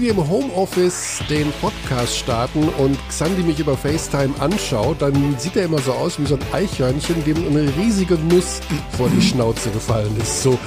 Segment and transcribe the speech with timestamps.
[0.00, 5.56] wenn wir im Homeoffice den Podcast starten und Xandi mich über FaceTime anschaut, dann sieht
[5.56, 8.60] er immer so aus wie so ein Eichhörnchen, dem eine riesige Nuss
[8.96, 10.42] vor die Schnauze gefallen ist.
[10.42, 10.58] So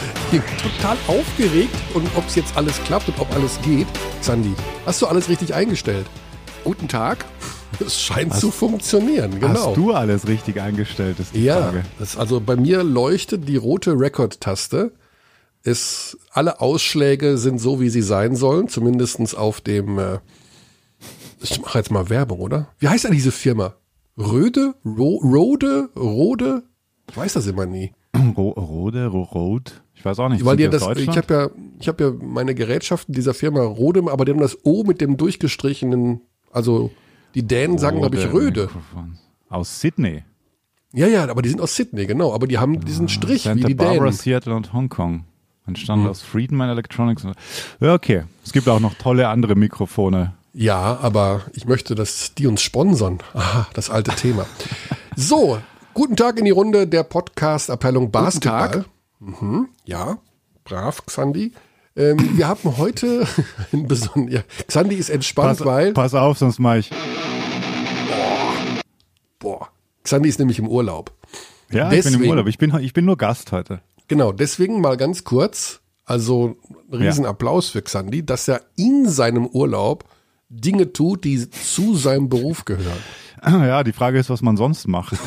[0.61, 3.87] total aufgeregt und ob es jetzt alles klappt und ob alles geht.
[4.21, 4.53] Xandi,
[4.85, 6.05] hast du alles richtig eingestellt?
[6.63, 7.25] Guten Tag.
[7.83, 9.69] Es scheint hast, zu funktionieren, genau.
[9.69, 11.83] Hast du alles richtig eingestellt, ist die ja, Frage.
[11.99, 14.91] Ja, also bei mir leuchtet die rote Record-Taste
[15.63, 20.19] ist, alle Ausschläge sind so, wie sie sein sollen, zumindestens auf dem, äh,
[21.41, 22.67] ich mache jetzt mal Werbung, oder?
[22.79, 23.75] Wie heißt denn diese Firma?
[24.17, 24.75] Röde?
[24.85, 25.89] Ro Rode?
[25.95, 26.63] Rode?
[27.09, 27.93] Ich weiß das immer nie.
[28.37, 29.07] Rode?
[29.07, 29.71] Rode?
[29.95, 30.43] Ich weiß auch nicht.
[30.43, 31.49] Weil die das, ich habe ja,
[31.79, 35.17] ich habe ja meine Gerätschaften dieser Firma Rode, aber die haben das O mit dem
[35.17, 36.91] durchgestrichenen, also
[37.35, 38.69] die Dänen sagen, glaube ich, Röde.
[39.49, 40.23] Aus Sydney.
[40.93, 42.33] Ja, ja, aber die sind aus Sydney, genau.
[42.33, 44.13] Aber die haben diesen Strich Santa wie die Barbara, Dänen.
[44.13, 45.23] Seattle und Hongkong.
[45.65, 46.11] Entstanden mhm.
[46.11, 47.25] aus Friedman Electronics.
[47.79, 48.23] Ja, okay.
[48.43, 50.33] Es gibt auch noch tolle andere Mikrofone.
[50.53, 53.19] Ja, aber ich möchte, dass die uns sponsern.
[53.33, 54.45] Aha, das alte Thema.
[55.15, 55.59] so,
[55.93, 58.85] guten Tag in die Runde der Podcast-Abteilung Basketball.
[59.19, 60.17] Mhm, ja,
[60.65, 61.53] brav, Xandi.
[61.95, 63.25] Ähm, wir haben heute
[63.73, 64.33] ein besonderes.
[64.33, 65.93] Ja, Xandi ist entspannt, pass, weil.
[65.93, 66.89] Pass auf, sonst mache ich.
[68.09, 68.81] Boah.
[69.39, 69.69] Boah.
[70.03, 71.13] Xandi ist nämlich im Urlaub.
[71.71, 72.47] Ja, Deswegen, ich bin im Urlaub.
[72.47, 73.81] Ich bin, ich bin nur Gast heute.
[74.07, 76.57] Genau, deswegen mal ganz kurz, also
[76.91, 80.05] riesen Applaus für Xandi, dass er in seinem Urlaub
[80.49, 83.01] Dinge tut, die zu seinem Beruf gehören.
[83.45, 85.17] Ja, die Frage ist, was man sonst macht.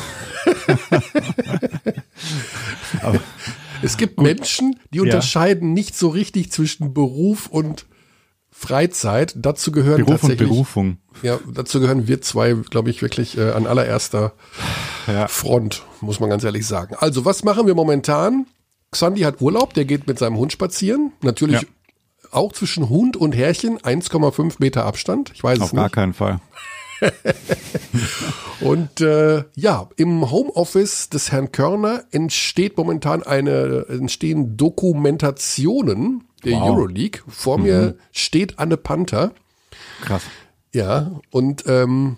[3.83, 4.25] es gibt gut.
[4.25, 5.73] Menschen, die unterscheiden ja.
[5.75, 7.85] nicht so richtig zwischen Beruf und
[8.49, 9.35] Freizeit.
[9.35, 10.97] Dazu gehören Beruf tatsächlich, und Berufung.
[11.21, 14.33] Ja, dazu gehören wir zwei, glaube ich, wirklich äh, an allererster
[15.05, 15.27] ja.
[15.27, 16.95] Front, muss man ganz ehrlich sagen.
[16.97, 18.47] Also, was machen wir momentan?
[18.91, 21.11] Xandi hat Urlaub, der geht mit seinem Hund spazieren.
[21.21, 21.67] Natürlich ja.
[22.31, 25.31] auch zwischen Hund und Herrchen 1,5 Meter Abstand.
[25.33, 25.79] Ich weiß Auf es nicht.
[25.79, 26.39] Auf gar keinen Fall.
[28.61, 36.69] und äh, ja, im Homeoffice des Herrn Körner entsteht momentan eine, entstehen Dokumentationen der wow.
[36.69, 37.21] Euroleague.
[37.27, 37.63] Vor mhm.
[37.63, 39.31] mir steht Anne Panther.
[40.01, 40.23] Krass.
[40.73, 42.17] Ja, und ähm,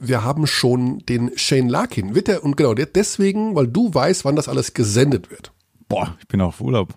[0.00, 2.14] wir haben schon den Shane Larkin.
[2.14, 5.52] Wird der, und genau, der deswegen, weil du weißt, wann das alles gesendet wird.
[5.88, 6.94] Boah, ich bin auf Urlaub.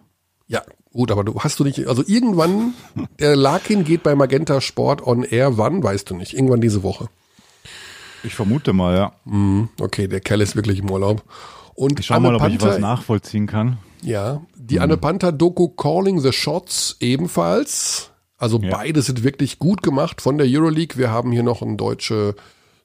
[0.48, 2.74] Ja, gut, aber du hast du nicht, also irgendwann,
[3.20, 7.10] der Larkin geht bei Magenta Sport on Air, wann, weißt du nicht, irgendwann diese Woche.
[8.24, 9.14] Ich vermute mal, ja.
[9.26, 11.24] Mhm, okay, der Kerl ist wirklich im Urlaub.
[11.76, 13.78] Und ich schau Anne mal, ob Panther, ich was nachvollziehen kann.
[14.02, 14.82] Ja, die mhm.
[14.82, 18.12] Anne Panther Doku Calling the Shots ebenfalls.
[18.38, 18.70] Also ja.
[18.72, 20.98] beide sind wirklich gut gemacht von der Euroleague.
[20.98, 22.36] Wir haben hier noch eine deutsche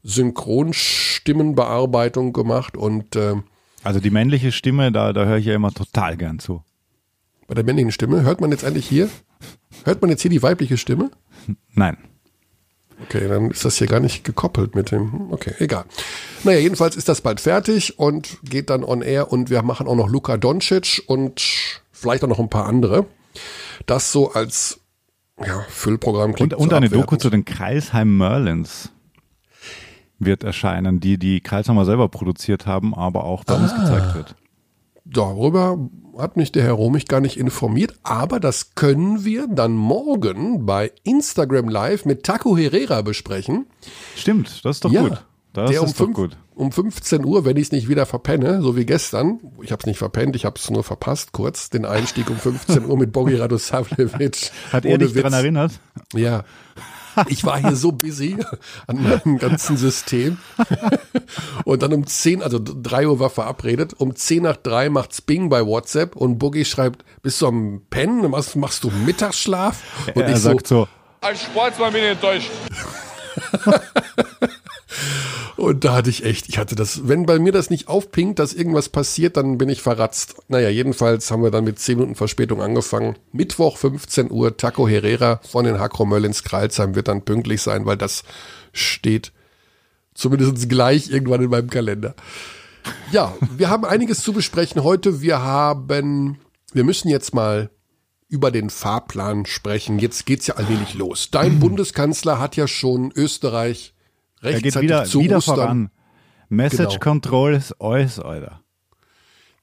[0.03, 3.36] Synchronstimmenbearbeitung gemacht und äh,
[3.84, 6.62] also die männliche Stimme, da, da höre ich ja immer total gern zu.
[7.47, 9.08] Bei der männlichen Stimme, hört man jetzt eigentlich hier?
[9.84, 11.10] Hört man jetzt hier die weibliche Stimme?
[11.72, 11.97] Nein.
[13.04, 15.31] Okay, dann ist das hier gar nicht gekoppelt mit dem.
[15.31, 15.84] Okay, egal.
[16.42, 19.94] Naja, jedenfalls ist das bald fertig und geht dann on air und wir machen auch
[19.94, 21.41] noch Luka Doncic und
[21.92, 23.06] vielleicht auch noch ein paar andere.
[23.87, 24.81] Das so als
[25.38, 28.91] ja, Füllprogramm klingt Und, und eine Doku zu den Kreisheim Merlins
[30.18, 33.62] wird erscheinen, die die Kreishammer selber produziert haben, aber auch bei ah.
[33.62, 34.34] uns gezeigt wird.
[35.04, 35.78] Darüber
[36.18, 40.92] hat mich der Herr Romich gar nicht informiert, aber das können wir dann morgen bei
[41.04, 43.66] Instagram Live mit Taco Herrera besprechen.
[44.16, 45.24] Stimmt, das ist doch ja, gut.
[45.54, 46.36] Das der ist um, fünf, gut.
[46.54, 49.86] um 15 Uhr, wenn ich es nicht wieder verpenne, so wie gestern, ich habe es
[49.86, 53.36] nicht verpennt, ich habe es nur verpasst, kurz, den Einstieg um 15 Uhr mit Bogi
[53.36, 54.50] Radosavljevic.
[54.72, 55.80] Hat er dich daran erinnert?
[56.14, 56.44] Ja,
[57.26, 58.36] ich war hier so busy
[58.86, 60.38] an meinem ganzen System.
[61.64, 65.48] Und dann um 10, also 3 Uhr war verabredet, um 10 nach 3 macht's Bing
[65.48, 68.30] bei WhatsApp und Boogie schreibt, bist du am Pennen?
[68.32, 69.82] Was machst du Mittagsschlaf?
[70.14, 70.88] Und er ich sagt so, so
[71.20, 72.50] als Sportsmann bin ich enttäuscht.
[75.58, 78.52] Und da hatte ich echt, ich hatte das, wenn bei mir das nicht aufpinkt, dass
[78.52, 80.37] irgendwas passiert, dann bin ich verratzt.
[80.46, 83.16] Naja, jedenfalls haben wir dann mit 10 Minuten Verspätung angefangen.
[83.32, 87.96] Mittwoch 15 Uhr, Taco Herrera von den Hakromöll ins Kralsheim wird dann pünktlich sein, weil
[87.96, 88.22] das
[88.72, 89.32] steht
[90.14, 92.14] zumindest gleich irgendwann in meinem Kalender.
[93.10, 95.22] Ja, wir haben einiges zu besprechen heute.
[95.22, 96.38] Wir haben,
[96.72, 97.69] wir müssen jetzt mal
[98.28, 99.99] über den Fahrplan sprechen.
[99.99, 101.32] Jetzt geht's ja allmählich los.
[101.32, 103.93] Dein Bundeskanzler hat ja schon Österreich
[104.43, 105.90] er geht wieder, zu wieder voran.
[106.49, 106.99] Message genau.
[107.00, 108.62] Control ist alles, Alter.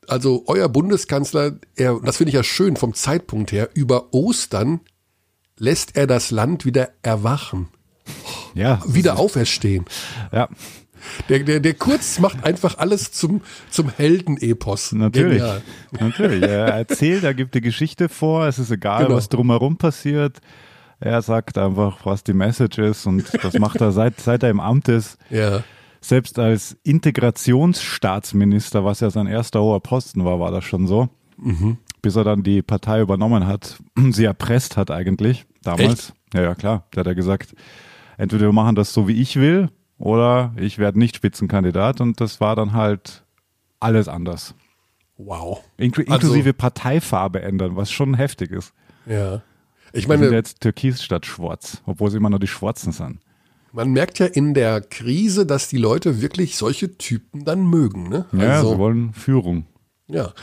[0.07, 4.81] Also euer Bundeskanzler, er, das finde ich ja schön vom Zeitpunkt her, über Ostern
[5.57, 7.69] lässt er das Land wieder erwachen.
[8.54, 8.81] Ja.
[8.86, 9.86] Wieder auferstehen.
[10.31, 10.50] Ja.
[11.30, 14.92] Der, der, der Kurz macht einfach alles zum, zum Heldenepos.
[14.92, 15.39] Natürlich.
[15.39, 15.62] Genial.
[16.00, 16.42] Natürlich.
[16.44, 19.18] Er erzählt, er gibt die Geschichte vor, es ist egal, genau.
[19.18, 20.39] was drumherum passiert.
[21.00, 24.59] Er sagt einfach, was die Message ist und das macht er seit, seit er im
[24.59, 25.18] Amt ist.
[25.30, 25.63] Ja.
[26.01, 31.09] Selbst als Integrationsstaatsminister, was ja sein erster hoher Posten war, war das schon so.
[32.01, 33.77] Bis er dann die Partei übernommen hat,
[34.12, 36.13] sie erpresst hat eigentlich damals.
[36.33, 36.86] Ja, ja, klar.
[36.94, 37.56] Der hat ja gesagt,
[38.18, 42.01] entweder wir machen das so, wie ich will, oder ich werde nicht Spitzenkandidat.
[42.01, 43.24] Und das war dann halt
[43.80, 44.56] alles anders.
[45.18, 45.63] Wow.
[45.77, 48.74] Inkl inklusive Parteifarbe ändern, was schon heftig ist.
[49.06, 49.42] Ja.
[49.95, 53.19] Ich Wir sind meine, jetzt Türkis statt Schwarz, obwohl sie immer nur die Schwarzen sind.
[53.71, 58.09] man merkt ja in der Krise, dass die Leute wirklich solche Typen dann mögen.
[58.09, 58.25] Ne?
[58.33, 59.65] Ja, Also- sie wollen Führung.
[60.07, 60.33] Ja,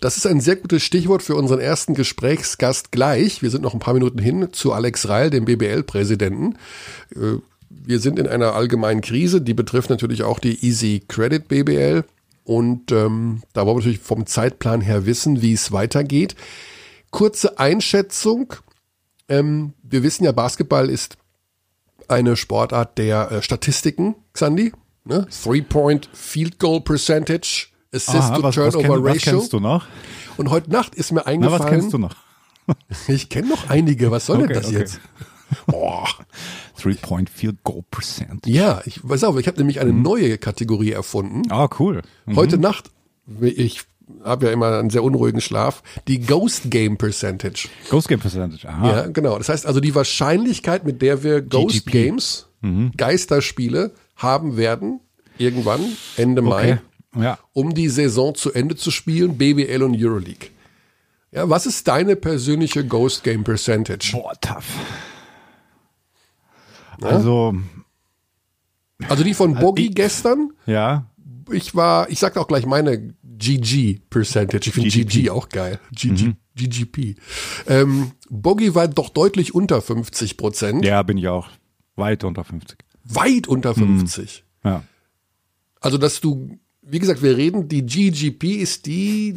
[0.00, 3.42] das ist ein sehr gutes Stichwort für unseren ersten Gesprächsgast gleich.
[3.42, 6.56] Wir sind noch ein paar Minuten hin zu Alex Reil, dem BBL-Präsidenten.
[7.14, 7.38] Äh,
[7.84, 12.04] Wir sind in einer allgemeinen Krise, die betrifft natürlich auch die Easy Credit BBL.
[12.44, 16.34] Und ähm, da wollen wir natürlich vom Zeitplan her wissen, wie es weitergeht.
[17.10, 18.54] Kurze Einschätzung.
[19.32, 21.16] Ähm, wir wissen ja, Basketball ist
[22.08, 24.72] eine Sportart der äh, Statistiken, Xandi.
[25.04, 25.26] Ne?
[25.30, 29.32] Three-Point Field Goal Percentage, Assist Aha, to was, was, Turnover kenn, was Ratio.
[29.32, 29.86] kennst du noch?
[30.36, 31.60] Und heute Nacht ist mir Na, eingefallen.
[31.62, 32.14] was kennst du noch?
[33.08, 34.10] Ich kenne noch einige.
[34.12, 34.78] Was soll denn Okay, das okay.
[34.78, 35.00] jetzt?
[35.66, 36.06] Boah.
[36.80, 38.46] Three-Point Field Goal Percent.
[38.46, 41.42] Ja, ich weiß auch, ich habe nämlich eine neue Kategorie erfunden.
[41.50, 42.02] Ah, cool.
[42.26, 42.36] Mhm.
[42.36, 42.90] Heute Nacht,
[43.40, 43.82] ich
[44.24, 47.68] habe ja immer einen sehr unruhigen Schlaf, die Ghost Game Percentage.
[47.90, 48.68] Ghost Game Percentage.
[48.68, 48.86] Aha.
[48.88, 49.38] Ja, genau.
[49.38, 51.92] Das heißt also die Wahrscheinlichkeit, mit der wir Ghost GGP.
[51.92, 52.48] Games,
[52.96, 55.00] Geisterspiele haben werden,
[55.38, 55.80] irgendwann
[56.16, 56.78] Ende Mai,
[57.14, 57.22] Okay.
[57.24, 57.38] Ja.
[57.52, 60.48] um die Saison zu Ende zu spielen, BBL und Euroleague.
[61.32, 64.12] Ja, was ist deine persönliche Ghost Game Percentage?
[64.12, 64.64] Boah, tough.
[67.00, 67.54] Also,
[69.08, 70.52] Also die von Boggy ich- gestern.
[70.66, 71.06] ja,
[71.52, 74.68] Ich war, ich sag auch gleich meine GG Percentage.
[74.68, 74.88] Ich finde.
[74.88, 75.80] GG auch geil.
[75.92, 77.16] GG, GGP.
[77.66, 80.84] Ähm, Boggy war doch deutlich unter 50 Prozent.
[80.84, 81.48] ja, bin ich auch.
[81.96, 82.78] Weit unter 50.
[83.04, 84.44] Weit unter 50.
[84.64, 84.82] Ja.
[85.80, 89.36] Also, dass du, wie gesagt, wir reden, die GGP ist die,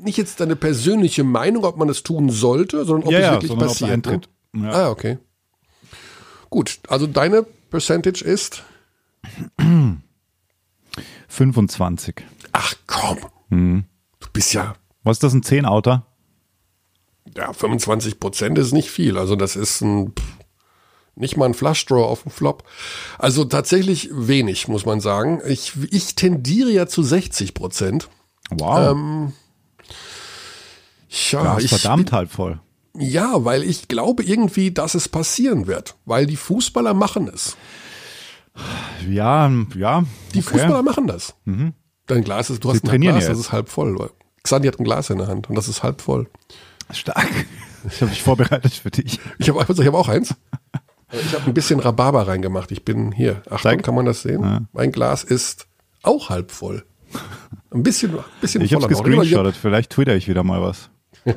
[0.00, 3.32] nicht jetzt deine persönliche Meinung, ob man es tun sollte, sondern ob Ja, es ja,
[3.32, 4.06] wirklich ob passiert.
[4.06, 4.20] Ne?
[4.54, 4.70] Ja.
[4.70, 5.18] Ah, okay.
[6.50, 8.62] Gut, also deine Percentage ist,
[11.32, 12.16] 25.
[12.52, 13.18] ach komm,
[13.48, 13.84] Mhm.
[14.20, 16.06] du bist ja, Was ist das, ein 10-Outer?
[17.36, 19.16] ja, 25 Prozent ist nicht viel.
[19.16, 20.24] Also das ist ein, pff,
[21.14, 22.64] nicht mal ein Flushdraw auf dem Flop.
[23.18, 25.40] Also tatsächlich wenig, muss man sagen.
[25.46, 28.08] Ich, ich tendiere ja zu 60 Prozent.
[28.50, 29.32] Wow.
[31.08, 32.60] Ja, ja, ist ich, verdammt halb voll.
[32.98, 35.94] Ja, weil ich glaube irgendwie, dass es passieren wird.
[36.04, 37.56] Weil die Fußballer machen es.
[39.08, 40.04] Ja, ja.
[40.34, 40.42] Die okay.
[40.42, 41.34] Fußballer machen das.
[42.06, 43.38] Dein Glas ist, du hast ein Glas, ja das jetzt.
[43.38, 44.10] ist halb voll.
[44.42, 46.28] Xandi hat ein Glas in der Hand und das ist halb voll.
[46.92, 47.28] Stark.
[47.84, 49.18] Ich habe mich vorbereitet für dich.
[49.40, 50.36] Ich habe ich hab auch eins.
[51.10, 52.70] Ich habe ein bisschen Rhabarber reingemacht.
[52.70, 53.42] Ich bin hier.
[53.46, 53.82] Achtung, Zeig.
[53.82, 54.68] kann man das sehen?
[54.72, 55.66] Mein Glas ist
[56.04, 56.84] auch halb voll.
[57.72, 59.06] Ein bisschen, ein bisschen Ich habe voller noch.
[59.06, 59.56] Ja, gescreenshottet.
[59.56, 60.90] Vielleicht twitter ich wieder mal was.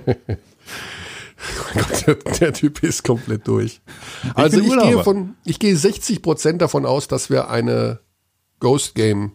[2.07, 3.81] Der, der Typ ist komplett durch.
[4.35, 7.99] Also bin ich gehe von, ich gehe 60 Prozent davon aus, dass wir eine
[8.59, 9.33] Ghost Game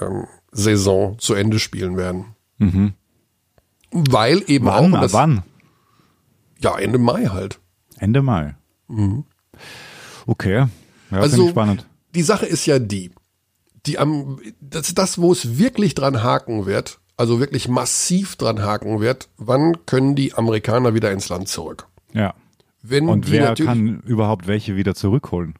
[0.00, 2.26] ähm, Saison zu Ende spielen werden.
[3.90, 4.68] Weil eben Mhm.
[4.70, 4.94] Wann?
[4.94, 5.42] auch das, wann?
[6.60, 7.58] ja Ende Mai halt.
[7.98, 8.54] Ende Mai.
[10.26, 10.66] Okay.
[11.10, 11.86] Ja, Also ich spannend.
[12.14, 13.10] die Sache ist ja die,
[13.86, 19.00] die am das das, wo es wirklich dran haken wird, also wirklich massiv dran haken
[19.00, 19.28] wird.
[19.36, 21.86] Wann können die Amerikaner wieder ins Land zurück?
[22.12, 22.34] Ja.
[22.82, 25.54] Wenn Und wer kann überhaupt welche wieder zurückholen?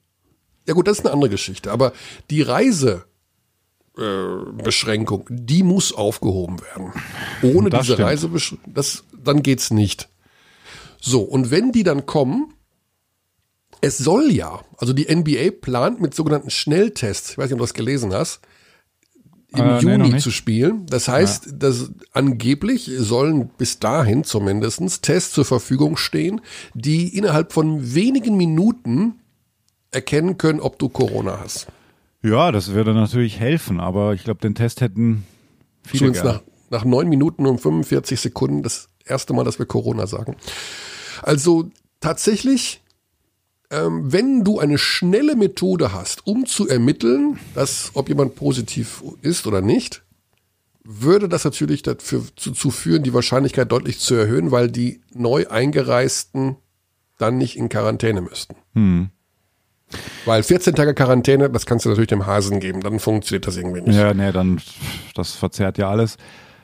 [0.67, 1.71] Ja gut, das ist eine andere Geschichte.
[1.71, 1.93] Aber
[2.31, 6.93] die Reisebeschränkung, äh, die muss aufgehoben werden.
[7.43, 8.09] Ohne Das diese stimmt.
[8.09, 10.09] Reisebeschränkung, das, dann geht's nicht.
[11.01, 12.55] So, und wenn die dann kommen,
[13.81, 17.65] es soll ja, also die NBA plant mit sogenannten Schnelltests, ich weiß nicht, ob du
[17.67, 18.41] das gelesen hast,
[19.55, 20.23] im Äh, nee, Juni nicht.
[20.23, 20.87] zu spielen.
[20.87, 26.41] Das heißt, dass angeblich sollen bis dahin zumindest Tests zur Verfügung stehen,
[26.75, 29.15] die innerhalb von wenigen Minuten
[29.91, 31.67] erkennen können, ob du Corona hast.
[32.23, 35.25] Ja, das würde natürlich helfen, aber ich glaube, den Test hätten
[35.85, 36.31] viele gerne.
[36.31, 40.37] nach, nach neun Minuten und 45 Sekunden das erste Mal, dass wir Corona sagen.
[41.23, 42.82] Also tatsächlich,
[43.73, 49.47] ähm, wenn du eine schnelle Methode hast, um zu ermitteln, dass, ob jemand positiv ist
[49.47, 50.03] oder nicht,
[50.85, 55.47] würde das natürlich dafür zu, zu führen, die Wahrscheinlichkeit deutlich zu erhöhen, weil die neu
[55.49, 56.57] eingereisten
[57.19, 58.57] dann nicht in Quarantäne müssten.
[60.25, 63.83] Weil 14 Tage Quarantäne, das kannst du natürlich dem Hasen geben, dann funktioniert das irgendwie
[63.83, 63.97] nicht.
[63.97, 64.61] Ja, nee, dann,
[65.15, 66.17] das verzerrt ja alles.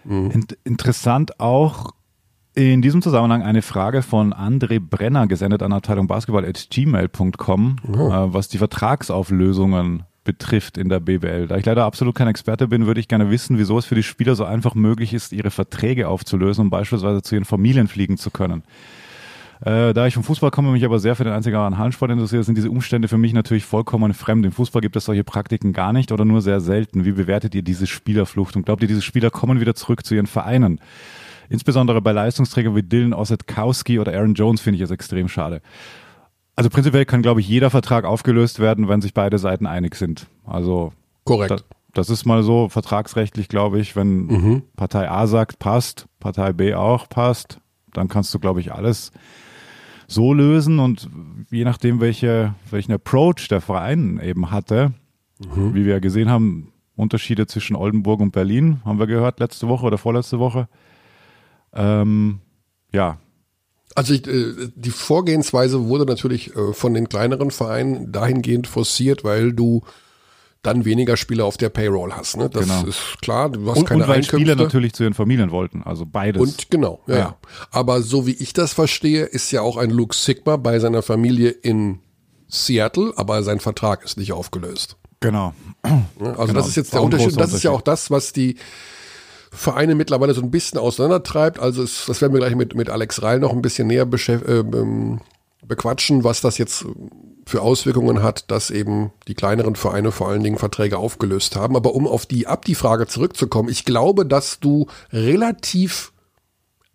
[0.05, 0.31] Mhm.
[0.31, 1.93] Int interessant auch
[2.59, 8.11] In diesem Zusammenhang eine Frage von André Brenner, gesendet an Abteilung Basketball.gmail.com, oh.
[8.11, 11.47] äh, was die Vertragsauflösungen betrifft in der BBL.
[11.47, 14.03] Da ich leider absolut kein Experte bin, würde ich gerne wissen, wieso es für die
[14.03, 18.33] Spieler so einfach möglich ist, ihre Verträge aufzulösen, um beispielsweise zu ihren Familien fliegen zu
[18.33, 18.65] können.
[19.61, 22.59] Äh, da ich vom Fußball komme, mich aber sehr für den einzigen Hallensport interessiere, sind
[22.59, 24.45] diese Umstände für mich natürlich vollkommen fremd.
[24.45, 27.05] Im Fußball gibt es solche Praktiken gar nicht oder nur sehr selten.
[27.05, 30.27] Wie bewertet ihr diese Spielerflucht und glaubt ihr, diese Spieler kommen wieder zurück zu ihren
[30.27, 30.81] Vereinen?
[31.49, 35.63] Insbesondere bei Leistungsträgern wie Dylan Ossetkowski oder Aaron Jones finde ich es extrem schade.
[36.57, 40.27] Also prinzipiell kann, glaube ich, jeder Vertrag aufgelöst werden, wenn sich beide Seiten einig sind.
[40.45, 40.93] Also
[41.25, 41.53] korrekt.
[41.53, 41.65] Das,
[41.95, 44.63] das ist mal so vertragsrechtlich, glaube ich, wenn mhm.
[44.77, 47.61] Partei A sagt, passt, Partei B auch passt,
[47.93, 49.13] dann kannst du, glaube ich, alles
[50.07, 51.09] so lösen und
[51.51, 54.93] je nachdem, welche, welchen Approach der Verein eben hatte,
[55.39, 55.75] mhm.
[55.75, 59.99] wie wir gesehen haben, Unterschiede zwischen Oldenburg und Berlin, haben wir gehört letzte Woche oder
[59.99, 60.69] vorletzte Woche.
[61.73, 62.41] Ähm,
[62.93, 63.19] ja.
[63.95, 69.53] Also ich, äh, die Vorgehensweise wurde natürlich äh, von den kleineren Vereinen dahingehend forciert, weil
[69.53, 69.83] du
[70.63, 72.37] dann weniger Spieler auf der Payroll hast.
[72.37, 72.51] Ne?
[72.51, 72.85] Das genau.
[72.85, 73.49] ist klar.
[73.49, 74.37] Du hast und, keine und weil Einkünfte.
[74.37, 76.43] Spieler natürlich zu ihren Familien wollten, also beides.
[76.43, 77.17] Und genau, ja.
[77.17, 77.37] ja.
[77.71, 81.51] Aber so wie ich das verstehe, ist ja auch ein Luke Sigma bei seiner Familie
[81.51, 82.01] in
[82.49, 84.97] Seattle, aber sein Vertrag ist nicht aufgelöst.
[85.21, 85.55] Genau.
[85.83, 86.53] Also genau.
[86.53, 87.39] das ist jetzt der Unterschied.
[87.39, 88.57] Das ist ja auch das, was die
[89.51, 91.59] Vereine mittlerweile so ein bisschen auseinandertreibt.
[91.59, 94.33] Also es, das werden wir gleich mit, mit Alex Reil noch ein bisschen näher äh,
[94.33, 95.21] ähm,
[95.67, 96.87] bequatschen, was das jetzt
[97.47, 101.77] für Auswirkungen hat, dass eben die kleineren Vereine vor allen Dingen Verträge aufgelöst haben.
[101.77, 106.13] Aber um auf die ab die Frage zurückzukommen, ich glaube, dass du relativ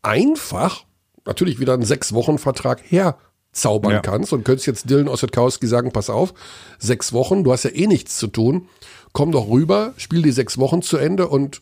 [0.01, 0.85] einfach
[1.25, 3.99] natürlich wieder einen sechs Wochen Vertrag herzaubern ja.
[4.01, 6.33] kannst und könntest jetzt Dylan Ossetkowski sagen, pass auf,
[6.77, 8.67] sechs Wochen, du hast ja eh nichts zu tun,
[9.13, 11.61] komm doch rüber, spiel die sechs Wochen zu Ende und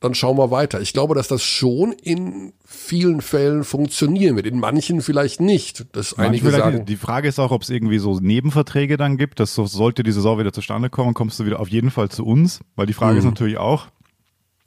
[0.00, 0.80] dann schauen wir weiter.
[0.80, 4.46] Ich glaube, dass das schon in vielen Fällen funktionieren wird.
[4.46, 5.86] In manchen vielleicht nicht.
[5.92, 6.84] Das einige sagen.
[6.84, 9.40] Die Frage ist auch, ob es irgendwie so Nebenverträge dann gibt.
[9.40, 12.60] Das sollte die Saison wieder zustande kommen, kommst du wieder auf jeden Fall zu uns.
[12.76, 13.18] Weil die Frage mhm.
[13.18, 13.86] ist natürlich auch,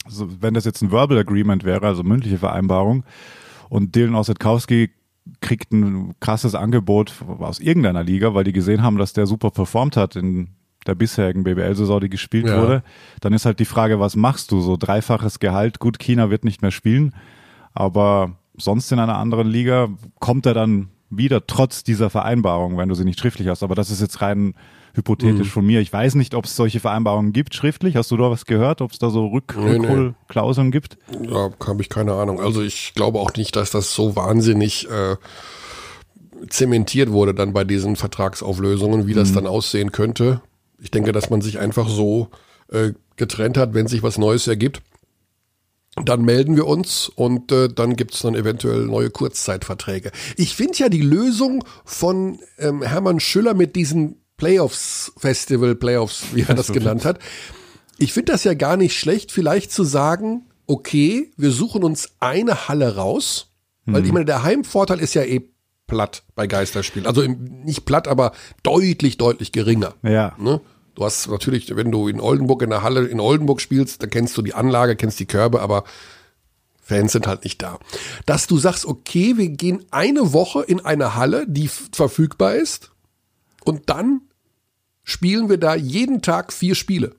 [0.04, 3.04] also wenn das jetzt ein Verbal Agreement wäre, also mündliche Vereinbarung,
[3.70, 4.90] und Dylan Ossetkowski
[5.40, 9.96] kriegt ein krasses Angebot aus irgendeiner Liga, weil die gesehen haben, dass der super performt
[9.96, 10.50] hat in
[10.88, 12.62] der bisherigen BBL-Saison, die gespielt ja.
[12.62, 12.84] wurde,
[13.20, 14.62] dann ist halt die Frage, was machst du?
[14.62, 17.14] So dreifaches Gehalt, gut, China wird nicht mehr spielen,
[17.74, 22.96] aber sonst in einer anderen Liga kommt er dann wieder trotz dieser Vereinbarung, wenn du
[22.96, 23.64] sie nicht schriftlich hast.
[23.64, 24.56] Aber das ist jetzt rein
[24.94, 25.52] hypothetisch mhm.
[25.52, 25.82] von mir.
[25.82, 27.96] Ich weiß nicht, ob es solche Vereinbarungen gibt schriftlich.
[27.96, 30.72] Hast du da was gehört, ob es da so Rück nee, Rückholklauseln nee.
[30.72, 30.98] gibt?
[31.30, 32.40] Da habe ich keine Ahnung.
[32.40, 35.18] Also ich glaube auch nicht, dass das so wahnsinnig äh,
[36.50, 39.36] zementiert wurde dann bei diesen Vertragsauflösungen, wie das mhm.
[39.36, 40.42] dann aussehen könnte.
[40.82, 42.30] Ich denke, dass man sich einfach so
[42.72, 44.82] äh, getrennt hat, wenn sich was Neues ergibt.
[45.96, 50.12] Dann melden wir uns und äh, dann gibt es dann eventuell neue Kurzzeitverträge.
[50.38, 56.46] Ich finde ja die Lösung von ähm, Hermann Schüller mit diesen Playoffs Festival, Playoffs, wie
[56.48, 57.20] er das genannt hat.
[57.98, 62.68] Ich finde das ja gar nicht schlecht, vielleicht zu sagen, okay, wir suchen uns eine
[62.68, 63.52] Halle raus,
[63.86, 64.08] weil mhm.
[64.08, 65.50] ich meine, der Heimvorteil ist ja eh
[65.92, 67.06] platt bei Geisterspielen.
[67.06, 68.32] Also nicht platt, aber
[68.64, 69.94] deutlich, deutlich geringer.
[70.04, 70.34] Ja.
[70.40, 70.62] Ne?
[70.96, 74.38] Du hast natürlich, wenn du in Oldenburg in der Halle in Oldenburg spielst, dann kennst
[74.38, 75.84] du die Anlage, kennst die Körbe, aber
[76.82, 77.78] Fans sind halt nicht da.
[78.26, 82.92] Dass du sagst, okay, wir gehen eine Woche in eine Halle, die verfügbar ist,
[83.64, 84.22] und dann
[85.04, 87.16] spielen wir da jeden Tag vier Spiele.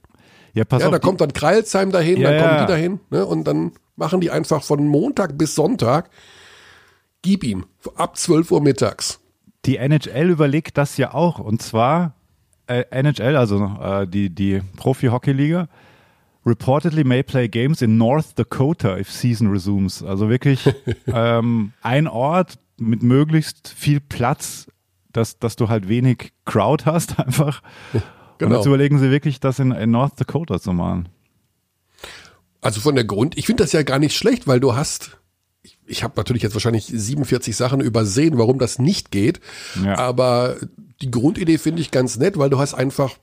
[0.54, 2.66] Ja, pass ja, auf, da kommt dann Kreilsheim dahin, ja, dann kommen ja.
[2.66, 6.10] die dahin, ne, und dann machen die einfach von Montag bis Sonntag
[7.22, 7.66] Gib ihm.
[7.96, 9.20] Ab 12 Uhr mittags.
[9.64, 11.38] Die NHL überlegt das ja auch.
[11.38, 12.14] Und zwar
[12.66, 15.68] äh, NHL, also äh, die, die Profi-Hockey-Liga,
[16.44, 20.02] reportedly may play games in North Dakota if season resumes.
[20.02, 20.68] Also wirklich
[21.06, 24.66] ähm, ein Ort mit möglichst viel Platz,
[25.12, 27.62] dass, dass du halt wenig Crowd hast einfach.
[28.38, 28.50] Genau.
[28.50, 31.08] Und jetzt überlegen sie wirklich, das in, in North Dakota zu machen.
[32.60, 35.18] Also von der Grund, ich finde das ja gar nicht schlecht, weil du hast
[35.86, 39.40] ich, habe natürlich jetzt wahrscheinlich 47 Sachen übersehen, warum das nicht geht.
[39.84, 39.98] Ja.
[39.98, 40.56] Aber
[41.00, 43.16] die Grundidee finde ich ganz nett, weil du hast einfach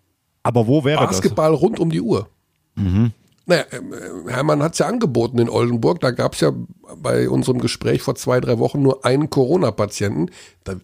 [0.43, 1.61] aber wo wäre Basketball das?
[1.61, 2.27] rund um die Uhr.
[2.75, 3.11] Mhm.
[3.45, 5.99] Naja, ähm, Hermann hat es ja angeboten in Oldenburg.
[6.01, 6.53] Da gab es ja
[6.97, 10.29] bei unserem Gespräch vor zwei, drei Wochen nur einen Corona-Patienten.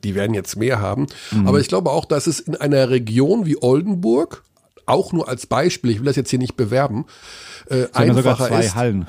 [0.03, 1.05] Die werden jetzt mehr haben.
[1.32, 1.48] Mhm.
[1.48, 4.44] Aber ich glaube auch, dass es in einer Region wie Oldenburg,
[4.88, 7.05] auch nur als Beispiel, ich will das jetzt hier nicht bewerben,
[7.70, 8.76] äh, einfacher sogar zwei ist.
[8.76, 9.08] Hallen.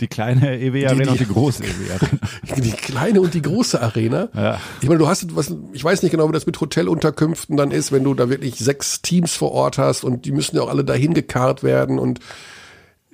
[0.00, 2.18] Die kleine EW Arena und die große EW Arena.
[2.62, 4.28] Die kleine und die große Arena.
[4.34, 4.60] Ja.
[4.82, 7.92] Ich meine, du hast was, ich weiß nicht genau, wie das mit Hotelunterkünften dann ist,
[7.92, 10.84] wenn du da wirklich sechs Teams vor Ort hast und die müssen ja auch alle
[10.84, 12.20] dahin gekarrt werden und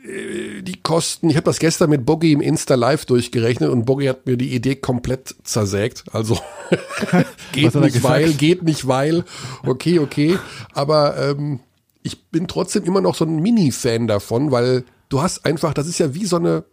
[0.05, 4.07] äh, die Kosten, ich habe das gestern mit Boggy im Insta Live durchgerechnet und Boggy
[4.07, 6.05] hat mir die Idee komplett zersägt.
[6.13, 6.39] Also
[7.53, 9.25] geht nicht weil, geht nicht weil.
[9.65, 10.39] Okay, okay.
[10.73, 11.61] Aber ähm,
[12.03, 15.99] ich bin trotzdem immer noch so ein Mini-Fan davon, weil du hast einfach, das ist
[15.99, 16.65] ja wie so eine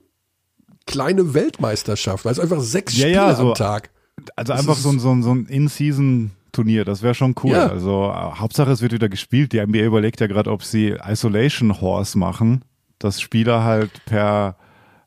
[0.86, 3.91] kleine Weltmeisterschaft, also einfach sechs ja, Spiele ja, so, am Tag.
[4.36, 7.51] Also das einfach so ein, so ein, so ein In-Season Turnier, das wäre schon cool.
[7.51, 7.67] Ja.
[7.67, 9.53] Also Hauptsache es wird wieder gespielt.
[9.53, 12.63] Die NBA überlegt ja gerade, ob sie Isolation Horse machen,
[12.98, 14.55] dass Spieler halt per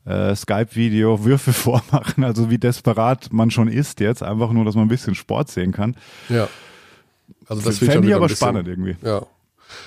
[0.04, 4.84] äh, Skype-Video Würfe vormachen, also wie desperat man schon ist jetzt, einfach nur, dass man
[4.84, 5.96] ein bisschen Sport sehen kann.
[6.28, 6.48] Ja.
[7.48, 8.96] Also das fände ich aber spannend irgendwie.
[9.02, 9.26] Ja.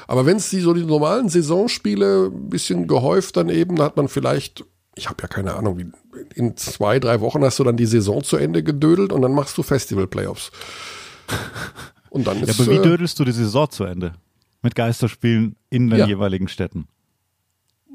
[0.07, 3.97] Aber wenn es die so die normalen Saisonspiele ein bisschen gehäuft dann eben, da hat
[3.97, 4.65] man vielleicht,
[4.95, 5.87] ich habe ja keine Ahnung, wie
[6.35, 9.57] in zwei, drei Wochen hast du dann die Saison zu Ende gedödelt und dann machst
[9.57, 10.51] du Festival-Playoffs.
[12.15, 14.13] Und dann ist, ja, aber wie äh, dödelst du die Saison zu Ende?
[14.61, 16.07] Mit Geisterspielen in den ja.
[16.07, 16.87] jeweiligen Städten?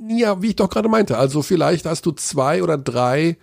[0.08, 1.16] Ja, wie ich doch gerade meinte.
[1.16, 3.38] Also vielleicht hast du zwei oder drei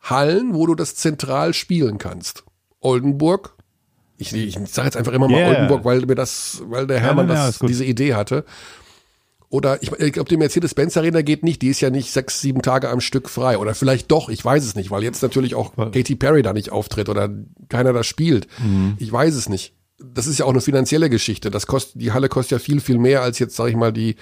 [0.00, 2.42] Hallen, wo du das zentral spielen kannst.
[2.80, 3.54] Oldenburg.
[4.20, 5.48] Ich, ich sage jetzt einfach immer mal yeah.
[5.48, 8.44] Oldenburg, weil mir das, weil der Hermann ja, das, diese Idee hatte.
[9.48, 12.62] Oder ich, ich glaube, die Mercedes-Benz Arena geht nicht, die ist ja nicht sechs, sieben
[12.62, 13.58] Tage am Stück frei.
[13.58, 16.70] Oder vielleicht doch, ich weiß es nicht, weil jetzt natürlich auch Katy Perry da nicht
[16.70, 17.28] auftritt oder
[17.68, 18.46] keiner da spielt.
[18.58, 18.94] Mhm.
[18.98, 19.74] Ich weiß es nicht.
[19.98, 21.50] Das ist ja auch eine finanzielle Geschichte.
[21.50, 24.14] Das kostet, die Halle kostet ja viel, viel mehr, als jetzt, sag ich mal, die,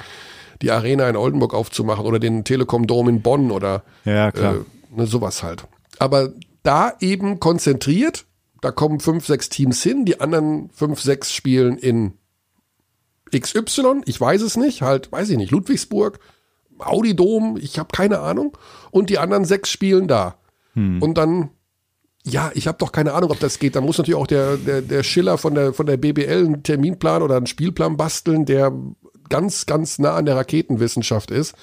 [0.62, 4.54] die Arena in Oldenburg aufzumachen oder den Telekom Dome in Bonn oder ja, klar.
[4.54, 5.64] Äh, ne, sowas halt.
[5.98, 6.30] Aber
[6.62, 8.24] da eben konzentriert,
[8.60, 12.14] da kommen fünf, sechs Teams hin, die anderen fünf, sechs spielen in
[13.36, 16.18] XY, ich weiß es nicht, halt, weiß ich nicht, Ludwigsburg,
[16.78, 18.56] Audi Dom, ich habe keine Ahnung.
[18.90, 20.36] Und die anderen sechs spielen da.
[20.74, 21.02] Hm.
[21.02, 21.50] Und dann,
[22.24, 23.76] ja, ich habe doch keine Ahnung, ob das geht.
[23.76, 27.22] Da muss natürlich auch der, der, der Schiller von der, von der BBL einen Terminplan
[27.22, 28.72] oder einen Spielplan basteln, der
[29.28, 31.54] ganz, ganz nah an der Raketenwissenschaft ist.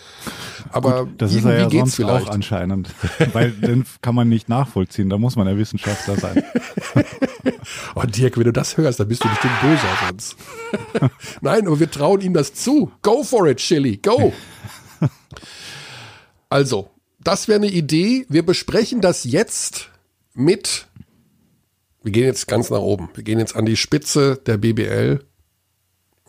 [0.72, 2.28] Aber Gut, das ist er ja sonst vielleicht.
[2.28, 2.90] auch anscheinend,
[3.34, 5.10] weil den kann man nicht nachvollziehen.
[5.10, 6.44] Da muss man ja Wissenschaftler sein.
[7.96, 10.36] oh Dirk, wenn du das hörst, dann bist du bestimmt böse auf uns.
[11.42, 12.92] Nein, aber wir trauen ihm das zu.
[13.02, 14.34] Go for it, Chili, go.
[16.50, 18.26] Also, das wäre eine Idee.
[18.30, 19.90] Wir besprechen das jetzt
[20.34, 20.88] mit
[22.06, 23.10] wir gehen jetzt ganz nach oben.
[23.16, 25.26] Wir gehen jetzt an die Spitze der BBL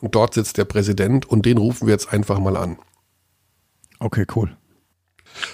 [0.00, 2.78] und dort sitzt der Präsident und den rufen wir jetzt einfach mal an.
[3.98, 4.56] Okay, cool.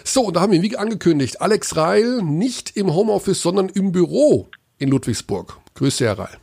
[0.05, 4.89] So, da haben wir, wie angekündigt, Alex Reil nicht im Homeoffice, sondern im Büro in
[4.89, 5.59] Ludwigsburg.
[5.75, 6.39] Grüße, Herr Reil.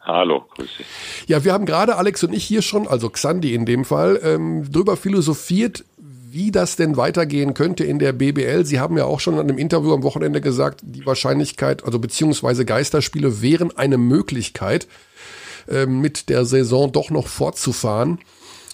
[0.00, 0.84] Hallo, grüße.
[1.26, 4.70] Ja, wir haben gerade Alex und ich hier schon, also Xandi in dem Fall, ähm,
[4.70, 5.84] drüber philosophiert,
[6.30, 8.64] wie das denn weitergehen könnte in der BBL.
[8.64, 12.64] Sie haben ja auch schon an einem Interview am Wochenende gesagt, die Wahrscheinlichkeit, also beziehungsweise
[12.64, 14.88] Geisterspiele wären eine Möglichkeit.
[15.68, 18.18] Ähm, mit der Saison doch noch fortzufahren.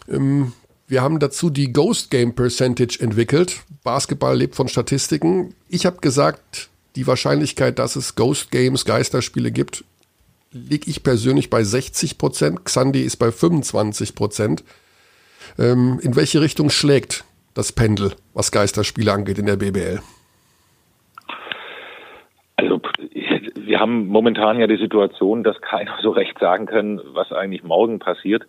[0.09, 0.53] Ähm,
[0.87, 3.63] wir haben dazu die Ghost Game Percentage entwickelt.
[3.83, 5.55] Basketball lebt von Statistiken.
[5.69, 9.85] Ich habe gesagt, die Wahrscheinlichkeit, dass es Ghost Games, Geisterspiele gibt,
[10.53, 12.65] liege ich persönlich bei 60 Prozent.
[12.65, 14.63] Xandi ist bei 25 Prozent.
[15.59, 20.01] Ähm, in welche Richtung schlägt das Pendel, was Geisterspiele angeht in der BBL?
[23.75, 27.99] Wir haben momentan ja die Situation, dass keiner so recht sagen kann, was eigentlich morgen
[27.99, 28.45] passiert.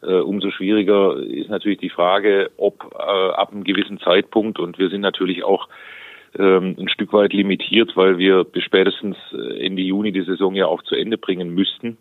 [0.00, 4.88] Äh, umso schwieriger ist natürlich die Frage, ob äh, ab einem gewissen Zeitpunkt, und wir
[4.88, 5.68] sind natürlich auch
[6.38, 10.66] ähm, ein Stück weit limitiert, weil wir bis spätestens äh, Ende Juni die Saison ja
[10.66, 11.98] auch zu Ende bringen müssten,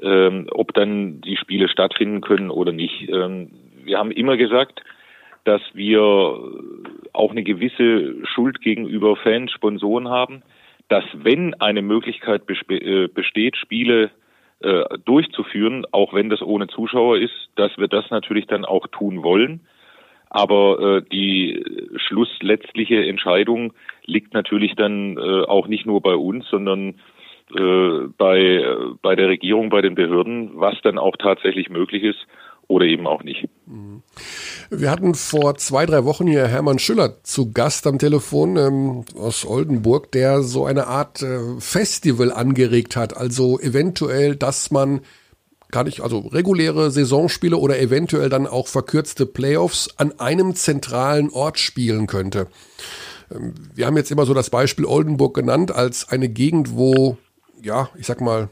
[0.00, 3.10] ähm, ob dann die Spiele stattfinden können oder nicht.
[3.10, 3.50] Ähm,
[3.84, 4.82] wir haben immer gesagt,
[5.44, 6.00] dass wir
[7.12, 10.42] auch eine gewisse Schuld gegenüber Fans, Sponsoren haben
[10.88, 14.10] dass wenn eine Möglichkeit äh, besteht, Spiele
[14.60, 19.22] äh, durchzuführen, auch wenn das ohne Zuschauer ist, dass wir das natürlich dann auch tun
[19.22, 19.60] wollen.
[20.30, 21.64] Aber äh, die
[21.96, 23.72] schlussletztliche Entscheidung
[24.04, 26.94] liegt natürlich dann äh, auch nicht nur bei uns, sondern
[27.56, 32.26] äh, bei, äh, bei der Regierung, bei den Behörden, was dann auch tatsächlich möglich ist
[32.68, 33.48] oder eben auch nicht.
[34.70, 39.44] Wir hatten vor zwei, drei Wochen hier Hermann Schüller zu Gast am Telefon ähm, aus
[39.44, 43.16] Oldenburg, der so eine Art äh, Festival angeregt hat.
[43.16, 45.00] Also eventuell, dass man
[45.70, 51.58] gar nicht, also reguläre Saisonspiele oder eventuell dann auch verkürzte Playoffs an einem zentralen Ort
[51.58, 52.46] spielen könnte.
[53.34, 57.16] Ähm, wir haben jetzt immer so das Beispiel Oldenburg genannt als eine Gegend, wo,
[57.62, 58.48] ja, ich sag mal,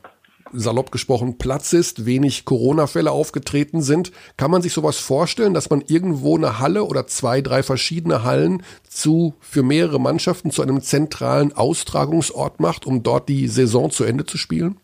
[0.52, 4.12] salopp gesprochen Platz ist, wenig Corona-Fälle aufgetreten sind.
[4.36, 8.62] Kann man sich sowas vorstellen, dass man irgendwo eine Halle oder zwei, drei verschiedene Hallen
[8.84, 14.24] zu für mehrere Mannschaften zu einem zentralen Austragungsort macht, um dort die Saison zu Ende
[14.24, 14.78] zu spielen?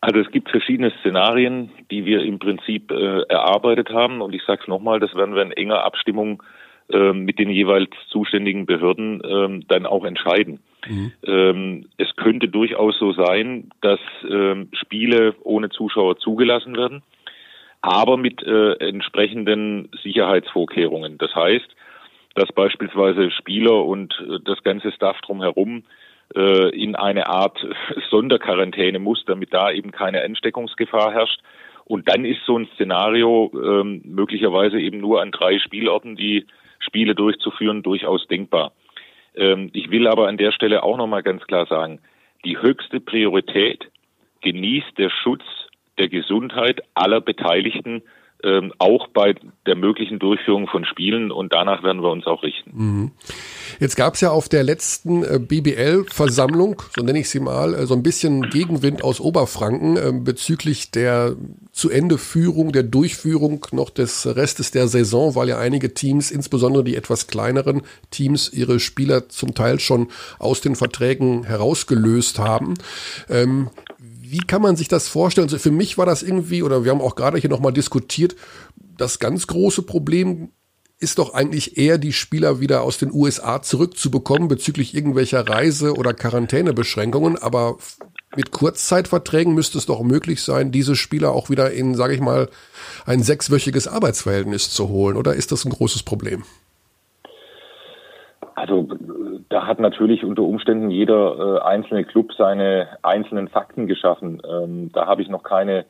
[0.00, 4.20] Also es gibt verschiedene Szenarien, die wir im Prinzip äh, erarbeitet haben.
[4.20, 6.42] Und ich sage es nochmal, das werden wir in enger Abstimmung
[6.92, 10.60] äh, mit den jeweils zuständigen Behörden äh, dann auch entscheiden.
[10.88, 11.12] Mhm.
[11.26, 17.02] Ähm, es könnte durchaus so sein, dass ähm, Spiele ohne Zuschauer zugelassen werden,
[17.82, 21.18] aber mit äh, entsprechenden Sicherheitsvorkehrungen.
[21.18, 21.68] Das heißt,
[22.34, 25.84] dass beispielsweise Spieler und äh, das ganze Staff drumherum
[26.34, 27.58] äh, in eine Art
[28.10, 31.40] Sonderquarantäne muss, damit da eben keine Ansteckungsgefahr herrscht.
[31.84, 36.46] Und dann ist so ein Szenario ähm, möglicherweise eben nur an drei Spielorten, die
[36.80, 38.72] Spiele durchzuführen, durchaus denkbar.
[39.36, 42.00] Ähm, ich will aber an der Stelle auch nochmal ganz klar sagen,
[42.44, 43.90] die höchste Priorität
[44.42, 45.42] genießt der Schutz
[45.98, 48.02] der Gesundheit aller Beteiligten
[48.44, 49.34] ähm, auch bei
[49.66, 52.70] der möglichen Durchführung von Spielen und danach werden wir uns auch richten.
[52.74, 53.10] Mhm.
[53.80, 57.86] Jetzt gab es ja auf der letzten äh, BBL-Versammlung, so nenne ich sie mal, äh,
[57.86, 61.34] so ein bisschen Gegenwind aus Oberfranken äh, bezüglich der
[61.76, 66.82] zu Ende Führung, der Durchführung noch des Restes der Saison, weil ja einige Teams, insbesondere
[66.82, 70.08] die etwas kleineren Teams, ihre Spieler zum Teil schon
[70.38, 72.74] aus den Verträgen herausgelöst haben.
[73.28, 75.48] Ähm, wie kann man sich das vorstellen?
[75.48, 78.36] Also für mich war das irgendwie, oder wir haben auch gerade hier nochmal diskutiert,
[78.96, 80.48] das ganz große Problem
[80.98, 86.14] ist doch eigentlich eher die Spieler wieder aus den USA zurückzubekommen bezüglich irgendwelcher Reise- oder
[86.14, 87.36] Quarantänebeschränkungen.
[87.36, 87.76] Aber
[88.36, 92.48] mit Kurzzeitverträgen müsste es doch möglich sein, diese Spieler auch wieder in, sage ich mal,
[93.06, 95.16] ein sechswöchiges Arbeitsverhältnis zu holen.
[95.16, 96.44] Oder ist das ein großes Problem?
[98.54, 98.88] Also
[99.50, 104.40] da hat natürlich unter Umständen jeder äh, einzelne Club seine einzelnen Fakten geschaffen.
[104.48, 105.84] Ähm, da habe ich noch keine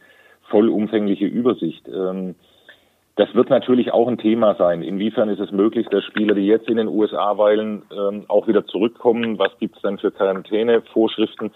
[0.50, 1.86] vollumfängliche Übersicht.
[1.88, 2.34] Ähm,
[3.16, 4.82] das wird natürlich auch ein Thema sein.
[4.82, 8.66] Inwiefern ist es möglich, dass Spieler, die jetzt in den USA weilen, ähm, auch wieder
[8.66, 9.38] zurückkommen?
[9.38, 11.50] Was gibt es dann für Quarantänevorschriften?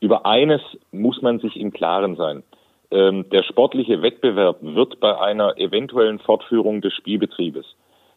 [0.00, 0.60] Über eines
[0.92, 2.42] muss man sich im Klaren sein.
[2.90, 7.66] Ähm, der sportliche Wettbewerb wird bei einer eventuellen Fortführung des Spielbetriebes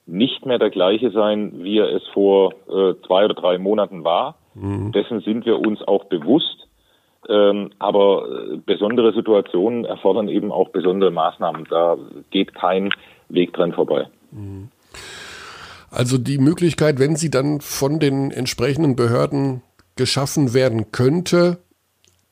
[0.06, 4.38] nicht mehr der gleiche sein, wie er es vor äh, zwei oder drei Monaten war.
[4.56, 4.92] Mhm.
[4.92, 6.68] Dessen sind wir uns auch bewusst.
[7.30, 11.66] Ähm, aber äh, besondere Situationen erfordern eben auch besondere Maßnahmen.
[11.70, 11.98] Da
[12.32, 12.90] geht kein
[13.30, 14.08] Weg dran vorbei.
[14.32, 14.70] Mhm.
[15.92, 19.62] Also die Möglichkeit, wenn sie dann von den entsprechenden Behörden
[19.98, 21.60] geschaffen werden könnte,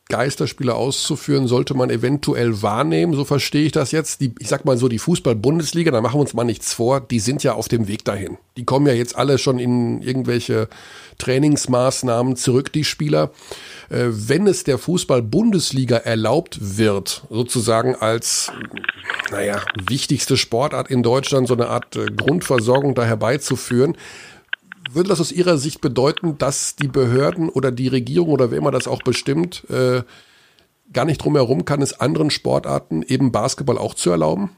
[0.10, 3.14] Geisterspiele auszuführen, sollte man eventuell wahrnehmen.
[3.14, 4.22] So verstehe ich das jetzt.
[4.22, 7.20] Die, ich sag mal so, die Fußball-Bundesliga, da machen wir uns mal nichts vor, die
[7.20, 8.40] sind ja auf dem Weg dahin.
[8.58, 10.68] Die kommen ja jetzt alle schon in irgendwelche
[11.20, 13.32] Trainingsmaßnahmen zurück, die Spieler.
[13.90, 18.52] Äh, wenn es der Fußball-Bundesliga erlaubt wird, sozusagen als,
[19.30, 23.96] naja, wichtigste Sportart in Deutschland so eine Art äh, Grundversorgung da herbeizuführen,
[24.94, 28.72] würde das aus Ihrer Sicht bedeuten, dass die Behörden oder die Regierung oder wer immer
[28.72, 30.02] das auch bestimmt, äh,
[30.92, 34.52] gar nicht drum herum kann, es anderen Sportarten, eben Basketball auch zu erlauben?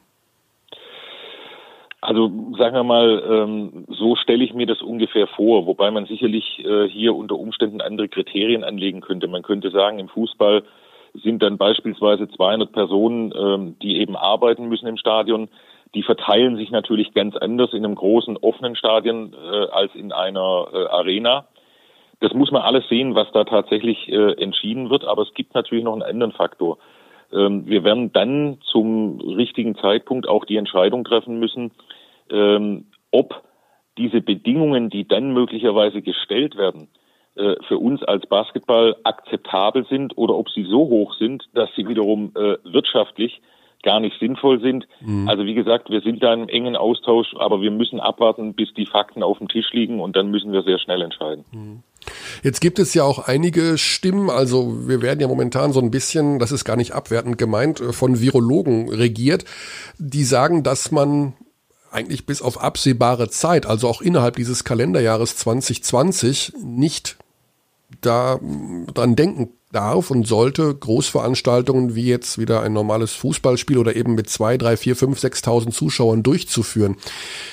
[2.02, 6.60] Also sagen wir mal, ähm, so stelle ich mir das ungefähr vor, wobei man sicherlich
[6.66, 9.28] äh, hier unter Umständen andere Kriterien anlegen könnte.
[9.28, 10.64] Man könnte sagen, im Fußball
[11.14, 15.50] sind dann beispielsweise 200 Personen, ähm, die eben arbeiten müssen im Stadion,
[15.94, 20.68] die verteilen sich natürlich ganz anders in einem großen offenen Stadion äh, als in einer
[20.74, 21.48] äh, Arena.
[22.22, 25.04] Das muss man alles sehen, was da tatsächlich äh, entschieden wird.
[25.06, 26.78] Aber es gibt natürlich noch einen anderen Faktor.
[27.34, 31.72] Ähm, wir werden dann zum richtigen Zeitpunkt auch die Entscheidung treffen müssen,
[32.30, 33.44] ähm, ob
[33.98, 36.88] diese Bedingungen, die dann möglicherweise gestellt werden,
[37.36, 41.88] äh, für uns als Basketball akzeptabel sind oder ob sie so hoch sind, dass sie
[41.88, 43.42] wiederum äh, wirtschaftlich
[43.84, 44.88] gar nicht sinnvoll sind.
[45.02, 45.28] Mhm.
[45.28, 48.86] Also wie gesagt, wir sind da im engen Austausch, aber wir müssen abwarten, bis die
[48.86, 51.46] Fakten auf dem Tisch liegen und dann müssen wir sehr schnell entscheiden.
[51.52, 51.84] Mhm.
[52.44, 56.40] Jetzt gibt es ja auch einige Stimmen, also wir werden ja momentan so ein bisschen,
[56.40, 59.46] das ist gar nicht abwertend gemeint, äh, von Virologen regiert,
[59.98, 61.34] die sagen, dass man
[61.92, 67.18] eigentlich bis auf absehbare Zeit, also auch innerhalb dieses Kalenderjahres 2020, nicht
[68.02, 68.40] da
[68.94, 74.30] dran denken darf und sollte Großveranstaltungen wie jetzt wieder ein normales Fußballspiel oder eben mit
[74.30, 76.98] zwei, drei, vier, fünf, sechstausend Zuschauern durchzuführen.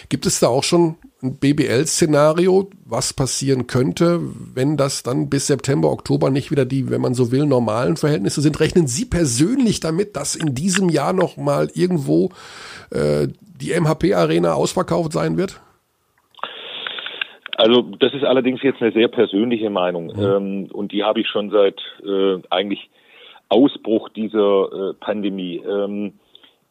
[0.09, 4.20] Gibt es da auch schon ein BBL-Szenario, was passieren könnte,
[4.54, 8.40] wenn das dann bis September, Oktober nicht wieder die, wenn man so will, normalen Verhältnisse
[8.40, 8.61] sind?
[8.61, 12.31] Rechnen Sie persönlich damit, dass in diesem Jahr noch mal irgendwo
[12.90, 13.28] äh,
[13.61, 15.61] die MHP-Arena ausverkauft sein wird?
[17.58, 20.22] Also das ist allerdings jetzt eine sehr persönliche Meinung mhm.
[20.22, 22.88] ähm, und die habe ich schon seit äh, eigentlich
[23.48, 25.60] Ausbruch dieser äh, Pandemie.
[25.68, 26.12] Ähm,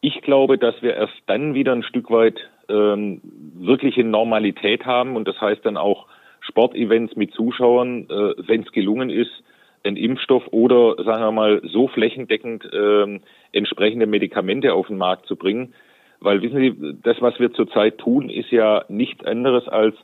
[0.00, 2.38] ich glaube, dass wir erst dann wieder ein Stück weit
[2.70, 3.20] ähm,
[3.58, 6.06] wirkliche Normalität haben und das heißt dann auch
[6.40, 9.42] Sportevents mit Zuschauern, äh, wenn es gelungen ist,
[9.84, 13.20] einen Impfstoff oder, sagen wir mal, so flächendeckend ähm,
[13.52, 15.74] entsprechende Medikamente auf den Markt zu bringen.
[16.20, 19.94] Weil wissen Sie, das, was wir zurzeit tun, ist ja nichts anderes als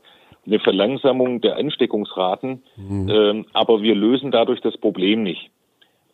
[0.46, 3.08] eine Verlangsamung der Ansteckungsraten, mhm.
[3.08, 5.50] ähm, aber wir lösen dadurch das Problem nicht.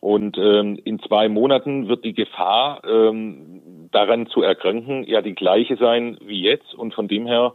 [0.00, 5.76] Und ähm, in zwei Monaten wird die Gefahr, ähm, daran zu erkranken, ja die gleiche
[5.76, 6.74] sein wie jetzt.
[6.74, 7.52] Und von dem her,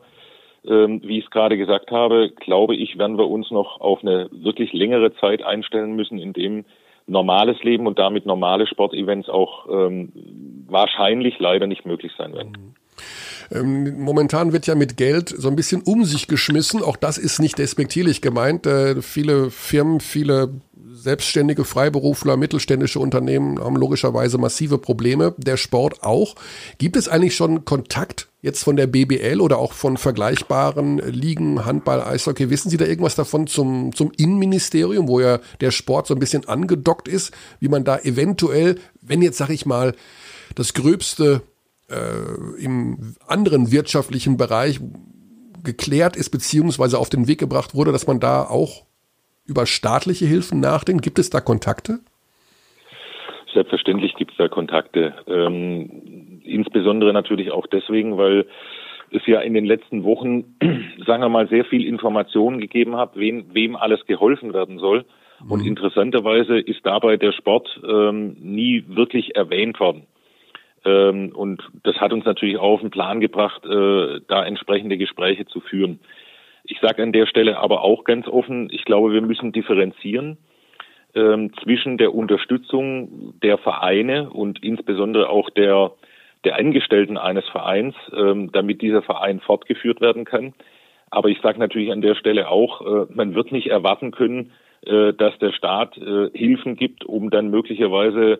[0.65, 4.29] ähm, wie ich es gerade gesagt habe, glaube ich, werden wir uns noch auf eine
[4.31, 6.65] wirklich längere Zeit einstellen müssen, in dem
[7.07, 10.11] normales Leben und damit normale Sportevents auch ähm,
[10.67, 12.51] wahrscheinlich leider nicht möglich sein werden.
[12.51, 12.75] Mhm.
[13.51, 16.81] Ähm, momentan wird ja mit Geld so ein bisschen um sich geschmissen.
[16.81, 18.65] Auch das ist nicht despektierlich gemeint.
[18.65, 20.61] Äh, viele Firmen, viele
[21.05, 25.35] selbstständige Freiberufler, mittelständische Unternehmen haben logischerweise massive Probleme.
[25.37, 26.35] Der Sport auch.
[26.79, 32.01] Gibt es eigentlich schon Kontakt jetzt von der BBL oder auch von vergleichbaren Ligen, Handball,
[32.01, 32.49] Eishockey?
[32.49, 36.47] Wissen Sie da irgendwas davon zum, zum Innenministerium, wo ja der Sport so ein bisschen
[36.47, 39.93] angedockt ist, wie man da eventuell, wenn jetzt, sag ich mal,
[40.55, 41.43] das Gröbste
[41.89, 44.79] äh, im anderen wirtschaftlichen Bereich
[45.63, 48.85] geklärt ist, beziehungsweise auf den Weg gebracht wurde, dass man da auch
[49.47, 51.03] über staatliche Hilfen nachdenkt?
[51.03, 51.99] Gibt es da Kontakte?
[53.53, 55.13] Selbstverständlich gibt es da Kontakte.
[55.27, 58.45] Ähm, insbesondere natürlich auch deswegen, weil
[59.11, 60.55] es ja in den letzten Wochen,
[61.05, 65.05] sagen wir mal, sehr viel Informationen gegeben hat, wem, wem alles geholfen werden soll.
[65.47, 65.67] Und mhm.
[65.67, 70.07] interessanterweise ist dabei der Sport ähm, nie wirklich erwähnt worden.
[70.85, 75.45] Ähm, und das hat uns natürlich auch auf den Plan gebracht, äh, da entsprechende Gespräche
[75.45, 75.99] zu führen.
[76.63, 80.37] Ich sage an der Stelle aber auch ganz offen, ich glaube, wir müssen differenzieren
[81.15, 85.91] ähm, zwischen der Unterstützung der Vereine und insbesondere auch der,
[86.43, 90.53] der Angestellten eines Vereins, ähm, damit dieser Verein fortgeführt werden kann.
[91.09, 94.51] Aber ich sage natürlich an der Stelle auch, äh, man wird nicht erwarten können,
[94.85, 98.39] äh, dass der Staat äh, Hilfen gibt, um dann möglicherweise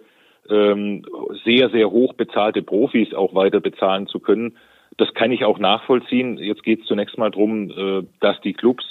[0.50, 1.06] ähm,
[1.44, 4.58] sehr, sehr hoch bezahlte Profis auch weiter bezahlen zu können.
[4.98, 6.38] Das kann ich auch nachvollziehen.
[6.38, 8.86] Jetzt geht es zunächst mal darum, äh, dass die Clubs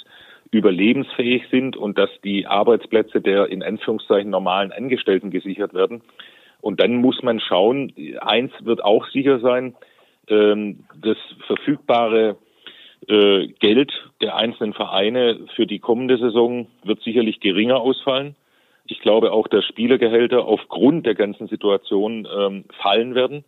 [0.51, 6.01] überlebensfähig sind und dass die Arbeitsplätze der in Anführungszeichen normalen Angestellten gesichert werden.
[6.61, 9.75] Und dann muss man schauen, eins wird auch sicher sein,
[10.27, 12.37] ähm, das verfügbare
[13.07, 13.91] äh, Geld
[14.21, 18.35] der einzelnen Vereine für die kommende Saison wird sicherlich geringer ausfallen.
[18.87, 23.43] Ich glaube auch, dass Spielergehälter aufgrund der ganzen Situation ähm, fallen werden.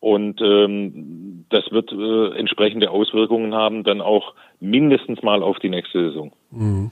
[0.00, 6.08] Und ähm, das wird äh, entsprechende Auswirkungen haben, dann auch mindestens mal auf die nächste
[6.08, 6.32] Saison.
[6.50, 6.90] Mhm.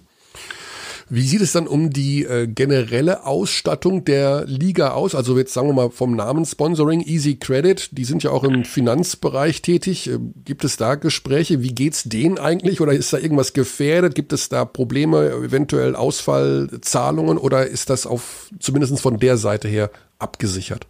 [1.11, 5.15] Wie sieht es dann um die äh, generelle Ausstattung der Liga aus?
[5.15, 9.63] Also jetzt sagen wir mal vom Namenssponsoring Easy Credit, die sind ja auch im Finanzbereich
[9.63, 10.11] tätig.
[10.11, 11.63] Äh, gibt es da Gespräche?
[11.63, 12.83] Wie geht's denen eigentlich?
[12.83, 14.15] Oder ist da irgendwas gefährdet?
[14.15, 17.39] Gibt es da Probleme, eventuell Ausfallzahlungen?
[17.39, 20.87] Oder ist das auf zumindest von der Seite her abgesichert?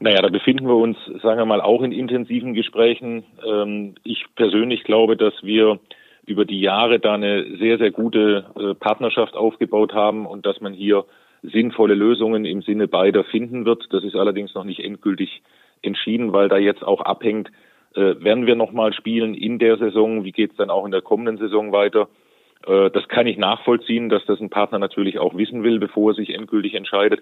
[0.00, 3.24] Naja, da befinden wir uns, sagen wir mal, auch in intensiven Gesprächen.
[3.44, 5.80] Ähm, ich persönlich glaube, dass wir
[6.28, 10.72] über die Jahre da eine sehr, sehr gute äh, Partnerschaft aufgebaut haben und dass man
[10.72, 11.04] hier
[11.42, 13.86] sinnvolle Lösungen im Sinne beider finden wird.
[13.90, 15.42] Das ist allerdings noch nicht endgültig
[15.82, 17.50] entschieden, weil da jetzt auch abhängt,
[17.94, 21.02] äh, werden wir nochmal spielen in der Saison, wie geht es dann auch in der
[21.02, 22.08] kommenden Saison weiter.
[22.66, 26.14] Äh, das kann ich nachvollziehen, dass das ein Partner natürlich auch wissen will, bevor er
[26.14, 27.20] sich endgültig entscheidet.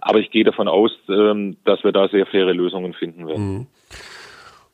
[0.00, 3.52] Aber ich gehe davon aus, ähm, dass wir da sehr faire Lösungen finden werden.
[3.52, 3.66] Mhm.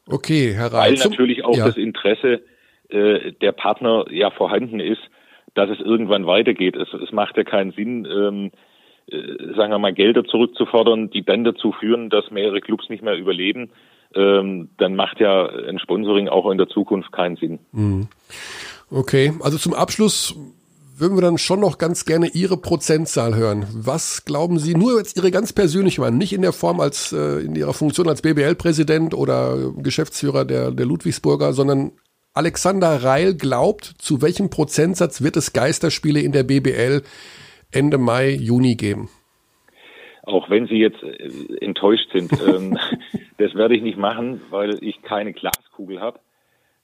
[0.08, 0.92] Okay, Herr Reil.
[0.92, 1.66] Weil natürlich auch ja.
[1.66, 2.42] das Interesse
[2.88, 5.02] äh, der Partner ja vorhanden ist,
[5.54, 6.76] dass es irgendwann weitergeht.
[6.76, 8.50] Es, es macht ja keinen Sinn, ähm,
[9.08, 13.16] äh, sagen wir mal, Gelder zurückzufordern, die dann dazu führen, dass mehrere Clubs nicht mehr
[13.16, 13.70] überleben.
[14.14, 17.58] Ähm, dann macht ja ein Sponsoring auch in der Zukunft keinen Sinn.
[17.72, 18.08] Mhm.
[18.90, 20.36] Okay, also zum Abschluss
[20.98, 23.66] würden wir dann schon noch ganz gerne Ihre Prozentzahl hören.
[23.72, 27.40] Was glauben Sie, nur jetzt Ihre ganz persönliche Meinung, nicht in der Form als äh,
[27.40, 31.92] in Ihrer Funktion als BBL-Präsident oder Geschäftsführer der, der Ludwigsburger, sondern
[32.36, 37.02] Alexander Reil glaubt, zu welchem Prozentsatz wird es Geisterspiele in der BBL
[37.72, 39.08] Ende Mai, Juni geben?
[40.22, 41.30] Auch wenn Sie jetzt äh,
[41.62, 42.78] enttäuscht sind, ähm,
[43.38, 46.20] das werde ich nicht machen, weil ich keine Glaskugel habe.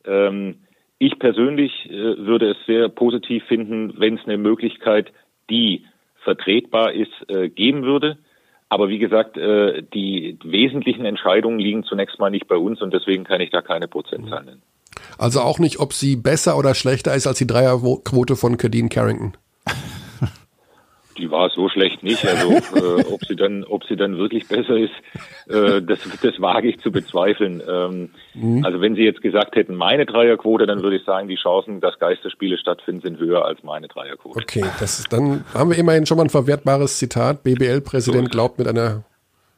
[0.06, 0.60] Ähm,
[0.96, 5.12] ich persönlich äh, würde es sehr positiv finden, wenn es eine Möglichkeit,
[5.50, 5.84] die
[6.24, 8.16] vertretbar ist, äh, geben würde.
[8.70, 13.24] Aber wie gesagt, äh, die wesentlichen Entscheidungen liegen zunächst mal nicht bei uns und deswegen
[13.24, 14.62] kann ich da keine Prozentzahl nennen.
[15.18, 19.36] Also auch nicht, ob sie besser oder schlechter ist als die Dreierquote von Kadeen Carrington.
[21.18, 22.26] die war so schlecht nicht.
[22.26, 24.92] Also äh, ob sie dann, ob sie dann wirklich besser ist,
[25.48, 27.62] äh, das, das wage ich zu bezweifeln.
[27.68, 28.64] Ähm, mhm.
[28.64, 31.98] Also wenn Sie jetzt gesagt hätten, meine Dreierquote, dann würde ich sagen, die Chancen, dass
[31.98, 34.40] Geisterspiele stattfinden, sind höher als meine Dreierquote.
[34.40, 37.42] Okay, das ist, dann haben wir immerhin schon mal ein verwertbares Zitat.
[37.42, 39.04] BBL-Präsident glaubt mit einer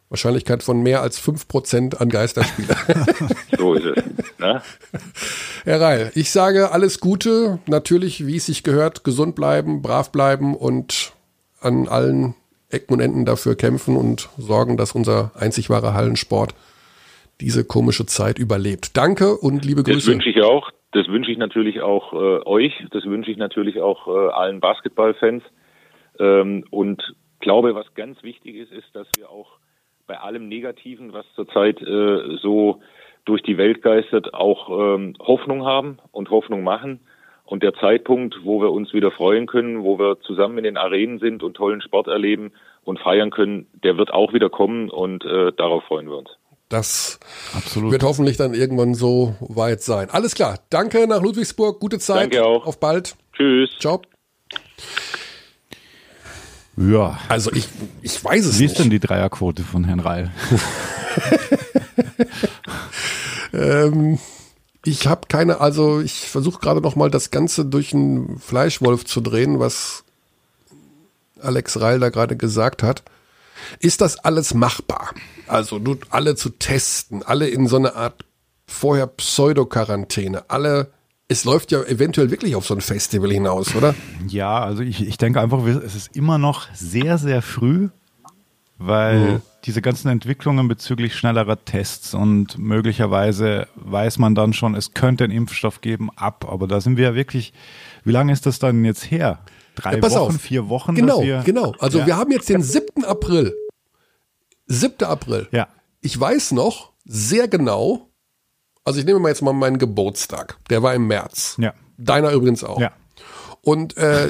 [0.08, 2.76] Wahrscheinlichkeit von mehr als 5% an Geisterspiele.
[3.58, 4.04] so ist es.
[4.38, 4.62] Ne?
[5.64, 7.58] Herr Reil, ich sage alles Gute.
[7.66, 11.12] Natürlich, wie es sich gehört, gesund bleiben, brav bleiben und
[11.60, 12.34] an allen
[12.70, 16.54] Ecken und Enden dafür kämpfen und sorgen, dass unser einzig wahrer Hallensport
[17.40, 18.96] diese komische Zeit überlebt.
[18.96, 19.98] Danke und liebe Grüße.
[19.98, 20.70] Das wünsche ich auch.
[20.92, 22.72] Das wünsche ich natürlich auch äh, euch.
[22.92, 25.42] Das wünsche ich natürlich auch äh, allen Basketballfans.
[26.20, 27.02] Ähm, und
[27.40, 29.58] glaube, was ganz wichtig ist, ist, dass wir auch
[30.06, 32.80] bei allem Negativen, was zurzeit äh, so
[33.24, 37.00] durch die Welt geistert, auch ähm, Hoffnung haben und Hoffnung machen.
[37.46, 41.18] Und der Zeitpunkt, wo wir uns wieder freuen können, wo wir zusammen in den Arenen
[41.18, 42.52] sind und tollen Sport erleben
[42.84, 46.30] und feiern können, der wird auch wieder kommen und äh, darauf freuen wir uns.
[46.70, 47.20] Das
[47.54, 47.92] Absolut.
[47.92, 50.08] wird hoffentlich dann irgendwann so weit sein.
[50.10, 50.58] Alles klar.
[50.70, 51.78] Danke nach Ludwigsburg.
[51.78, 52.32] Gute Zeit.
[52.34, 52.66] Danke auch.
[52.66, 53.16] Auf bald.
[53.34, 53.70] Tschüss.
[53.78, 54.00] Ciao.
[56.76, 57.18] Ja.
[57.28, 57.68] Also ich,
[58.02, 58.72] ich weiß es Wie nicht.
[58.72, 60.32] ist denn die Dreierquote von Herrn Reil?
[63.52, 64.18] ähm,
[64.84, 69.20] ich habe keine, also ich versuche gerade noch mal das Ganze durch einen Fleischwolf zu
[69.20, 70.04] drehen, was
[71.40, 73.02] Alex Reil da gerade gesagt hat.
[73.78, 75.14] Ist das alles machbar?
[75.46, 78.24] Also du, alle zu testen, alle in so eine Art
[78.66, 80.90] vorher Pseudo-Quarantäne, alle
[81.28, 83.94] es läuft ja eventuell wirklich auf so ein Festival hinaus, oder?
[84.28, 87.88] Ja, also ich, ich denke einfach, es ist immer noch sehr, sehr früh,
[88.78, 89.42] weil mhm.
[89.64, 95.32] diese ganzen Entwicklungen bezüglich schnellerer Tests und möglicherweise weiß man dann schon, es könnte einen
[95.32, 96.46] Impfstoff geben, ab.
[96.48, 97.54] Aber da sind wir ja wirklich,
[98.04, 99.40] wie lange ist das dann jetzt her?
[99.76, 100.40] Drei ja, Wochen, auf.
[100.40, 100.94] vier Wochen?
[100.94, 101.74] Genau, wir, genau.
[101.78, 102.06] Also ja.
[102.06, 103.04] wir haben jetzt den 7.
[103.04, 103.54] April.
[104.66, 105.04] 7.
[105.04, 105.48] April.
[105.52, 105.68] Ja.
[106.00, 108.10] Ich weiß noch sehr genau,
[108.85, 110.59] also ich nehme mal jetzt mal meinen Geburtstag.
[110.70, 111.57] Der war im März.
[111.59, 111.75] Ja.
[111.97, 112.81] Deiner übrigens auch.
[112.81, 112.92] Ja.
[113.62, 114.29] Und äh,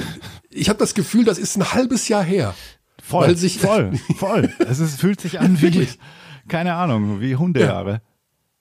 [0.49, 2.55] ich habe das Gefühl, das ist ein halbes Jahr her.
[3.03, 4.51] Voll, sich, voll, voll.
[4.59, 5.87] Es ist, fühlt sich an wie,
[6.47, 7.91] keine Ahnung, wie Hundejahre.
[7.91, 8.01] Ja.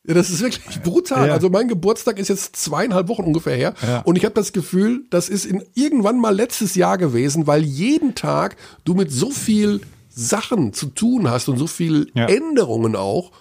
[0.07, 1.29] Ja, das ist wirklich brutal.
[1.29, 1.33] Ja.
[1.33, 3.75] Also mein Geburtstag ist jetzt zweieinhalb Wochen ungefähr her.
[3.81, 4.01] Ja.
[4.01, 8.15] Und ich habe das Gefühl, das ist in irgendwann mal letztes Jahr gewesen, weil jeden
[8.15, 9.81] Tag du mit so viel
[10.11, 12.11] Sachen zu tun hast und so viel.
[12.15, 13.33] Änderungen auch.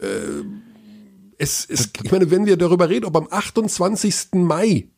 [0.00, 0.06] Äh,
[1.38, 4.34] es, es, ich meine, wenn wir darüber reden, ob am 28.
[4.34, 4.88] Mai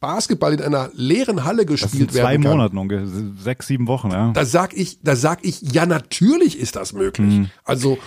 [0.00, 2.42] Basketball in einer leeren Halle gespielt werden kann.
[2.42, 4.32] Zwei Monaten ungefähr, sechs, sieben Wochen, ja.
[4.32, 7.34] Da sag ich, da sag ich, ja, natürlich ist das möglich.
[7.34, 7.50] Mhm.
[7.64, 7.98] Also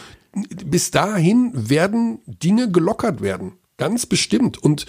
[0.65, 3.53] bis dahin werden Dinge gelockert werden.
[3.77, 4.57] Ganz bestimmt.
[4.57, 4.85] Und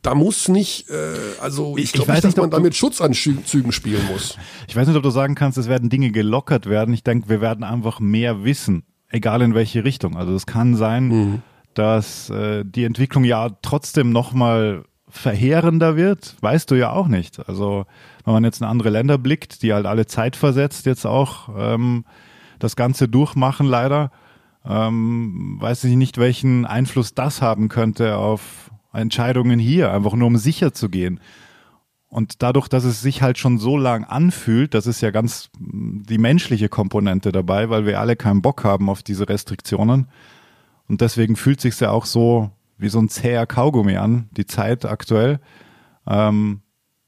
[0.00, 0.94] da muss nicht, äh,
[1.42, 4.38] also ich, ich glaube nicht, dass man damit Schutzanzügen spielen muss.
[4.68, 6.94] Ich weiß nicht, ob du sagen kannst, es werden Dinge gelockert werden.
[6.94, 10.16] Ich denke, wir werden einfach mehr wissen, egal in welche Richtung.
[10.16, 11.42] Also es kann sein, mhm
[11.78, 17.48] dass äh, die Entwicklung ja trotzdem nochmal verheerender wird, weißt du ja auch nicht.
[17.48, 17.86] Also
[18.24, 22.04] wenn man jetzt in andere Länder blickt, die halt alle zeitversetzt jetzt auch ähm,
[22.58, 24.10] das Ganze durchmachen, leider,
[24.66, 30.36] ähm, weiß ich nicht, welchen Einfluss das haben könnte auf Entscheidungen hier, einfach nur um
[30.36, 31.20] sicher zu gehen.
[32.08, 36.18] Und dadurch, dass es sich halt schon so lang anfühlt, das ist ja ganz die
[36.18, 40.08] menschliche Komponente dabei, weil wir alle keinen Bock haben auf diese Restriktionen,
[40.88, 44.84] und deswegen fühlt sich ja auch so wie so ein zäher Kaugummi an, die Zeit
[44.84, 45.40] aktuell.
[46.06, 46.62] Ähm,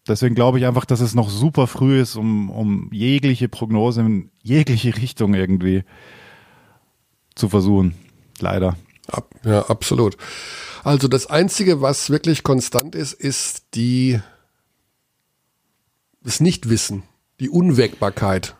[0.06, 4.30] deswegen glaube ich einfach, dass es noch super früh ist, um, um jegliche Prognose in
[4.42, 5.84] jegliche Richtung irgendwie
[7.34, 7.94] zu versuchen.
[8.40, 8.76] Leider.
[9.44, 10.16] Ja, absolut.
[10.84, 14.20] Also das Einzige, was wirklich konstant ist, ist die
[16.22, 17.02] das Nichtwissen,
[17.38, 18.56] die Unwägbarkeit.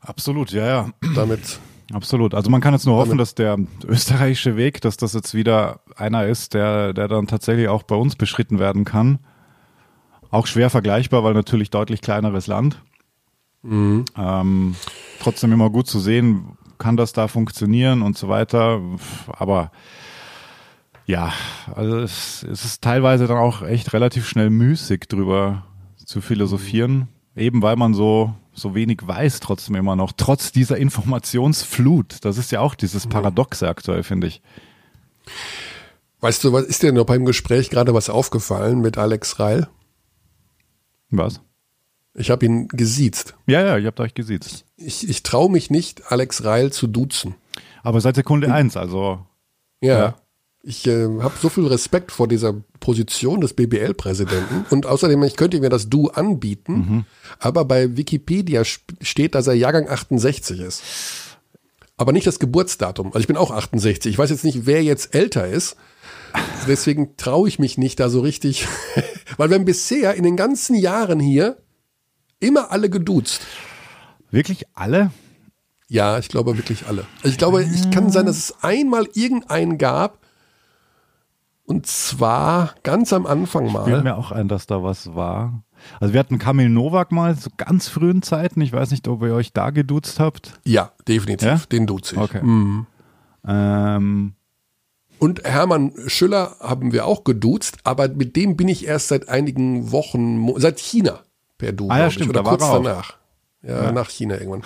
[0.00, 0.90] Absolut, ja, ja.
[1.14, 1.58] Damit
[1.92, 2.34] Absolut.
[2.34, 6.26] Also man kann jetzt nur hoffen, dass der österreichische Weg, dass das jetzt wieder einer
[6.26, 9.18] ist, der, der dann tatsächlich auch bei uns beschritten werden kann.
[10.30, 12.82] Auch schwer vergleichbar, weil natürlich deutlich kleineres Land.
[13.62, 14.04] Mhm.
[14.16, 14.74] Ähm,
[15.20, 18.80] trotzdem immer gut zu sehen, kann das da funktionieren und so weiter.
[19.28, 19.70] Aber
[21.06, 21.32] ja,
[21.74, 25.64] also es, es ist teilweise dann auch echt relativ schnell müßig drüber
[25.96, 32.24] zu philosophieren, eben weil man so so wenig weiß trotzdem immer noch, trotz dieser Informationsflut.
[32.24, 34.42] Das ist ja auch dieses Paradoxe aktuell, finde ich.
[36.20, 39.68] Weißt du, was ist dir noch beim Gespräch gerade was aufgefallen mit Alex Reil?
[41.10, 41.40] Was?
[42.14, 43.34] Ich habe ihn gesiezt.
[43.46, 44.64] Ja, ja, ihr habt euch gesiezt.
[44.76, 47.34] Ich, ich traue mich nicht, Alex Reil zu duzen.
[47.82, 49.26] Aber seit Sekunde eins, also.
[49.80, 49.98] Ja.
[49.98, 50.16] ja.
[50.66, 55.60] Ich äh, habe so viel Respekt vor dieser Position des BBL-Präsidenten und außerdem, ich könnte
[55.60, 57.04] mir das Du anbieten, mhm.
[57.38, 60.82] aber bei Wikipedia steht, dass er Jahrgang 68 ist.
[61.98, 63.08] Aber nicht das Geburtsdatum.
[63.08, 64.10] Also ich bin auch 68.
[64.10, 65.76] Ich weiß jetzt nicht, wer jetzt älter ist.
[66.66, 68.66] Deswegen traue ich mich nicht da so richtig.
[69.36, 71.58] Weil wir haben bisher in den ganzen Jahren hier
[72.40, 73.42] immer alle geduzt.
[74.30, 75.12] Wirklich alle?
[75.88, 77.04] Ja, ich glaube wirklich alle.
[77.18, 80.23] Also ich glaube, ich kann sein, dass es einmal irgendeinen gab.
[81.66, 83.84] Und zwar ganz am Anfang mal.
[83.84, 85.64] Fällt mir auch ein, dass da was war.
[85.98, 88.60] Also wir hatten Kamil Novak mal, so ganz frühen Zeiten.
[88.60, 90.60] Ich weiß nicht, ob ihr euch da geduzt habt.
[90.64, 91.48] Ja, definitiv.
[91.48, 91.60] Ja?
[91.72, 92.20] Den duze ich.
[92.20, 92.42] Okay.
[92.42, 92.86] Mhm.
[93.46, 94.34] Ähm,
[95.18, 99.90] und Hermann Schüller haben wir auch geduzt, aber mit dem bin ich erst seit einigen
[99.90, 101.20] Wochen, seit China
[101.56, 103.16] per Du, ah, ja, stimmt, oder da kurz danach.
[103.62, 104.64] Ja, ja, nach China irgendwann.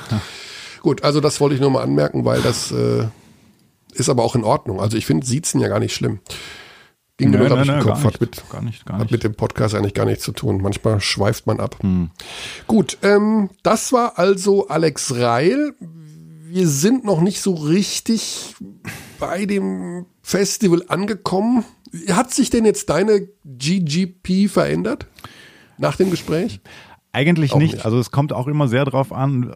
[0.82, 3.06] Gut, also das wollte ich nur mal anmerken, weil das äh,
[3.92, 4.80] ist aber auch in Ordnung.
[4.80, 6.20] Also ich finde Siezen ja gar nicht schlimm.
[7.18, 9.04] Ging mir nur durch den Kopf, hat, mit, gar nicht, gar nicht.
[9.04, 10.62] hat mit dem Podcast eigentlich gar nichts zu tun.
[10.62, 11.76] Manchmal schweift man ab.
[11.80, 12.10] Hm.
[12.68, 15.74] Gut, ähm, das war also Alex Reil.
[15.80, 18.54] Wir sind noch nicht so richtig
[19.18, 21.64] bei dem Festival angekommen.
[22.08, 25.08] Hat sich denn jetzt deine GGP verändert
[25.76, 26.60] nach dem Gespräch?
[27.10, 27.72] Eigentlich nicht.
[27.74, 27.84] nicht.
[27.84, 29.54] Also es kommt auch immer sehr darauf an,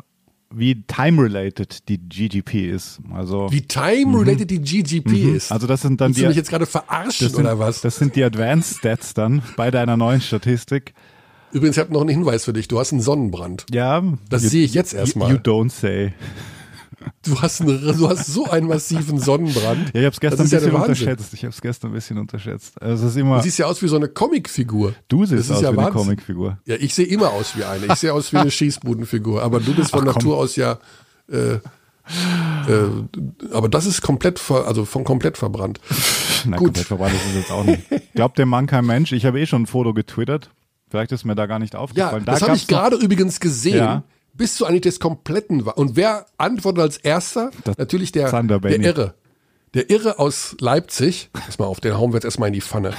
[0.55, 3.01] wie time-related die GGP ist.
[3.13, 5.37] Also wie time-related die GGP mhm.
[5.37, 5.53] ist.
[5.53, 6.23] Also das sind dann Willst die.
[6.23, 7.81] Du mich jetzt gerade verarschen sind, oder was?
[7.81, 10.95] Das sind die Advanced Stats dann bei deiner neuen Statistik.
[11.53, 12.69] Übrigens, ich habe noch einen Hinweis für dich.
[12.69, 13.67] Du hast einen Sonnenbrand.
[13.71, 14.03] Ja.
[14.31, 15.31] Das sehe ich jetzt erstmal.
[15.31, 16.15] You don't say.
[17.25, 19.95] Du hast, eine, du hast so einen massiven Sonnenbrand.
[19.95, 21.35] Ja, ich habe es gestern ein bisschen ja unterschätzt.
[21.35, 22.81] Ich habe es gestern ein bisschen unterschätzt.
[22.83, 24.95] Also es ist immer, du siehst ja aus wie so eine Comicfigur.
[25.09, 25.85] Du siehst aus ja wie Wahnsinn.
[25.85, 26.59] eine Comicfigur.
[26.67, 27.87] Ja, ich sehe immer aus wie eine.
[27.87, 29.43] Ich sehe aus wie eine Schießbudenfigur.
[29.43, 30.79] Aber du bist von Ach, Natur aus ja.
[31.31, 31.61] Äh, äh,
[33.53, 35.81] aber das ist komplett, ver, also von komplett verbrannt.
[36.45, 36.69] Na, Gut.
[36.69, 37.83] komplett verbrannt ist es jetzt auch nicht.
[38.15, 39.13] Glaubt dem Mann kein Mensch.
[39.13, 40.51] Ich habe eh schon ein Foto getwittert.
[40.91, 42.25] Vielleicht ist mir da gar nicht aufgefallen.
[42.27, 43.77] Ja, das habe ich gerade übrigens gesehen.
[43.77, 44.03] Ja
[44.35, 47.51] bist du eigentlich des kompletten Und wer antwortet als erster?
[47.65, 49.15] Das Natürlich der, der Irre.
[49.75, 51.31] Der Irre aus Leipzig.
[51.35, 52.93] Erstmal auf den hauen wir jetzt erstmal in die Pfanne.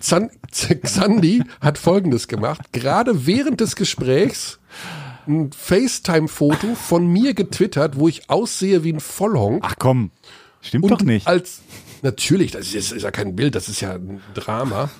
[0.00, 2.72] Zan Xandi hat folgendes gemacht.
[2.72, 4.58] Gerade während des Gesprächs
[5.26, 9.64] ein FaceTime-Foto von mir getwittert, wo ich aussehe wie ein Vollhonk.
[9.66, 10.12] Ach komm,
[10.60, 11.26] stimmt Und doch nicht.
[11.26, 11.60] Als,
[12.02, 14.90] natürlich, das ist, ist ja kein Bild, das ist ja ein Drama.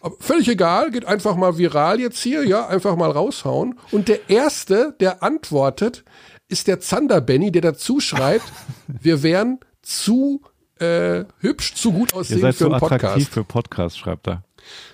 [0.00, 3.78] Aber völlig egal, geht einfach mal viral jetzt hier, ja, einfach mal raushauen.
[3.90, 6.04] Und der Erste, der antwortet,
[6.48, 8.50] ist der Zander Benny, der dazu schreibt,
[8.86, 10.42] wir wären zu
[10.78, 13.04] äh, hübsch, zu gut aussehen Ihr seid für einen Podcast.
[13.04, 14.42] attraktiv für Podcast, schreibt er.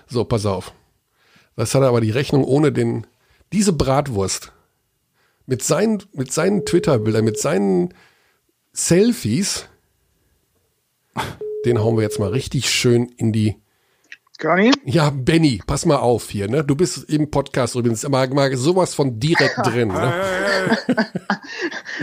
[0.07, 0.73] So, pass auf.
[1.55, 3.07] Das hat er aber die Rechnung ohne den,
[3.53, 4.51] diese Bratwurst
[5.45, 7.93] mit seinen, mit seinen Twitter-Bildern, mit seinen
[8.73, 9.67] Selfies,
[11.65, 13.55] den hauen wir jetzt mal richtig schön in die
[14.39, 14.71] Conny?
[14.85, 16.63] Ja, Benny, pass mal auf hier, ne?
[16.63, 20.13] Du bist im Podcast übrigens mal, mal sowas von direkt drin, ne?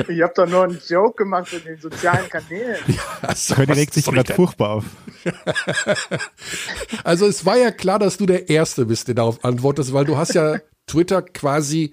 [0.08, 2.76] ich habe doch nur einen Joke gemacht in den sozialen Kanälen.
[3.22, 4.84] Ja, so Conny regt sich gerade furchtbar auf.
[7.04, 10.16] also es war ja klar, dass du der Erste bist, der darauf antwortest, weil du
[10.16, 11.92] hast ja Twitter quasi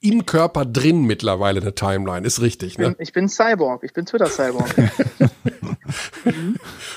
[0.00, 2.88] im Körper drin mittlerweile eine Timeline, ist richtig, ne?
[2.88, 4.74] Ich bin, ich bin Cyborg, ich bin Twitter-Cyborg.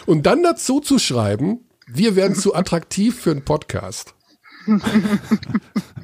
[0.07, 4.13] Und dann dazu zu schreiben, wir werden zu attraktiv für einen Podcast.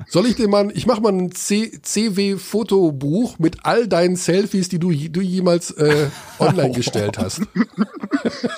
[0.08, 4.92] Soll ich dir mal, ich mache mal ein CW-Fotobuch mit all deinen Selfies, die du,
[4.92, 6.08] du jemals äh,
[6.40, 7.42] online gestellt hast.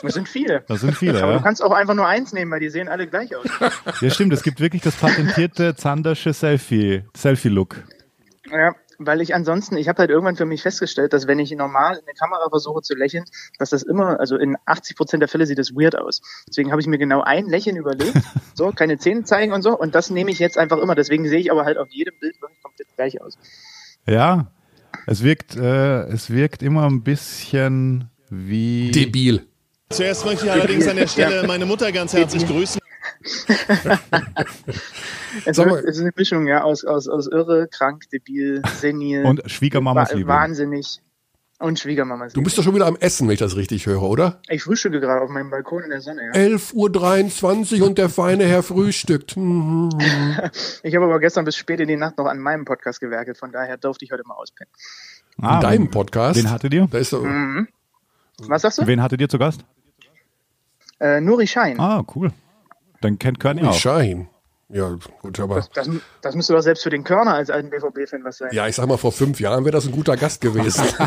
[0.01, 0.63] Das sind viele.
[0.67, 1.38] Das sind viele, Aber ja.
[1.38, 3.47] du kannst auch einfach nur eins nehmen, weil die sehen alle gleich aus.
[4.01, 4.34] Ja, stimmt.
[4.34, 7.84] Es gibt wirklich das patentierte Zandersche Selfie, Selfie-Look.
[8.51, 11.97] Ja, weil ich ansonsten, ich habe halt irgendwann für mich festgestellt, dass wenn ich normal
[11.97, 13.25] in der Kamera versuche zu lächeln,
[13.59, 16.21] dass das immer, also in 80 Prozent der Fälle sieht das weird aus.
[16.47, 18.17] Deswegen habe ich mir genau ein Lächeln überlegt,
[18.53, 20.95] so, keine Zähne zeigen und so, und das nehme ich jetzt einfach immer.
[20.95, 23.37] Deswegen sehe ich aber halt auf jedem Bild wirklich komplett gleich aus.
[24.05, 24.47] Ja,
[25.05, 28.91] es wirkt, äh, es wirkt immer ein bisschen wie...
[28.91, 29.45] Debil.
[29.89, 31.47] Zuerst möchte ich allerdings an der Stelle ja.
[31.47, 32.81] meine Mutter ganz herzlich grüßen.
[35.45, 39.26] Es, wird, es, ist eine Mischung, ja, aus, aus, aus irre, krank, debil, senil.
[39.26, 40.30] Und Schwiegermamas Liebe.
[40.30, 41.01] Wahnsinnig.
[41.59, 44.41] Und Schwiegermamas Du bist doch schon wieder am Essen, wenn ich das richtig höre, oder?
[44.47, 46.32] Ich frühstücke gerade auf meinem Balkon in der Sonne, ja.
[46.34, 49.32] 11.23 Uhr und der feine Herr frühstückt.
[50.84, 53.51] ich habe aber gestern bis spät in die Nacht noch an meinem Podcast gewerkelt, von
[53.51, 54.72] daher durfte ich heute mal auspennen.
[55.41, 56.38] Ah, in deinem Podcast?
[56.39, 56.88] Wen hattet ihr?
[56.91, 57.68] Da ist so mhm.
[58.39, 58.86] Was sagst du?
[58.86, 59.65] Wen hattet ihr zu Gast?
[60.99, 61.80] Äh, Nuri Schein.
[61.80, 62.32] Ah, cool.
[63.01, 63.73] Dann kennt Körny auch.
[63.73, 64.29] Schein.
[64.69, 65.55] Ja, gut, aber.
[65.55, 65.89] Das, das,
[66.21, 68.49] das müsste doch selbst für den Körner als alten BVB-Fan was sein.
[68.51, 70.83] Ja, ich sag mal, vor fünf Jahren wäre das ein guter Gast gewesen.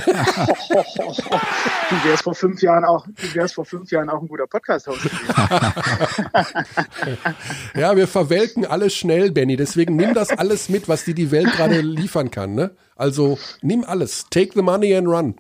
[1.91, 5.03] du wärst vor fünf Jahren auch, du wärst vor fünf Jahren auch ein guter Podcast-Host
[5.03, 5.35] gewesen.
[7.75, 9.57] ja, wir verwelken alles schnell, Benny.
[9.57, 12.55] Deswegen nimm das alles mit, was dir die Welt gerade liefern kann.
[12.55, 12.71] Ne?
[12.97, 14.25] Also nimm alles.
[14.31, 15.35] Take the money and run.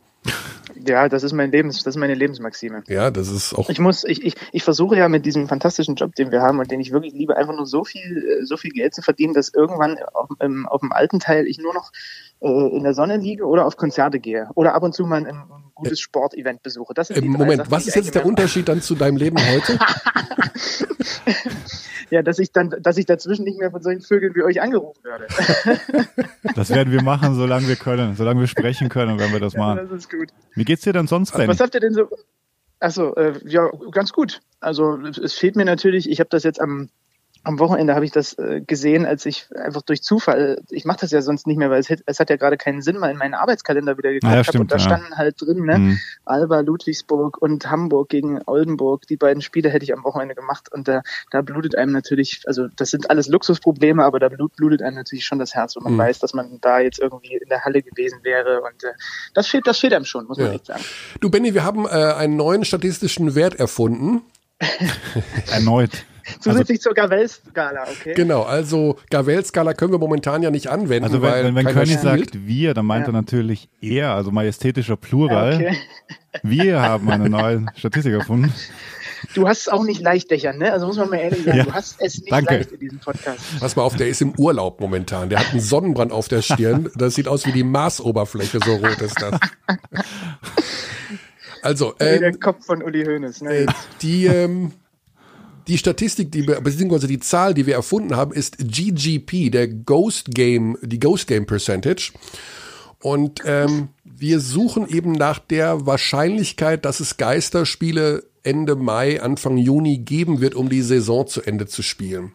[0.86, 2.82] Ja, das ist mein Lebens, das ist meine Lebensmaxime.
[2.88, 3.68] Ja, das ist auch.
[3.68, 6.70] Ich muss, ich, ich, ich versuche ja mit diesem fantastischen Job, den wir haben und
[6.70, 9.98] den ich wirklich liebe, einfach nur so viel, so viel Geld zu verdienen, dass irgendwann
[10.14, 11.92] auf, ähm, auf dem alten Teil ich nur noch
[12.40, 15.42] äh, in der Sonne liege oder auf Konzerte gehe oder ab und zu mal ein,
[15.80, 16.94] gutes Sportevent besuche.
[16.94, 19.78] Das sind Im Moment, Sachen, was ist jetzt der Unterschied dann zu deinem Leben heute?
[22.10, 25.02] ja, dass ich dann, dass ich dazwischen nicht mehr von solchen Vögeln wie euch angerufen
[25.04, 25.26] werde.
[26.54, 29.78] das werden wir machen, solange wir können, solange wir sprechen können, wenn wir das machen.
[29.78, 30.28] Ja, das ist gut.
[30.54, 31.48] Wie geht's dir denn sonst, Ben?
[31.48, 32.08] Was habt ihr denn so?
[32.80, 34.40] Achso, äh, ja, ganz gut.
[34.58, 36.88] Also es fehlt mir natürlich, ich habe das jetzt am
[37.42, 41.10] am Wochenende habe ich das äh, gesehen, als ich einfach durch Zufall, ich mache das
[41.10, 43.32] ja sonst nicht mehr, weil es, es, hat ja gerade keinen Sinn, mal in meinen
[43.32, 44.58] Arbeitskalender wieder geguckt ja, habe.
[44.58, 44.80] Und da ja.
[44.80, 45.98] standen halt drin, ne, mhm.
[46.26, 49.06] Alba, Ludwigsburg und Hamburg gegen Oldenburg.
[49.06, 52.68] Die beiden Spiele hätte ich am Wochenende gemacht und da, da blutet einem natürlich, also
[52.76, 55.94] das sind alles Luxusprobleme, aber da blut, blutet einem natürlich schon das Herz, wenn man
[55.94, 55.98] mhm.
[55.98, 58.92] weiß, dass man da jetzt irgendwie in der Halle gewesen wäre und äh,
[59.32, 60.52] das fehlt, das fehlt einem schon, muss man ja.
[60.52, 60.84] echt sagen.
[61.20, 64.20] Du Benny, wir haben äh, einen neuen statistischen Wert erfunden.
[65.50, 66.04] Erneut.
[66.38, 68.14] Zusätzlich also, zur Gavel-Skala, okay.
[68.14, 71.04] Genau, also Gavel-Skala können wir momentan ja nicht anwenden.
[71.04, 73.12] Also wenn, wenn, wenn König sagt wir, dann meint ja.
[73.12, 75.54] er natürlich er, also majestätischer Plural.
[75.54, 75.76] Okay.
[76.42, 78.52] Wir haben eine neue Statistik erfunden.
[79.34, 80.72] Du hast es auch nicht leicht, Dächern, ne?
[80.72, 81.64] Also muss man mal ehrlich sagen, ja.
[81.64, 82.54] du hast es nicht Danke.
[82.54, 83.40] leicht in diesem Podcast.
[83.60, 85.28] Pass mal auf, der ist im Urlaub momentan.
[85.28, 86.90] Der hat einen Sonnenbrand auf der Stirn.
[86.96, 89.38] Das sieht aus wie die Marsoberfläche, so rot ist das.
[91.62, 93.42] Also, ähm, der Kopf von Uli Hoeneß.
[93.42, 93.50] Ne?
[93.50, 93.66] Äh,
[94.00, 94.72] die, ähm,
[95.66, 100.26] die Statistik, die wir, beziehungsweise die Zahl, die wir erfunden haben, ist GGP, der Ghost
[100.30, 102.12] Game, die Ghost Game Percentage.
[103.02, 109.98] Und ähm, wir suchen eben nach der Wahrscheinlichkeit, dass es Geisterspiele Ende Mai, Anfang Juni
[109.98, 112.32] geben wird, um die Saison zu Ende zu spielen.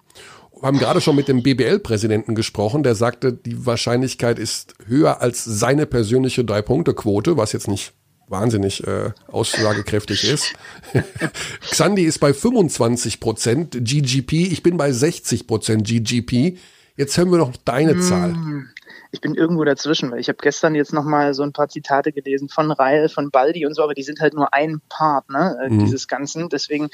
[0.53, 5.43] Wir haben gerade schon mit dem BBL-Präsidenten gesprochen, der sagte, die Wahrscheinlichkeit ist höher als
[5.43, 7.93] seine persönliche Drei-Punkte-Quote, was jetzt nicht
[8.27, 10.53] wahnsinnig äh, aussagekräftig ist.
[11.61, 16.57] Xandi ist bei 25 Prozent GGP, ich bin bei 60 Prozent GGP.
[16.97, 18.35] Jetzt hören wir noch deine hm, Zahl.
[19.11, 22.11] Ich bin irgendwo dazwischen, weil ich habe gestern jetzt noch mal so ein paar Zitate
[22.11, 25.57] gelesen von Reil, von Baldi und so, aber die sind halt nur ein Part ne,
[25.61, 25.79] äh, mhm.
[25.79, 26.47] dieses Ganzen.
[26.49, 26.89] Deswegen,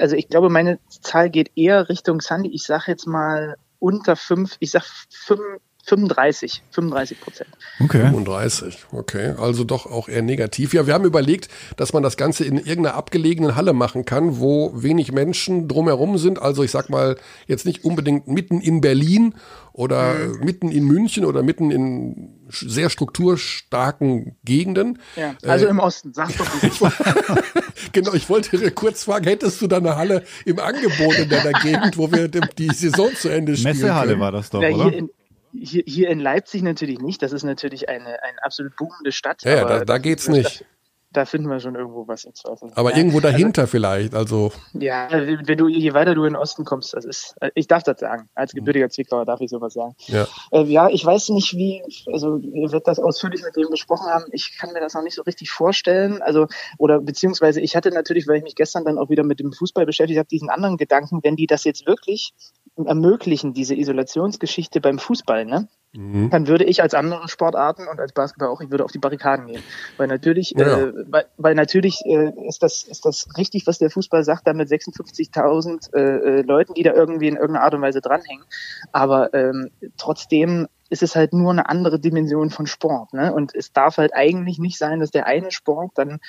[0.00, 2.50] also ich glaube, meine Zahl geht eher Richtung Sandy.
[2.50, 5.40] Ich sage jetzt mal unter fünf, ich sag fünf,
[5.84, 7.50] 35, 35 Prozent.
[7.80, 8.02] Okay.
[8.02, 9.34] 35, okay.
[9.38, 10.74] Also doch auch eher negativ.
[10.74, 14.70] Ja, wir haben überlegt, dass man das Ganze in irgendeiner abgelegenen Halle machen kann, wo
[14.74, 16.40] wenig Menschen drumherum sind.
[16.40, 17.16] Also ich sag mal,
[17.48, 19.34] jetzt nicht unbedingt mitten in Berlin
[19.72, 20.44] oder mhm.
[20.44, 25.00] mitten in München oder mitten in sehr strukturstarken Gegenden.
[25.16, 26.80] Ja, also äh, im Osten, sag doch nicht.
[27.92, 31.96] genau, ich wollte kurz fragen, hättest du da eine Halle im Angebot in deiner Gegend,
[31.96, 34.20] wo wir die Saison zu Ende spielen Messehalle können?
[34.20, 34.92] war das doch, ja, oder?
[34.92, 35.10] In,
[35.52, 37.22] hier, hier in Leipzig natürlich nicht.
[37.22, 39.42] Das ist natürlich eine, eine absolut boomende Stadt.
[39.42, 40.64] Ja, da, da geht's nicht
[41.12, 42.70] da finden wir schon irgendwo was im Zweifel.
[42.74, 44.52] Aber ja, irgendwo dahinter also, vielleicht, also.
[44.72, 48.00] Ja, wenn du, je weiter du in den Osten kommst, das ist, ich darf das
[48.00, 48.28] sagen.
[48.34, 49.94] Als gebürtiger Zwickauer darf ich sowas sagen.
[50.06, 50.26] Ja.
[50.50, 51.82] Äh, ja, ich weiß nicht, wie,
[52.12, 54.24] also, ihr werdet das ausführlich mit dem besprochen haben.
[54.32, 56.22] Ich kann mir das noch nicht so richtig vorstellen.
[56.22, 56.46] Also,
[56.78, 59.86] oder, beziehungsweise, ich hatte natürlich, weil ich mich gestern dann auch wieder mit dem Fußball
[59.86, 62.32] beschäftigt habe, diesen anderen Gedanken, wenn die das jetzt wirklich
[62.76, 65.68] ermöglichen, diese Isolationsgeschichte beim Fußball, ne?
[65.94, 66.30] Mhm.
[66.30, 69.46] Dann würde ich als andere Sportarten und als Basketball auch, ich würde auf die Barrikaden
[69.46, 69.62] gehen.
[69.98, 70.78] Weil natürlich, ja.
[70.78, 74.54] äh, weil, weil natürlich äh, ist das ist das richtig, was der Fußball sagt, da
[74.54, 78.44] mit 56.000 äh, äh, Leuten, die da irgendwie in irgendeiner Art und Weise dranhängen.
[78.92, 83.14] Aber ähm, trotzdem ist es halt nur eine andere Dimension von Sport.
[83.14, 83.32] Ne?
[83.32, 86.20] Und es darf halt eigentlich nicht sein, dass der eine Sport dann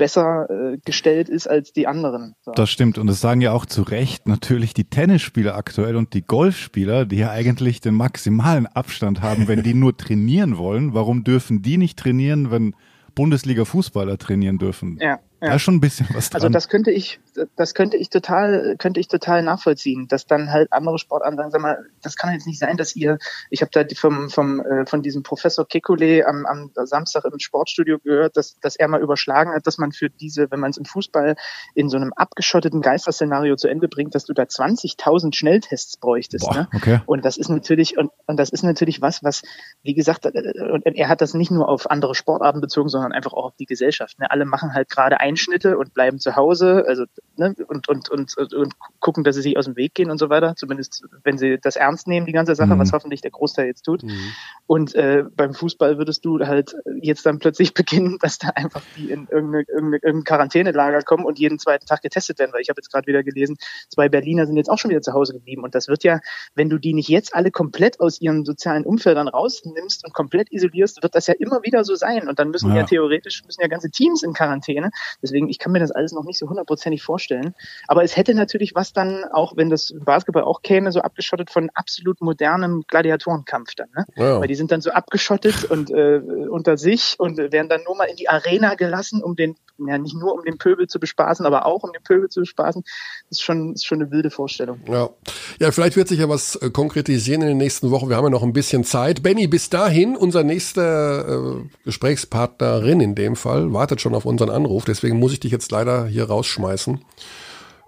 [0.00, 2.34] besser äh, gestellt ist als die anderen.
[2.40, 2.52] So.
[2.52, 2.96] Das stimmt.
[2.96, 7.16] Und das sagen ja auch zu Recht natürlich die Tennisspieler aktuell und die Golfspieler, die
[7.16, 10.94] ja eigentlich den maximalen Abstand haben, wenn die nur trainieren wollen.
[10.94, 12.74] Warum dürfen die nicht trainieren, wenn
[13.14, 14.96] Bundesliga-Fußballer trainieren dürfen?
[15.02, 15.18] Ja.
[15.40, 15.48] Ja.
[15.48, 16.42] Da ist schon ein bisschen was also dran.
[16.42, 17.18] Also das könnte ich,
[17.56, 21.62] das könnte ich total, könnte ich total nachvollziehen, dass dann halt andere Sportarten sagen, sag
[21.62, 23.18] mal, das kann jetzt nicht sein, dass ihr,
[23.48, 27.98] ich habe da vom, vom, äh, von diesem Professor Kekulé am, am Samstag im Sportstudio
[27.98, 30.84] gehört, dass, dass er mal überschlagen hat, dass man für diese, wenn man es im
[30.84, 31.36] Fußball
[31.74, 36.44] in so einem abgeschotteten Geisterszenario zu Ende bringt, dass du da 20.000 Schnelltests bräuchtest.
[36.44, 36.68] Boah, ne?
[36.74, 37.00] okay.
[37.06, 39.42] Und das ist natürlich, und, und das ist natürlich was, was,
[39.82, 43.32] wie gesagt, äh, und er hat das nicht nur auf andere Sportarten bezogen, sondern einfach
[43.32, 44.18] auch auf die Gesellschaft.
[44.18, 44.30] Ne?
[44.30, 47.04] Alle machen halt gerade ein Einschnitte und bleiben zu Hause, also
[47.36, 50.28] ne, und, und, und, und gucken, dass sie sich aus dem Weg gehen und so
[50.28, 50.56] weiter.
[50.56, 52.80] Zumindest wenn sie das ernst nehmen, die ganze Sache, mhm.
[52.80, 54.02] was hoffentlich der Großteil jetzt tut.
[54.02, 54.32] Mhm.
[54.66, 59.10] Und äh, beim Fußball würdest du halt jetzt dann plötzlich beginnen, dass da einfach die
[59.10, 63.06] in irgendein Quarantänelager kommen und jeden zweiten Tag getestet werden, weil ich habe jetzt gerade
[63.06, 63.56] wieder gelesen,
[63.88, 65.62] zwei Berliner sind jetzt auch schon wieder zu Hause geblieben.
[65.62, 66.20] Und das wird ja,
[66.54, 71.02] wenn du die nicht jetzt alle komplett aus ihren sozialen Umfeldern rausnimmst und komplett isolierst,
[71.02, 72.28] wird das ja immer wieder so sein.
[72.28, 74.90] Und dann müssen ja, ja theoretisch müssen ja ganze Teams in Quarantäne.
[75.22, 77.54] Deswegen, ich kann mir das alles noch nicht so hundertprozentig vorstellen.
[77.86, 81.70] Aber es hätte natürlich was dann, auch wenn das Basketball auch käme, so abgeschottet von
[81.74, 83.88] absolut modernem Gladiatorenkampf dann.
[83.96, 84.04] Ne?
[84.16, 84.40] Ja.
[84.40, 88.04] Weil die sind dann so abgeschottet und äh, unter sich und werden dann nur mal
[88.04, 89.56] in die Arena gelassen, um den,
[89.88, 92.82] ja nicht nur um den Pöbel zu bespaßen, aber auch um den Pöbel zu bespaßen.
[92.82, 94.80] Das ist schon, ist schon eine wilde Vorstellung.
[94.88, 95.10] Ja.
[95.58, 98.08] ja, vielleicht wird sich ja was äh, konkretisieren in den nächsten Wochen.
[98.08, 99.22] Wir haben ja noch ein bisschen Zeit.
[99.22, 104.84] Benny, bis dahin, unser nächster äh, Gesprächspartnerin in dem Fall, wartet schon auf unseren Anruf.
[104.84, 107.00] Deswegen muss ich dich jetzt leider hier rausschmeißen.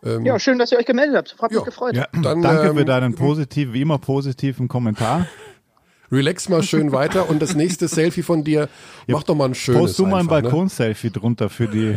[0.05, 1.41] Ähm, ja, schön, dass ihr euch gemeldet habt.
[1.41, 1.95] Hat mich gefreut.
[1.95, 5.27] Ja, dann, danke ähm, für deinen positiv, wie immer positiven Kommentar.
[6.13, 8.69] Relax mal schön weiter und das nächste Selfie von dir,
[9.07, 9.81] ja, mach doch mal ein schönes.
[9.81, 10.31] Post du mal ein ne?
[10.31, 11.13] Balkon-Selfie ne?
[11.13, 11.97] drunter für die,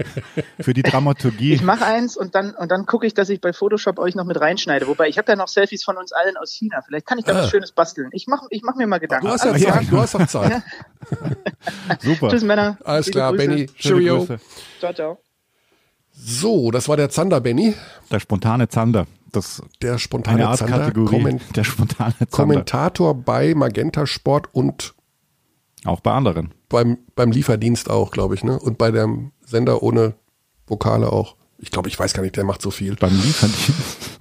[0.60, 1.52] für die Dramaturgie.
[1.52, 4.24] Ich mache eins und dann, und dann gucke ich, dass ich bei Photoshop euch noch
[4.24, 4.88] mit reinschneide.
[4.88, 6.80] Wobei, ich habe ja noch Selfies von uns allen aus China.
[6.86, 7.42] Vielleicht kann ich da ah.
[7.42, 8.08] was Schönes basteln.
[8.12, 9.26] Ich mache ich mach mir mal Gedanken.
[9.26, 9.90] Du hast ja Zeit.
[9.90, 10.62] Du hast auch Zeit.
[12.00, 12.30] Super.
[12.30, 12.78] Tschüss, Männer.
[12.82, 13.66] Alles klar, Benny.
[13.66, 14.26] Cheerio.
[14.78, 15.18] Ciao, ciao.
[16.12, 17.74] So, das war der Zander, Benny.
[18.10, 19.06] Der spontane Zander.
[19.32, 21.16] Das der spontane eine Zander, Kategorie.
[21.16, 22.30] Komment der spontane Zander.
[22.30, 24.94] Kommentator bei Magenta Sport und
[25.84, 26.52] auch bei anderen.
[26.68, 28.58] Beim, beim Lieferdienst auch, glaube ich, ne?
[28.58, 30.14] Und bei dem Sender ohne
[30.66, 31.36] Vokale auch.
[31.58, 32.96] Ich glaube, ich weiß gar nicht, der macht so viel.
[32.96, 33.72] Beim Lieferdienst?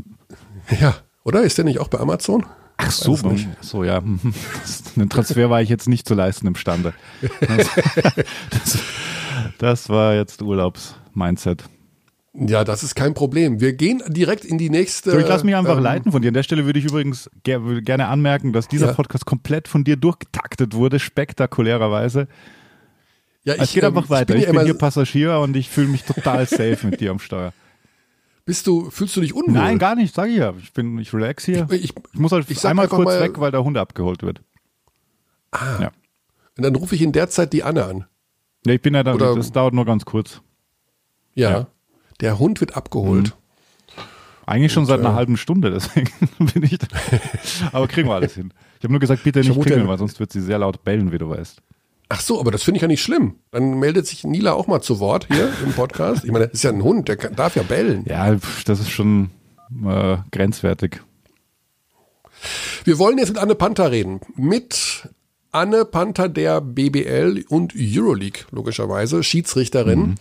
[0.80, 1.42] Ja, oder?
[1.42, 2.46] Ist der nicht auch bei Amazon?
[2.78, 3.18] Ach so,
[3.62, 3.98] so ja.
[4.96, 6.94] einen Transfer war ich jetzt nicht zu leisten imstande.
[7.42, 7.70] Das,
[8.52, 8.80] das,
[9.58, 11.64] das war jetzt Urlaubs-Mindset.
[12.34, 13.60] Ja, das ist kein Problem.
[13.60, 15.12] Wir gehen direkt in die nächste.
[15.12, 16.28] So, ich lasse mich einfach ähm, leiten von dir.
[16.28, 18.94] An der Stelle würde ich übrigens ger gerne anmerken, dass dieser ja.
[18.94, 22.28] Podcast komplett von dir durchgetaktet wurde, spektakulärerweise.
[23.44, 24.36] Ja, ich, es geht ähm, einfach weiter.
[24.36, 27.20] Ich bin, ich bin hier Passagier und ich fühle mich total safe mit dir am
[27.20, 27.52] Steuer.
[28.46, 29.54] Bist du, fühlst du dich unwohl?
[29.54, 30.54] Nein, gar nicht, sag ich ja.
[30.62, 31.68] Ich bin, ich relax hier.
[31.72, 34.42] Ich, ich, ich muss halt ich einmal kurz mal, weg, weil der Hund abgeholt wird.
[35.52, 35.82] Ah.
[35.82, 35.92] Ja.
[36.58, 38.06] Und dann rufe ich in der Zeit die Anne an.
[38.66, 40.42] Ja, ich bin ja da, Oder, das dauert nur ganz kurz.
[41.34, 41.52] Ja.
[41.52, 41.68] ja.
[42.22, 43.28] Der Hund wird abgeholt.
[43.28, 44.04] Mhm.
[44.46, 46.10] Eigentlich schon Und, seit einer äh, halben Stunde, deswegen
[46.40, 46.80] bin ich.
[46.80, 46.88] Da.
[47.72, 48.52] Aber kriegen wir alles hin.
[48.78, 51.18] Ich habe nur gesagt, bitte nicht klingeln, weil sonst wird sie sehr laut bellen, wie
[51.18, 51.62] du weißt.
[52.12, 53.36] Ach so, aber das finde ich ja nicht schlimm.
[53.52, 56.26] Dann meldet sich Nila auch mal zu Wort hier im Podcast.
[56.26, 58.04] Ich meine, das ist ja ein Hund, der kann, darf ja bellen.
[58.08, 59.30] Ja, das ist schon
[59.86, 61.02] äh, grenzwertig.
[62.84, 64.22] Wir wollen jetzt mit Anne Panther reden.
[64.36, 65.08] Mit
[65.52, 70.00] Anne Panther der BBL und Euroleague, logischerweise, Schiedsrichterin.
[70.00, 70.16] Mhm.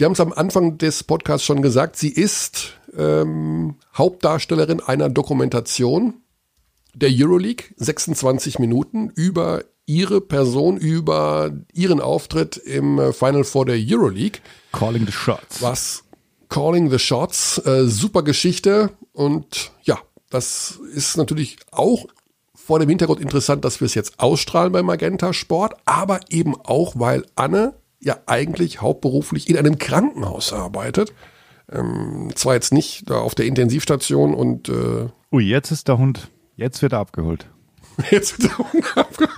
[0.00, 6.22] Wir haben es am Anfang des Podcasts schon gesagt, sie ist ähm, Hauptdarstellerin einer Dokumentation
[6.94, 13.76] der Euroleague, 26 Minuten über ihre Person, über ihren Auftritt im äh, Final Four der
[13.78, 14.40] Euroleague.
[14.72, 15.60] Calling the Shots.
[15.60, 16.04] Was
[16.48, 19.98] Calling the Shots, äh, super Geschichte und ja,
[20.30, 22.06] das ist natürlich auch
[22.54, 26.94] vor dem Hintergrund interessant, dass wir es jetzt ausstrahlen bei Magenta Sport, aber eben auch,
[26.96, 31.12] weil Anne ja eigentlich hauptberuflich in einem Krankenhaus arbeitet.
[31.70, 36.30] Ähm, zwar jetzt nicht da auf der Intensivstation und äh, Ui, jetzt ist der Hund,
[36.56, 37.46] jetzt wird er abgeholt.
[38.10, 39.30] Jetzt wird der Hund abgeholt.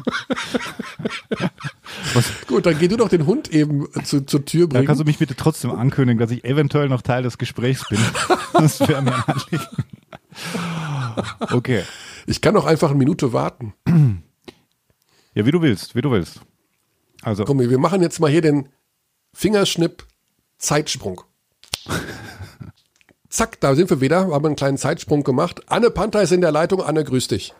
[2.46, 4.80] Gut, dann geh du doch den Hund eben zu, zur Tür bringen.
[4.80, 7.98] Dann kannst du mich bitte trotzdem ankündigen, dass ich eventuell noch Teil des Gesprächs bin.
[8.52, 9.66] Das wäre mir ein Anliegen.
[11.50, 11.82] Okay.
[12.26, 13.74] Ich kann auch einfach eine Minute warten.
[15.34, 16.40] Ja, wie du willst, wie du willst.
[17.22, 17.44] Also.
[17.44, 18.68] Komm, wir machen jetzt mal hier den
[19.32, 20.04] Fingerschnipp
[20.58, 21.22] Zeitsprung.
[23.28, 25.62] Zack, da sind wir wieder, haben einen kleinen Zeitsprung gemacht.
[25.66, 26.82] Anne Panther ist in der Leitung.
[26.82, 27.54] Anne, grüß dich.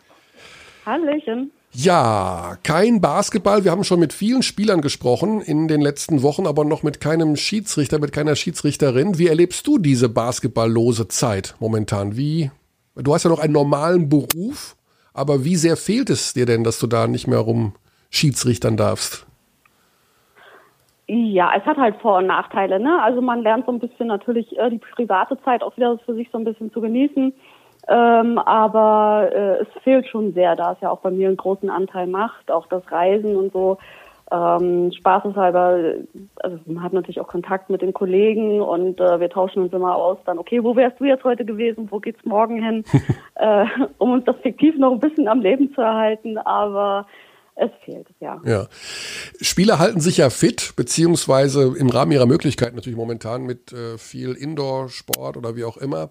[0.85, 1.51] Hallöchen.
[1.73, 3.65] Ja, kein Basketball.
[3.65, 7.37] Wir haben schon mit vielen Spielern gesprochen in den letzten Wochen, aber noch mit keinem
[7.37, 9.17] Schiedsrichter, mit keiner Schiedsrichterin.
[9.19, 12.17] Wie erlebst du diese basketballlose Zeit momentan?
[12.17, 12.51] Wie,
[12.95, 14.77] du hast ja noch einen normalen Beruf,
[15.15, 17.75] aber wie sehr fehlt es dir denn, dass du da nicht mehr rum
[18.11, 19.25] Schiedsrichtern darfst?
[21.15, 22.81] Ja, es hat halt Vor- und Nachteile.
[22.81, 23.03] Ne?
[23.03, 26.31] Also man lernt so ein bisschen natürlich äh, die private Zeit auch wieder für sich
[26.33, 27.35] so ein bisschen zu genießen.
[27.87, 31.69] Ähm, aber äh, es fehlt schon sehr, da es ja auch bei mir einen großen
[31.69, 33.77] Anteil macht, auch das Reisen und so.
[34.31, 35.97] Ähm, Spaßeshalber,
[36.37, 39.95] also man hat natürlich auch Kontakt mit den Kollegen und äh, wir tauschen uns immer
[39.95, 42.85] aus, dann, okay, wo wärst du jetzt heute gewesen, wo geht's morgen hin,
[43.35, 43.67] äh,
[43.99, 46.39] um uns das fiktiv noch ein bisschen am Leben zu erhalten.
[46.39, 47.05] Aber
[47.55, 48.41] es fehlt, ja.
[48.45, 48.69] Ja.
[49.41, 54.33] Spieler halten sich ja fit, beziehungsweise im Rahmen ihrer Möglichkeiten natürlich momentan mit äh, viel
[54.33, 56.11] Indoor-Sport oder wie auch immer.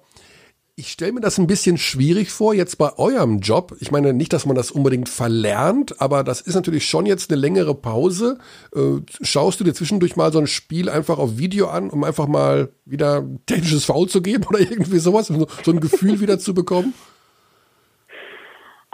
[0.76, 3.76] Ich stelle mir das ein bisschen schwierig vor, jetzt bei eurem Job.
[3.80, 7.42] Ich meine nicht, dass man das unbedingt verlernt, aber das ist natürlich schon jetzt eine
[7.42, 8.38] längere Pause.
[8.74, 12.28] Äh, schaust du dir zwischendurch mal so ein Spiel einfach auf Video an, um einfach
[12.28, 16.40] mal wieder technisches Foul zu geben oder irgendwie sowas, um so, so ein Gefühl wieder
[16.40, 16.94] zu bekommen?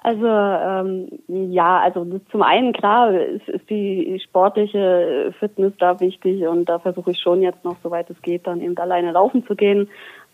[0.07, 6.69] Also ähm, ja, also zum einen klar ist, ist die sportliche Fitness da wichtig und
[6.69, 9.89] da versuche ich schon jetzt noch, soweit es geht, dann eben alleine laufen zu gehen.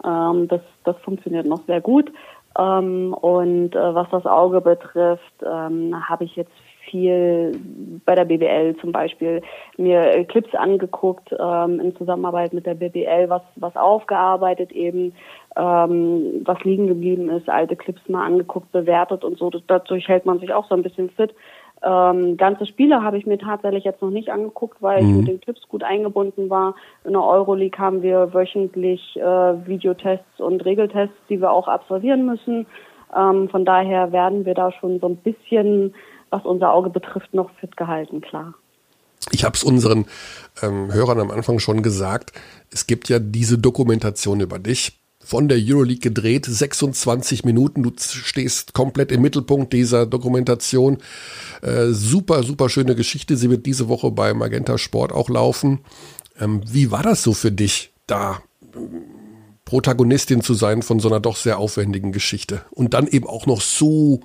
[0.06, 2.12] Ähm, das, das funktioniert noch sehr gut.
[2.56, 6.54] Ähm, und äh, was das Auge betrifft, ähm, habe ich jetzt
[6.92, 7.60] viel
[8.06, 9.42] bei der BBL zum Beispiel
[9.78, 15.14] mir Clips angeguckt ähm, in Zusammenarbeit mit der BBL, was, was aufgearbeitet eben,
[15.56, 19.50] ähm, was liegen geblieben ist, alte Clips mal angeguckt, bewertet und so.
[19.50, 21.34] Das, dadurch hält man sich auch so ein bisschen fit.
[21.84, 25.10] Ähm, ganze Spiele habe ich mir tatsächlich jetzt noch nicht angeguckt, weil mhm.
[25.10, 26.76] ich mit den Clips gut eingebunden war.
[27.04, 32.66] In der Euroleague haben wir wöchentlich äh, Videotests und Regeltests, die wir auch absolvieren müssen.
[33.16, 35.94] Ähm, von daher werden wir da schon so ein bisschen,
[36.30, 38.54] was unser Auge betrifft, noch fit gehalten, klar.
[39.32, 40.06] Ich habe es unseren
[40.62, 42.32] ähm, Hörern am Anfang schon gesagt.
[42.72, 47.84] Es gibt ja diese Dokumentation über dich von der Euroleague gedreht, 26 Minuten.
[47.84, 50.98] Du stehst komplett im Mittelpunkt dieser Dokumentation.
[51.62, 53.38] Äh, super, super schöne Geschichte.
[53.38, 55.80] Sie wird diese Woche bei Magenta Sport auch laufen.
[56.40, 58.42] Ähm, wie war das so für dich, da
[58.76, 59.04] ähm,
[59.66, 63.62] Protagonistin zu sein von so einer doch sehr aufwendigen Geschichte und dann eben auch noch
[63.62, 64.20] so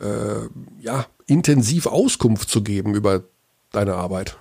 [0.00, 0.48] äh,
[0.80, 3.24] ja, intensiv Auskunft zu geben über
[3.72, 4.38] deine Arbeit?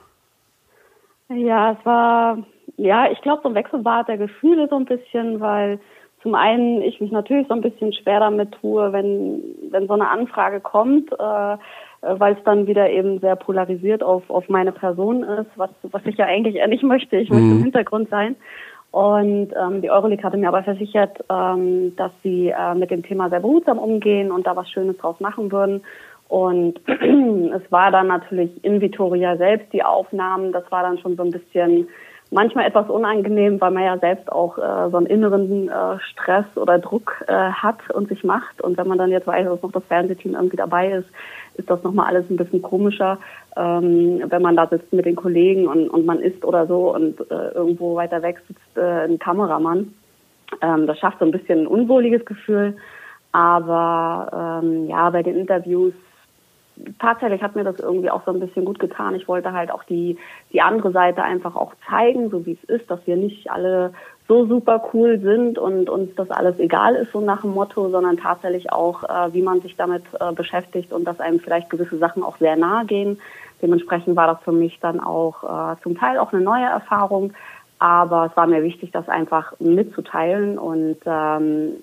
[1.30, 2.38] Ja, es war
[2.78, 5.80] ja, ich glaube, so ein Wechselbad der Gefühle so ein bisschen, weil
[6.22, 10.10] zum einen ich mich natürlich so ein bisschen schwer damit tue, wenn, wenn so eine
[10.10, 11.58] Anfrage kommt, äh,
[12.02, 16.18] weil es dann wieder eben sehr polarisiert auf, auf meine Person ist, was, was ich
[16.18, 17.18] ja eigentlich eher nicht möchte.
[17.18, 17.58] Ich möchte mhm.
[17.58, 18.36] im Hintergrund sein.
[18.92, 23.30] Und ähm, die Euroleague hatte mir aber versichert, ähm, dass sie äh, mit dem Thema
[23.30, 25.82] sehr behutsam umgehen und da was Schönes draus machen würden.
[26.30, 31.24] Und es war dann natürlich in Vitoria selbst die Aufnahmen, das war dann schon so
[31.24, 31.88] ein bisschen
[32.34, 36.80] manchmal etwas unangenehm, weil man ja selbst auch äh, so einen inneren äh, Stress oder
[36.80, 38.62] Druck äh, hat und sich macht.
[38.62, 41.08] Und wenn man dann jetzt weiß, dass noch das Fernsehteam irgendwie dabei ist,
[41.56, 43.20] ist das nochmal alles ein bisschen komischer,
[43.56, 47.20] ähm, wenn man da sitzt mit den Kollegen und, und man isst oder so und
[47.32, 49.94] äh, irgendwo weiter weg sitzt äh, ein Kameramann.
[50.62, 52.76] Ähm, das schafft so ein bisschen ein unwohliges Gefühl.
[53.32, 55.94] Aber ähm, ja, bei den Interviews
[57.00, 59.16] tatsächlich hat mir das irgendwie auch so ein bisschen gut getan.
[59.16, 60.18] Ich wollte halt auch die,
[60.52, 63.94] die andere Seite einfach auch zeigen, so wie es ist, dass wir nicht alle
[64.28, 68.18] so super cool sind und uns das alles egal ist, so nach dem Motto, sondern
[68.18, 72.24] tatsächlich auch, äh, wie man sich damit äh, beschäftigt und dass einem vielleicht gewisse Sachen
[72.24, 73.20] auch sehr nahe gehen.
[73.62, 77.34] Dementsprechend war das für mich dann auch äh, zum Teil auch eine neue Erfahrung,
[77.84, 80.58] aber es war mir wichtig, das einfach mitzuteilen.
[80.58, 81.74] Und ähm,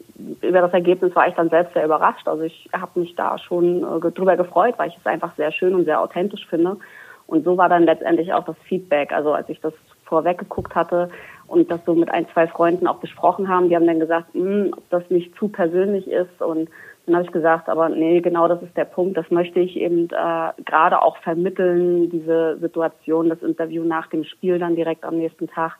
[0.40, 2.26] über das Ergebnis war ich dann selbst sehr überrascht.
[2.26, 5.74] Also ich habe mich da schon äh, drüber gefreut, weil ich es einfach sehr schön
[5.74, 6.78] und sehr authentisch finde.
[7.26, 9.12] Und so war dann letztendlich auch das Feedback.
[9.12, 9.74] Also als ich das
[10.06, 11.10] vorweg geguckt hatte
[11.46, 14.72] und das so mit ein, zwei Freunden auch besprochen haben, die haben dann gesagt, hm,
[14.74, 16.40] ob das nicht zu persönlich ist.
[16.40, 16.70] Und
[17.04, 19.18] dann habe ich gesagt, aber nee, genau das ist der Punkt.
[19.18, 24.58] Das möchte ich eben äh, gerade auch vermitteln, diese Situation, das Interview nach dem Spiel
[24.58, 25.76] dann direkt am nächsten Tag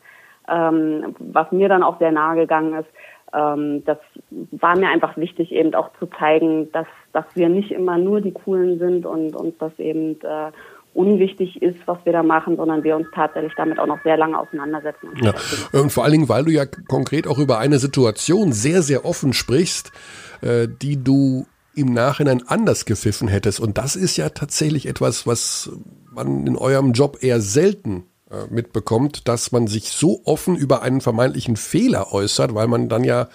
[0.51, 2.89] ähm, was mir dann auch sehr nahe gegangen ist.
[3.33, 3.99] Ähm, das
[4.51, 8.33] war mir einfach wichtig, eben auch zu zeigen, dass, dass wir nicht immer nur die
[8.33, 10.51] Coolen sind und, und dass eben äh,
[10.93, 14.39] unwichtig ist, was wir da machen, sondern wir uns tatsächlich damit auch noch sehr lange
[14.39, 15.09] auseinandersetzen.
[15.23, 15.33] Ja.
[15.73, 19.33] Und vor allen Dingen, weil du ja konkret auch über eine Situation sehr, sehr offen
[19.33, 19.93] sprichst,
[20.43, 21.47] äh, die du
[21.77, 23.61] im Nachhinein anders gepfiffen hättest.
[23.61, 25.71] Und das ist ja tatsächlich etwas, was
[26.13, 31.01] man in eurem Job eher selten äh, mitbekommt, dass man sich so offen über einen
[31.01, 33.29] vermeintlichen Fehler äußert, weil man dann ja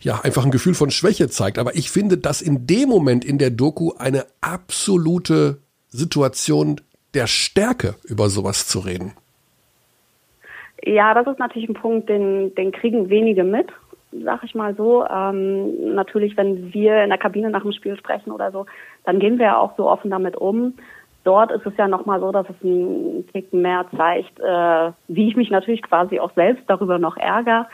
[0.00, 1.58] ja einfach ein Gefühl von Schwäche zeigt.
[1.58, 5.58] Aber ich finde, dass in dem Moment in der Doku eine absolute
[5.88, 6.80] Situation
[7.14, 9.12] der Stärke über sowas zu reden.
[10.82, 13.68] Ja, das ist natürlich ein Punkt, den, den kriegen wenige mit,
[14.24, 15.04] sag ich mal so.
[15.06, 18.66] Ähm, natürlich, wenn wir in der Kabine nach dem Spiel sprechen oder so,
[19.04, 20.74] dann gehen wir ja auch so offen damit um.
[21.26, 25.34] Dort ist es ja nochmal so, dass es einen Tick mehr zeigt, äh, wie ich
[25.34, 27.66] mich natürlich quasi auch selbst darüber noch ärgere.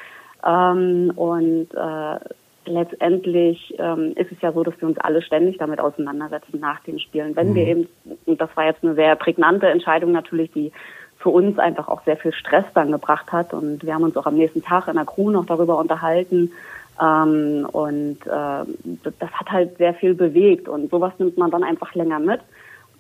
[0.42, 2.18] Ähm, und äh,
[2.64, 6.98] letztendlich ähm, ist es ja so, dass wir uns alle ständig damit auseinandersetzen nach den
[6.98, 7.36] Spielen.
[7.36, 7.55] Wenn mhm.
[7.55, 7.88] wir eben,
[8.24, 10.72] und das war jetzt eine sehr prägnante Entscheidung natürlich, die
[11.18, 13.53] für uns einfach auch sehr viel Stress dann gebracht hat.
[13.53, 16.53] Und wir haben uns auch am nächsten Tag in der Crew noch darüber unterhalten.
[16.98, 20.70] Ähm, und äh, das hat halt sehr viel bewegt.
[20.70, 22.40] Und sowas nimmt man dann einfach länger mit.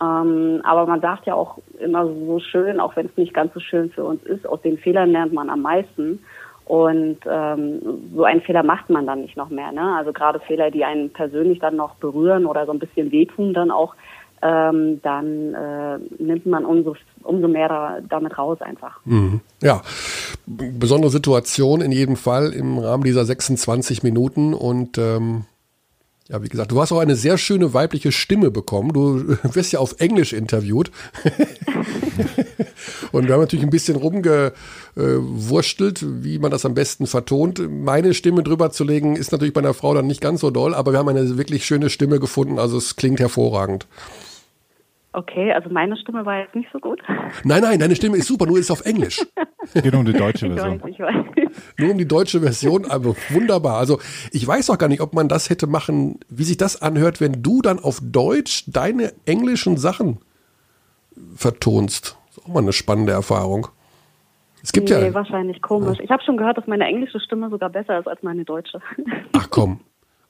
[0.00, 3.60] Ähm, aber man sagt ja auch immer so schön, auch wenn es nicht ganz so
[3.60, 6.20] schön für uns ist, aus den Fehlern lernt man am meisten.
[6.64, 7.80] Und ähm,
[8.14, 9.72] so einen Fehler macht man dann nicht noch mehr.
[9.72, 9.96] Ne?
[9.96, 13.70] Also gerade Fehler, die einen persönlich dann noch berühren oder so ein bisschen wehtun, dann
[13.70, 13.94] auch,
[14.42, 19.00] ähm, dann äh, nimmt man umso, umso mehr da, damit raus einfach.
[19.04, 19.40] Mhm.
[19.60, 19.82] Ja,
[20.46, 25.44] besondere Situation in jedem Fall im Rahmen dieser 26 Minuten und ähm,
[26.32, 28.94] ja, wie gesagt, du hast auch eine sehr schöne weibliche Stimme bekommen.
[28.94, 30.90] Du wirst ja auf Englisch interviewt.
[33.12, 37.60] und wir haben natürlich ein bisschen rumgewurstelt, wie man das am besten vertont.
[37.70, 40.74] Meine Stimme drüber zu legen, ist natürlich bei einer Frau dann nicht ganz so doll,
[40.74, 42.58] aber wir haben eine wirklich schöne Stimme gefunden.
[42.58, 43.86] Also es klingt hervorragend.
[45.14, 47.02] Okay, also meine Stimme war jetzt nicht so gut.
[47.44, 49.20] Nein, nein, deine Stimme ist super, nur ist auf Englisch.
[49.74, 50.82] Geht um die deutsche Version.
[50.88, 51.52] Ich weiß, ich weiß.
[51.78, 53.76] Nur um die deutsche Version, aber wunderbar.
[53.78, 54.00] Also
[54.32, 57.42] ich weiß auch gar nicht, ob man das hätte machen, wie sich das anhört, wenn
[57.42, 60.18] du dann auf Deutsch deine englischen Sachen
[61.34, 62.16] vertonst.
[62.28, 63.68] Das ist auch mal eine spannende Erfahrung.
[64.62, 65.14] Es gibt nee, ja.
[65.14, 65.98] wahrscheinlich komisch.
[66.00, 68.80] Ich habe schon gehört, dass meine englische Stimme sogar besser ist als meine deutsche.
[69.32, 69.80] Ach komm.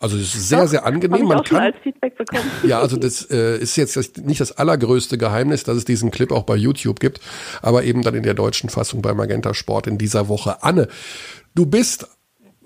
[0.02, 1.28] Also es ist sehr, sehr angenehm.
[1.28, 2.50] Man auch kann, als Feedback bekommen.
[2.66, 6.42] ja, also das äh, ist jetzt nicht das allergrößte Geheimnis, dass es diesen Clip auch
[6.42, 7.20] bei YouTube gibt,
[7.62, 10.64] aber eben dann in der deutschen Fassung bei Magenta Sport in dieser Woche.
[10.64, 10.88] Anne,
[11.54, 12.08] du bist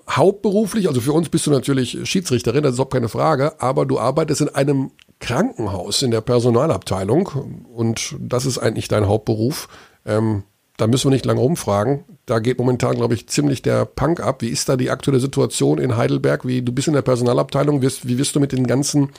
[0.09, 3.99] hauptberuflich, also für uns bist du natürlich Schiedsrichterin, das ist überhaupt keine Frage, aber du
[3.99, 9.67] arbeitest in einem Krankenhaus in der Personalabteilung und das ist eigentlich dein Hauptberuf.
[10.07, 10.41] Ähm,
[10.77, 12.05] da müssen wir nicht lange rumfragen.
[12.27, 14.41] Da geht momentan, glaube ich, ziemlich der Punk ab.
[14.41, 16.45] Wie ist da die aktuelle Situation in Heidelberg?
[16.45, 19.09] Wie, du bist in der Personalabteilung, wirst, wie wirst du mit den ganzen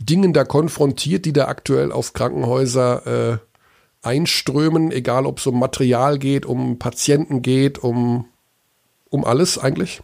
[0.00, 3.38] Dingen da konfrontiert, die da aktuell auf Krankenhäuser äh,
[4.02, 8.26] einströmen, egal ob es um Material geht, um Patienten geht, um,
[9.10, 10.02] um alles eigentlich?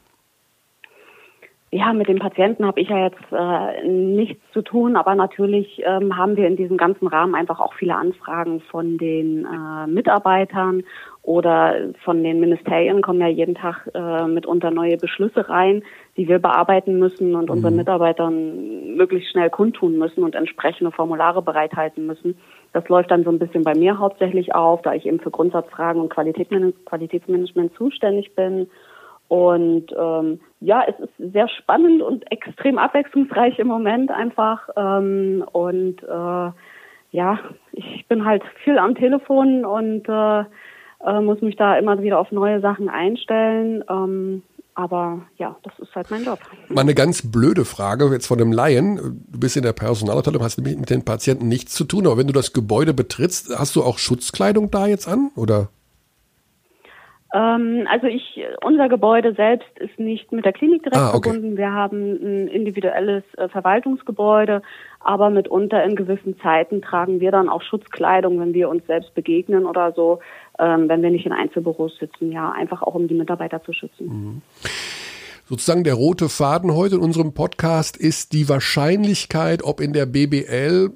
[1.72, 6.16] Ja, mit den Patienten habe ich ja jetzt äh, nichts zu tun, aber natürlich ähm,
[6.16, 10.82] haben wir in diesem ganzen Rahmen einfach auch viele Anfragen von den äh, Mitarbeitern
[11.22, 15.84] oder von den Ministerien kommen ja jeden Tag äh, mitunter neue Beschlüsse rein,
[16.16, 22.04] die wir bearbeiten müssen und unseren Mitarbeitern möglichst schnell kundtun müssen und entsprechende Formulare bereithalten
[22.04, 22.36] müssen.
[22.72, 26.02] Das läuft dann so ein bisschen bei mir hauptsächlich auf, da ich eben für Grundsatzfragen
[26.02, 28.66] und Qualitätsman Qualitätsmanagement zuständig bin.
[29.30, 34.68] Und ähm, ja, es ist sehr spannend und extrem abwechslungsreich im Moment einfach.
[34.76, 36.50] Ähm, und äh,
[37.12, 37.38] ja,
[37.70, 40.40] ich bin halt viel am Telefon und äh,
[41.06, 43.84] äh, muss mich da immer wieder auf neue Sachen einstellen.
[43.88, 44.42] Ähm,
[44.74, 46.40] aber ja, das ist halt mein Job.
[46.68, 48.96] Mal eine ganz blöde Frage jetzt von einem Laien.
[49.30, 52.26] Du bist in der Personalabteilung, hast nämlich mit den Patienten nichts zu tun, aber wenn
[52.26, 55.30] du das Gebäude betrittst, hast du auch Schutzkleidung da jetzt an?
[55.36, 55.68] Oder?
[57.32, 61.30] Ähm, also ich, unser Gebäude selbst ist nicht mit der Klinik direkt Ah, okay.
[61.30, 61.56] verbunden.
[61.56, 64.62] Wir haben ein individuelles äh, Verwaltungsgebäude,
[64.98, 69.64] aber mitunter in gewissen Zeiten tragen wir dann auch Schutzkleidung, wenn wir uns selbst begegnen
[69.64, 70.18] oder so,
[70.58, 74.42] ähm, wenn wir nicht in Einzelbüros sitzen, ja, einfach auch um die Mitarbeiter zu schützen.
[75.46, 80.90] Sozusagen der rote Faden heute in unserem Podcast ist die Wahrscheinlichkeit, ob in der BBL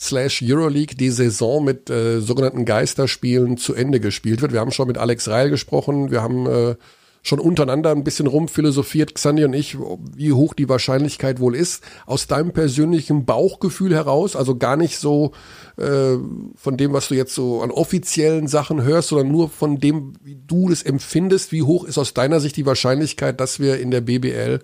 [0.00, 4.52] slash Euroleague die Saison mit äh, sogenannten Geisterspielen zu Ende gespielt wird.
[4.52, 6.76] Wir haben schon mit Alex Reil gesprochen, wir haben äh,
[7.22, 11.84] schon untereinander ein bisschen rumphilosophiert, Xandi und ich, wie hoch die Wahrscheinlichkeit wohl ist.
[12.06, 15.32] Aus deinem persönlichen Bauchgefühl heraus, also gar nicht so
[15.76, 16.16] äh,
[16.56, 20.38] von dem, was du jetzt so an offiziellen Sachen hörst, sondern nur von dem, wie
[20.46, 21.52] du es empfindest.
[21.52, 24.60] Wie hoch ist aus deiner Sicht die Wahrscheinlichkeit, dass wir in der BBL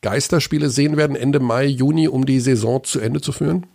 [0.00, 3.66] Geisterspiele sehen werden Ende Mai, Juni, um die Saison zu Ende zu führen?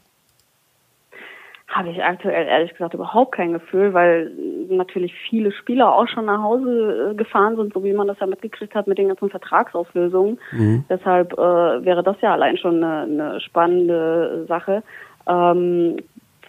[1.73, 4.31] Habe ich aktuell ehrlich gesagt überhaupt kein Gefühl, weil
[4.69, 8.27] natürlich viele Spieler auch schon nach Hause äh, gefahren sind, so wie man das ja
[8.27, 10.39] mitgekriegt hat mit den ganzen Vertragsauflösungen.
[10.87, 11.35] Deshalb äh,
[11.83, 14.83] wäre das ja allein schon eine, eine spannende Sache.
[15.27, 15.97] Ähm,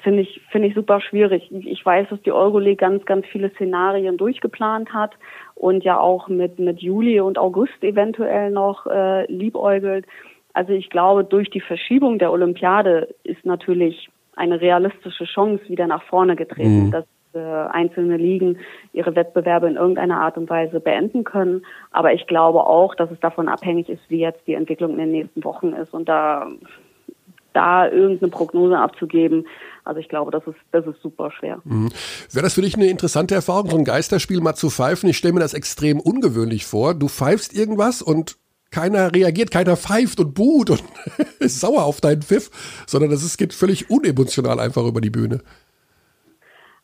[0.03, 1.51] Finde ich, finde ich super schwierig.
[1.51, 5.13] Ich weiß, dass die Euroleague ganz, ganz viele Szenarien durchgeplant hat
[5.55, 10.05] und ja auch mit, mit Juli und August eventuell noch äh, liebäugelt.
[10.53, 16.03] Also ich glaube, durch die Verschiebung der Olympiade ist natürlich eine realistische Chance wieder nach
[16.05, 17.05] vorne getreten, dass
[17.35, 18.59] äh, einzelne Ligen
[18.93, 21.65] ihre Wettbewerbe in irgendeiner Art und Weise beenden können.
[21.91, 25.11] Aber ich glaube auch, dass es davon abhängig ist, wie jetzt die Entwicklung in den
[25.13, 26.49] nächsten Wochen ist und da
[27.53, 29.47] da irgendeine Prognose abzugeben.
[29.85, 31.61] Also ich glaube, das ist das ist super schwer.
[31.65, 35.09] Wäre das für dich eine interessante Erfahrung, so ein Geisterspiel mal zu pfeifen?
[35.09, 36.95] Ich stelle mir das extrem ungewöhnlich vor.
[36.95, 38.37] Du pfeifst irgendwas und
[38.75, 40.83] keiner reagiert, keiner pfeift und buht und
[41.39, 42.51] ist sauer auf deinen Pfiff,
[42.87, 45.41] sondern ist, geht völlig unemotional einfach über die Bühne.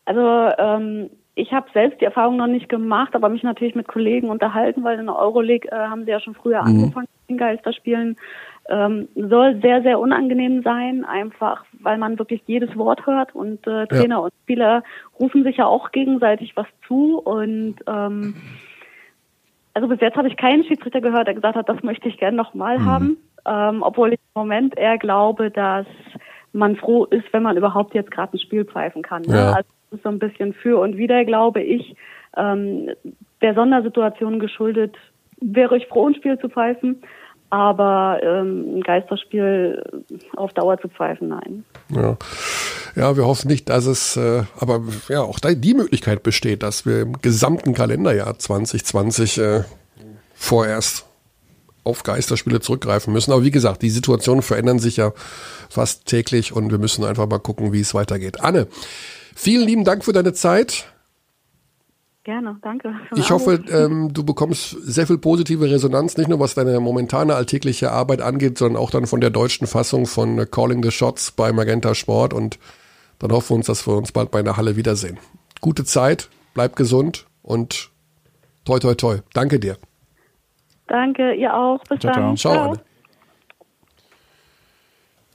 [0.05, 0.21] Also
[0.59, 4.85] ähm, ich habe selbst die Erfahrung noch nicht gemacht, aber mich natürlich mit Kollegen unterhalten,
[4.85, 8.17] weil in der Euroleague äh, haben sie ja schon früher angefangen mit den Geisterspielen
[8.69, 13.87] Ähm, soll sehr, sehr unangenehm sein, einfach weil man wirklich jedes Wort hört und äh,
[13.89, 14.19] Trainer ja.
[14.19, 14.85] und Spieler
[15.19, 18.35] rufen sich ja auch gegenseitig was zu und ähm,
[19.75, 22.37] also bis jetzt habe ich keinen Schiedsrichter gehört, der gesagt hat, das möchte ich gerne
[22.37, 22.87] nochmal mhm.
[22.87, 23.17] haben,
[23.47, 25.87] ähm, obwohl ich im Moment eher glaube, dass
[26.53, 29.23] man froh ist, wenn man überhaupt jetzt gerade ein Spiel pfeifen kann.
[29.23, 29.37] Ne?
[29.37, 29.53] Ja.
[29.53, 31.95] Also das ist so ein bisschen für und wieder, glaube ich,
[32.37, 32.91] ähm,
[33.41, 34.97] der Sondersituation geschuldet,
[35.41, 37.03] wäre ich froh, ein Spiel zu pfeifen.
[37.51, 39.83] Aber ähm, ein Geisterspiel
[40.37, 41.65] auf Dauer zu pfeifen, nein.
[41.89, 42.17] Ja.
[42.95, 47.01] ja, wir hoffen nicht, dass es, äh, aber ja, auch die Möglichkeit besteht, dass wir
[47.03, 49.65] im gesamten Kalenderjahr 2020 äh,
[50.35, 51.07] vorerst
[51.83, 53.33] auf Geisterspiele zurückgreifen müssen.
[53.33, 55.13] Aber wie gesagt, die Situationen verändern sich ja
[55.69, 58.41] fast täglich und wir müssen einfach mal gucken, wie es weitergeht.
[58.41, 58.69] Anne,
[59.35, 60.85] vielen lieben Dank für deine Zeit.
[62.23, 62.95] Gerne, danke.
[63.17, 67.93] Ich hoffe, ähm, du bekommst sehr viel positive Resonanz, nicht nur was deine momentane alltägliche
[67.93, 71.95] Arbeit angeht, sondern auch dann von der deutschen Fassung von Calling the Shots bei Magenta
[71.95, 72.59] Sport und
[73.21, 75.19] dann hoffen wir uns, dass wir uns bald bei einer Halle wiedersehen.
[75.63, 77.91] Gute Zeit, bleib gesund und
[78.67, 79.19] toi toi toi.
[79.33, 79.79] Danke dir.
[80.89, 81.83] Danke, ihr auch.
[81.85, 82.37] Bis ciao, dann.
[82.37, 82.75] Ciao.
[82.75, 82.85] ciao.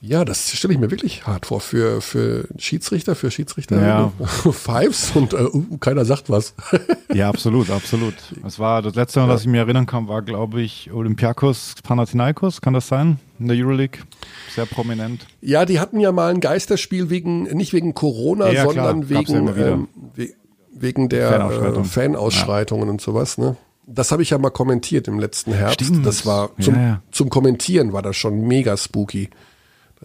[0.02, 3.80] Ja, das stelle ich mir wirklich hart vor für, für Schiedsrichter, für Schiedsrichter.
[3.80, 4.12] Ja.
[4.52, 6.54] Fives und äh, uh, keiner sagt was.
[7.12, 8.14] ja, absolut, absolut.
[8.42, 9.34] Das war das letzte Mal, ja.
[9.34, 13.18] was ich mir erinnern kann, war, glaube ich, Olympiakos Panathinaikos, kann das sein?
[13.38, 14.00] In der Euroleague.
[14.54, 15.26] Sehr prominent.
[15.40, 19.56] Ja, die hatten ja mal ein Geisterspiel wegen, nicht wegen Corona, ja, sondern wegen, ja
[19.56, 19.88] ähm,
[20.72, 21.82] wegen der Fanausschreitung.
[21.82, 23.56] äh, Fanausschreitungen und sowas, ne?
[23.86, 25.80] Das habe ich ja mal kommentiert im letzten Herbst.
[25.80, 26.04] Stimmt.
[26.04, 29.30] Das war zum, zum Kommentieren war das schon mega spooky.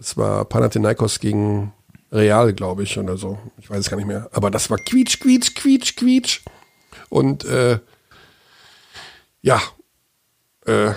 [0.02, 1.72] Das war Panathinaikos gegen
[2.10, 3.38] Real, glaube ich, oder so.
[3.58, 4.28] Ich weiß es gar nicht mehr.
[4.32, 6.40] Aber das war quietsch, quietsch, quietsch, quietsch.
[7.08, 7.78] Und äh,
[9.42, 9.62] ja,
[10.66, 10.94] äh,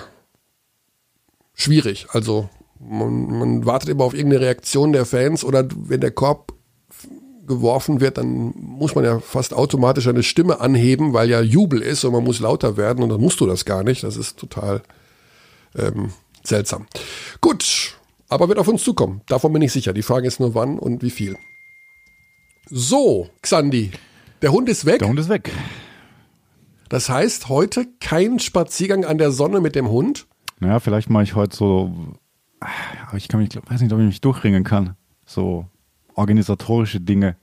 [1.54, 2.08] schwierig.
[2.10, 2.50] Also
[2.80, 6.54] man, man wartet immer auf irgendeine Reaktion der Fans oder wenn der Korb
[7.46, 12.04] geworfen wird, dann muss man ja fast automatisch eine Stimme anheben, weil ja Jubel ist
[12.06, 14.02] und man muss lauter werden und dann musst du das gar nicht.
[14.02, 14.82] Das ist total
[15.76, 16.12] ähm,
[16.44, 16.88] seltsam.
[17.40, 17.95] Gut,
[18.30, 19.22] aber wird auf uns zukommen.
[19.28, 19.94] Davon bin ich sicher.
[19.94, 21.38] Die Frage ist nur wann und wie viel.
[22.70, 23.92] So, Xandi,
[24.42, 25.00] der Hund ist weg.
[25.00, 25.52] Der Hund ist weg.
[26.90, 30.28] Das heißt, heute kein Spaziergang an der Sonne mit dem Hund?
[30.60, 31.92] Naja, vielleicht mache ich heute so,
[32.60, 34.96] aber ich kann mich, weiß nicht, ob ich mich durchringen kann.
[35.26, 35.66] So
[36.14, 37.36] organisatorische Dinge.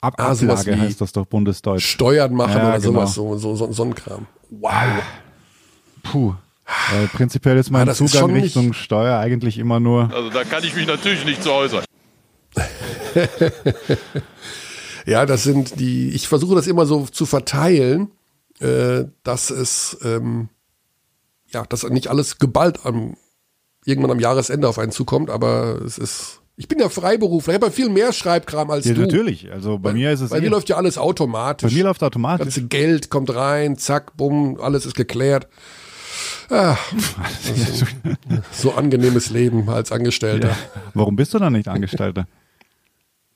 [0.00, 1.84] Ab ah, Ablage heißt das doch Bundesdeutsch.
[1.84, 3.06] Steuern machen ja, oder genau.
[3.06, 4.26] sowas, so, so, so, so ein Kram.
[4.50, 5.02] Wow.
[6.04, 6.34] Puh.
[6.90, 10.12] Weil prinzipiell ist mein ah, Zugang ist Richtung Steuer eigentlich immer nur.
[10.14, 11.84] Also da kann ich mich natürlich nicht zu äußern.
[15.06, 18.10] ja, das sind die, ich versuche das immer so zu verteilen,
[18.60, 20.48] äh, dass es, ähm,
[21.52, 23.16] ja, dass nicht alles geballt am,
[23.84, 27.66] irgendwann am Jahresende auf einen zukommt, aber es ist, ich bin ja Freiberufler, ich habe
[27.66, 29.02] ja viel mehr Schreibkram als ja, du.
[29.02, 30.30] natürlich, also bei, bei mir ist es.
[30.30, 31.70] Bei mir läuft ja alles automatisch.
[31.70, 32.44] Bei mir läuft automatisch.
[32.44, 35.48] Das ganze Geld kommt rein, zack, bumm, alles ist geklärt.
[36.50, 36.76] Ah,
[37.72, 37.86] so,
[38.52, 40.48] so angenehmes Leben als Angestellter.
[40.48, 40.56] Ja.
[40.94, 42.26] Warum bist du dann nicht Angestellter?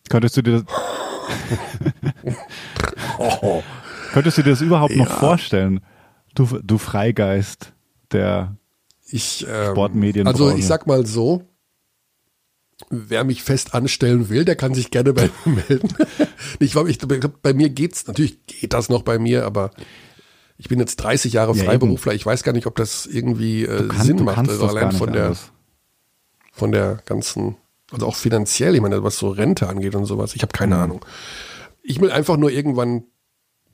[0.09, 0.65] Könntest du dir das,
[3.19, 3.63] oh.
[4.13, 5.05] Könntest du dir das überhaupt ja.
[5.05, 5.81] noch vorstellen?
[6.35, 7.73] Du, du Freigeist
[8.13, 8.57] der
[9.07, 10.27] ich, ähm, Sportmedien.
[10.27, 11.43] Also ich sag mal so,
[12.91, 15.89] wer mich fest anstellen will, der kann sich gerne bei mir melden.
[16.59, 16.99] ich, ich,
[17.43, 19.71] bei mir geht's, natürlich geht das noch bei mir, aber
[20.63, 22.13] ich bin jetzt 30 Jahre ja, Freiberufler.
[22.13, 22.21] Eben.
[22.21, 24.49] Ich weiß gar nicht, ob das irgendwie äh, kannst, Sinn macht.
[24.49, 25.35] Also allein von der,
[26.53, 27.57] von der ganzen,
[27.91, 30.37] also auch finanziell, ich meine, was so Rente angeht und sowas.
[30.37, 30.83] Ich habe keine mhm.
[30.83, 31.05] Ahnung.
[31.83, 33.03] Ich will einfach nur irgendwann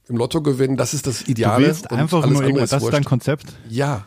[0.08, 0.78] im Lotto gewinnen.
[0.78, 1.60] Das ist das Ideale.
[1.60, 3.52] Du willst einfach nur irgendwann, ist das ist dein Konzept?
[3.68, 4.06] Ja.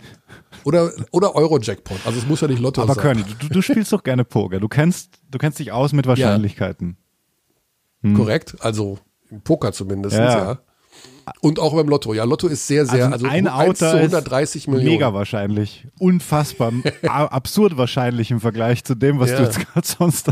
[0.64, 2.00] Oder, oder Euro-Jackpot.
[2.04, 3.06] Also es muss ja nicht Lotto Aber sein.
[3.06, 4.60] Aber Körny, du, du spielst doch gerne Poker.
[4.60, 6.98] Du kennst, du kennst dich aus mit Wahrscheinlichkeiten.
[8.02, 8.10] Ja.
[8.10, 8.18] Hm.
[8.18, 8.56] Korrekt.
[8.60, 8.98] Also
[9.30, 10.54] im Poker zumindest, ja.
[10.54, 10.60] ja.
[11.42, 12.14] Und auch beim Lotto.
[12.14, 14.90] Ja, Lotto ist sehr, sehr, also, also ein Auto zu 130 Millionen.
[14.90, 15.88] Mega wahrscheinlich.
[16.00, 16.74] Unfassbar.
[17.04, 19.38] absurd wahrscheinlich im Vergleich zu dem, was ja.
[19.38, 20.30] du jetzt gerade sonst.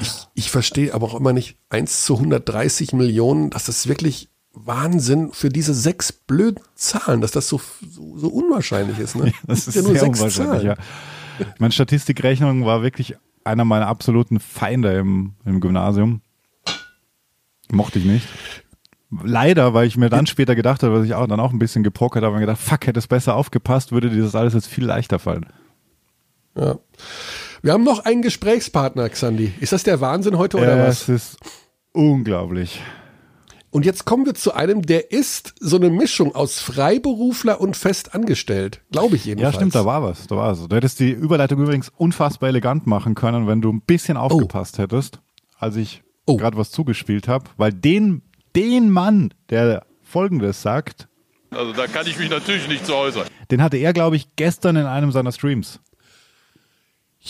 [0.00, 5.32] Ich, ich verstehe aber auch immer nicht, 1 zu 130 Millionen, das ist wirklich Wahnsinn
[5.32, 9.16] für diese sechs blöden Zahlen, dass das so, so, so unwahrscheinlich ist.
[9.16, 9.26] Ne?
[9.32, 10.76] Ja, das ist ja nur sehr sechs unwahrscheinlich, Zahlen.
[11.38, 11.46] ja.
[11.58, 16.20] Meine Statistikrechnung war wirklich einer meiner absoluten Feinde im, im Gymnasium.
[17.70, 18.28] Mochte ich nicht
[19.24, 21.82] leider, weil ich mir dann später gedacht habe, dass ich auch dann auch ein bisschen
[21.82, 24.84] gepokert habe und gedacht, fuck, hätte es besser aufgepasst, würde dir das alles jetzt viel
[24.84, 25.46] leichter fallen.
[26.56, 26.78] Ja.
[27.62, 29.52] Wir haben noch einen Gesprächspartner, Xandi.
[29.60, 31.02] Ist das der Wahnsinn heute oder äh, was?
[31.02, 31.36] Es ist
[31.92, 32.80] unglaublich.
[33.70, 38.82] Und jetzt kommen wir zu einem, der ist so eine Mischung aus Freiberufler und festangestellt.
[38.90, 39.54] Glaube ich jedenfalls.
[39.54, 40.26] Ja, stimmt, da war was.
[40.26, 40.68] Da war was.
[40.68, 45.20] Du hättest die Überleitung übrigens unfassbar elegant machen können, wenn du ein bisschen aufgepasst hättest,
[45.58, 46.36] als ich Oh.
[46.36, 47.46] gerade was zugespielt habe.
[47.56, 48.22] Weil den,
[48.56, 51.08] den Mann, der Folgendes sagt,
[51.50, 53.26] Also da kann ich mich natürlich nicht zu äußern.
[53.50, 55.80] den hatte er, glaube ich, gestern in einem seiner Streams.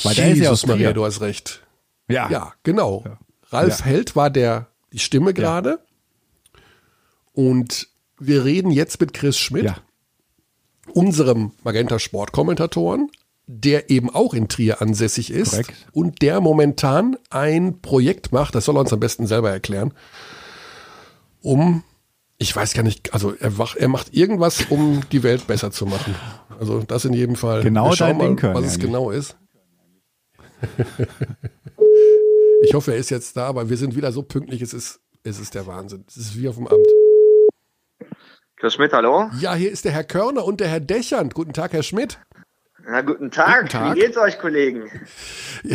[0.05, 0.95] Weil der ist ja aus Jesus Maria, Trier.
[0.95, 1.63] du hast recht.
[2.09, 2.31] Ja.
[2.31, 3.03] Ja, genau.
[3.05, 3.19] Ja.
[3.51, 3.85] Ralf Ja.
[3.85, 5.79] Held war der, die Stimme gerade.
[7.33, 9.77] Und wir reden jetzt mit Chris Schmidt, Ja.
[10.95, 13.11] unserem Magenta Sport Kommentatoren,
[13.47, 15.75] der eben auch in Trier ansässig ist Korrekt.
[15.93, 19.93] und der momentan ein Projekt macht, das soll er uns am besten selber erklären,
[21.43, 21.83] um,
[22.39, 25.87] ich weiß gar nicht, also er, wach, er macht irgendwas, um die Welt besser zu
[25.87, 26.15] machen.
[26.59, 27.63] Also das in jedem Fall.
[27.63, 28.85] Genau Wir schauen dein Ding, mal, was es eigentlich.
[28.87, 29.37] genau ist.
[32.65, 35.41] Ich hoffe, er ist jetzt da, aber wir sind wieder so pünktlich, es ist, es
[35.41, 36.05] ist der Wahnsinn.
[36.07, 36.87] Es ist wie auf dem Amt.
[38.57, 39.29] Chris Schmidt, hallo.
[39.41, 41.35] Ja, hier ist der Herr Körner und der Herr Dächernd.
[41.35, 42.21] Guten Tag, Herr Schmidt.
[42.87, 43.63] Na, guten Tag.
[43.63, 43.97] Guten Tag.
[43.97, 44.85] Wie geht's euch, Kollegen?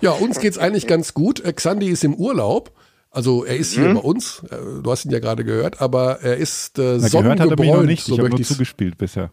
[0.00, 1.42] Ja, uns geht's eigentlich ganz gut.
[1.44, 2.72] Xandi ist im Urlaub.
[3.18, 3.82] Also er ist Mhm.
[3.82, 4.44] hier bei uns.
[4.48, 7.58] Äh, Du hast ihn ja gerade gehört, aber er ist äh, Na, gehört hat er
[7.58, 8.04] mich noch nicht.
[8.04, 9.32] so ich habe nur ich's- zugespielt bisher.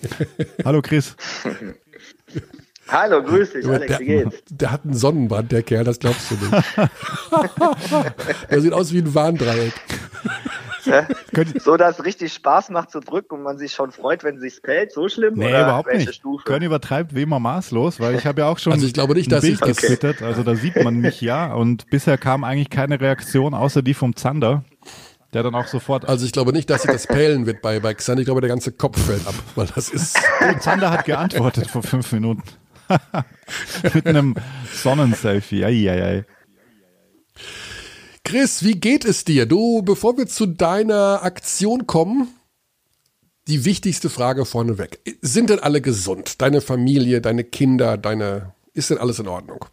[0.64, 1.14] Hallo Chris.
[2.88, 4.36] Hallo, grüß dich, Alex, der, wie geht's?
[4.50, 6.64] der hat einen Sonnenbrand, der Kerl, das glaubst du nicht.
[8.50, 9.72] der sieht aus wie ein Warndreieck.
[11.62, 14.42] So, dass es richtig Spaß macht zu drücken und man sich schon freut, wenn es
[14.42, 14.92] sich fällt.
[14.92, 15.34] So schlimm?
[15.34, 16.14] Nee, oder überhaupt welche nicht.
[16.16, 16.44] Stufe?
[16.44, 19.26] Körny übertreibt wie immer maßlos, weil ich habe ja auch schon Also ich glaube nicht,
[19.28, 22.44] ein dass Bild ich das- getwittert, also da sieht man mich ja und bisher kam
[22.44, 24.64] eigentlich keine Reaktion außer die vom Zander,
[25.32, 27.94] der dann auch sofort Also ich glaube nicht, dass sich das peilen wird bei, bei
[27.94, 28.22] Xandi.
[28.22, 30.16] Ich glaube, der ganze Kopf fällt ab, weil das ist...
[30.40, 32.42] Oh, Zander hat geantwortet vor fünf Minuten.
[33.94, 34.34] Mit einem
[34.72, 35.64] Sonnenselfie.
[35.64, 36.24] Eieiei.
[38.24, 39.44] Chris, wie geht es dir?
[39.44, 42.34] Du, bevor wir zu deiner Aktion kommen,
[43.48, 44.98] die wichtigste Frage vorneweg.
[45.20, 46.40] Sind denn alle gesund?
[46.40, 48.54] Deine Familie, deine Kinder, deine...
[48.72, 49.66] Ist denn alles in Ordnung?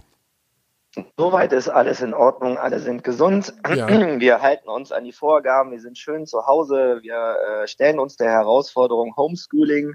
[1.16, 3.54] Soweit ist alles in Ordnung, alle sind gesund.
[3.74, 3.88] Ja.
[4.20, 8.18] Wir halten uns an die Vorgaben, wir sind schön zu Hause, wir äh, stellen uns
[8.18, 9.93] der Herausforderung Homeschooling.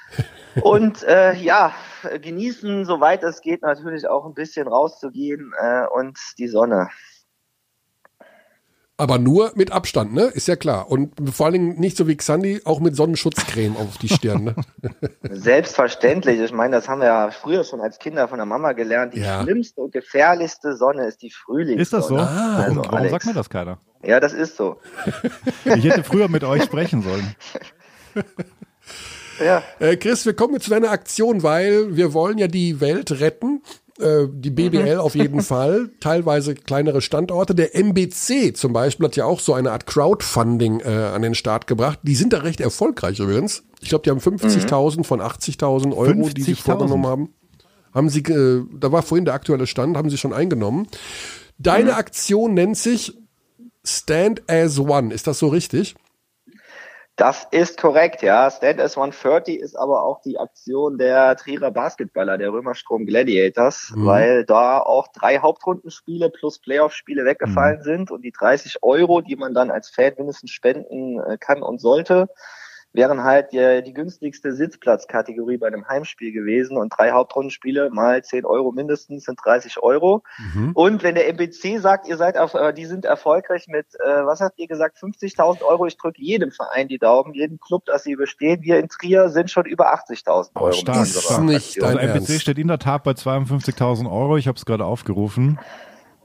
[0.62, 1.74] Und äh, ja,
[2.22, 6.88] genießen, soweit es geht, natürlich auch ein bisschen rauszugehen äh, und die Sonne.
[8.98, 10.24] Aber nur mit Abstand, ne?
[10.24, 10.90] Ist ja klar.
[10.90, 14.54] Und vor allen Dingen nicht so wie Xandi, auch mit Sonnenschutzcreme auf die Stirn, ne?
[15.30, 16.38] Selbstverständlich.
[16.40, 19.14] Ich meine, das haben wir ja früher schon als Kinder von der Mama gelernt.
[19.14, 19.42] Die Ja.
[19.42, 21.82] schlimmste und gefährlichste Sonne ist die Frühlingssonne.
[21.82, 22.16] Ist das so?
[22.16, 23.10] Ah, warum also, warum Alex.
[23.12, 23.78] sagt mir das keiner?
[24.04, 24.76] Ja, das ist so.
[25.64, 27.34] Ich hätte früher mit euch sprechen sollen.
[29.42, 29.62] Ja.
[29.80, 33.62] Äh, Chris, wir kommen jetzt zu deiner Aktion, weil wir wollen ja die Welt retten.
[33.98, 35.90] Äh, die BBL auf jeden Fall.
[36.00, 37.54] Teilweise kleinere Standorte.
[37.54, 41.66] Der MBC zum Beispiel hat ja auch so eine Art Crowdfunding äh, an den Start
[41.66, 41.98] gebracht.
[42.02, 43.64] Die sind da recht erfolgreich übrigens.
[43.80, 46.62] Ich glaube, die haben 50.000 von 80.000 Euro, die sie 50.000?
[46.62, 47.34] vorgenommen haben.
[47.92, 50.86] Haben sie, äh, da war vorhin der aktuelle Stand, haben sie schon eingenommen.
[51.58, 53.18] Deine Aktion nennt sich
[53.84, 55.12] Stand as One.
[55.12, 55.94] Ist das so richtig?
[57.16, 58.50] Das ist korrekt, ja.
[58.50, 64.06] Stand as 130 ist aber auch die Aktion der Trierer Basketballer, der Römerstrom Gladiators, Mhm.
[64.06, 67.84] weil da auch drei Hauptrundenspiele plus Playoff-Spiele weggefallen Mhm.
[67.84, 71.80] sind und die 30 Euro, die man dann als Fan mindestens spenden äh, kann und
[71.82, 72.28] sollte,
[72.92, 78.44] wären halt die, die günstigste Sitzplatzkategorie bei einem Heimspiel gewesen und drei Hauptrundenspiele mal 10
[78.44, 80.22] Euro mindestens sind 30 Euro.
[80.54, 80.72] Mhm.
[80.74, 84.40] Und wenn der MBC sagt, ihr seid auf, äh, die sind erfolgreich mit, äh, was
[84.40, 88.12] habt ihr gesagt, 50.000 Euro, ich drücke jedem Verein die Daumen, jedem Club, dass sie
[88.12, 88.62] überstehen.
[88.62, 90.72] Wir in Trier sind schon über 80.000 Euro.
[90.72, 90.98] stark.
[90.98, 92.40] unserer Ist nicht Also MBC Ernst?
[92.42, 94.36] steht in der Tat bei 52.000 Euro.
[94.36, 95.58] Ich habe es gerade aufgerufen.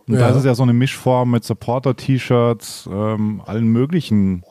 [0.08, 0.22] Und Ja.
[0.22, 4.44] da ist es ja so eine Mischform mit Supporter-T-Shirts, ähm, allen möglichen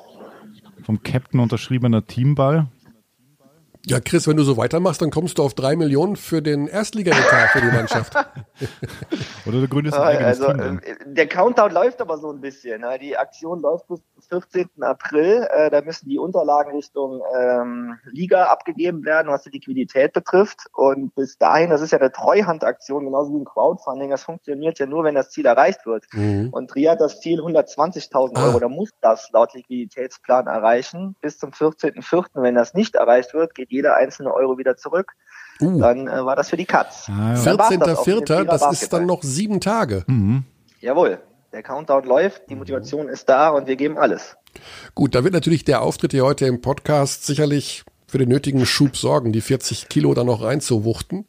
[0.87, 2.69] vom Captain unterschriebener Teamball.
[3.89, 7.51] Ja, Chris, wenn du so weitermachst, dann kommst du auf drei Millionen für den Erstliga-Etat
[7.53, 8.13] für die Mannschaft.
[9.47, 10.57] Oder du gründest ein Ja, eigenes Also Team.
[10.59, 10.79] dann.
[10.81, 12.81] äh, der Countdown läuft aber so ein bisschen.
[12.81, 12.99] ne?
[12.99, 14.83] Die Aktion läuft bis zum 14.
[14.83, 15.47] April.
[15.53, 20.67] Äh, Da müssen die Unterlagen Richtung ähm, Liga abgegeben werden, was die Liquidität betrifft.
[20.75, 24.11] Und bis dahin, das ist ja eine Treuhandaktion, genauso wie ein Crowdfunding.
[24.11, 26.07] Das funktioniert ja nur, wenn das Ziel erreicht wird.
[26.13, 26.49] Mhm.
[26.51, 28.47] Und Trier hat das Ziel 120.000 Ah.
[28.47, 28.59] Euro.
[28.59, 31.15] Da muss das laut Liquiditätsplan erreichen.
[31.21, 32.27] Bis zum 14.04.
[32.35, 35.13] Wenn das nicht erreicht wird, geht jeder einzelne Euro wieder zurück.
[35.61, 37.09] Uh, Dann äh, war das für die Katz.
[37.09, 37.45] Ah, ja.
[37.45, 40.05] Dann war's das auch mit dem 14.04., Trierer das ist dann noch sieben Tage.
[40.07, 40.45] Mhm.
[40.81, 41.19] Jawohl,
[41.53, 44.37] der Countdown läuft, die Motivation ist da und wir geben alles.
[44.95, 48.97] Gut, da wird natürlich der Auftritt hier heute im Podcast sicherlich für den nötigen Schub
[48.97, 51.27] sorgen, die 40 Kilo da noch reinzuwuchten.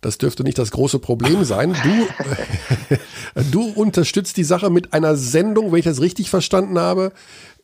[0.00, 1.74] Das dürfte nicht das große Problem sein.
[1.82, 7.12] Du, du unterstützt die Sache mit einer Sendung, wenn ich das richtig verstanden habe.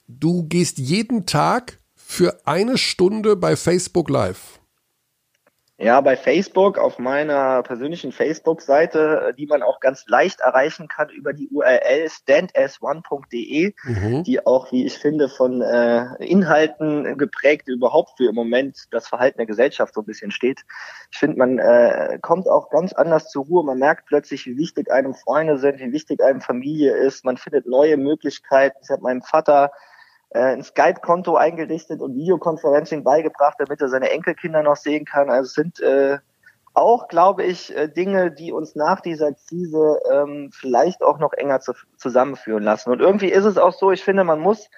[0.09, 1.79] Du gehst jeden Tag
[2.15, 4.61] für eine Stunde bei Facebook Live.
[5.77, 11.32] Ja, bei Facebook, auf meiner persönlichen Facebook-Seite, die man auch ganz leicht erreichen kann über
[11.32, 14.23] die URL standas1.de, mhm.
[14.23, 19.39] die auch, wie ich finde, von äh, Inhalten geprägt überhaupt für im Moment das Verhalten
[19.39, 20.61] der Gesellschaft so ein bisschen steht.
[21.11, 23.65] Ich finde, man äh, kommt auch ganz anders zur Ruhe.
[23.65, 27.24] Man merkt plötzlich, wie wichtig einem Freunde sind, wie wichtig einem Familie ist.
[27.24, 28.78] Man findet neue Möglichkeiten.
[28.81, 29.94] Ich habe meinem Vater äh,
[30.40, 35.31] ein Skype-Konto eingerichtet und Videoconferencing beigebracht, damit er seine Enkelkinder noch sehen kann.
[35.31, 36.19] Also es sind äh,
[36.74, 41.61] auch, glaube ich, äh, Dinge, die uns nach dieser Krise ähm, vielleicht auch noch enger
[41.61, 42.90] zu, zusammenführen lassen.
[42.90, 44.69] Und irgendwie ist es auch so, ich finde, man muss,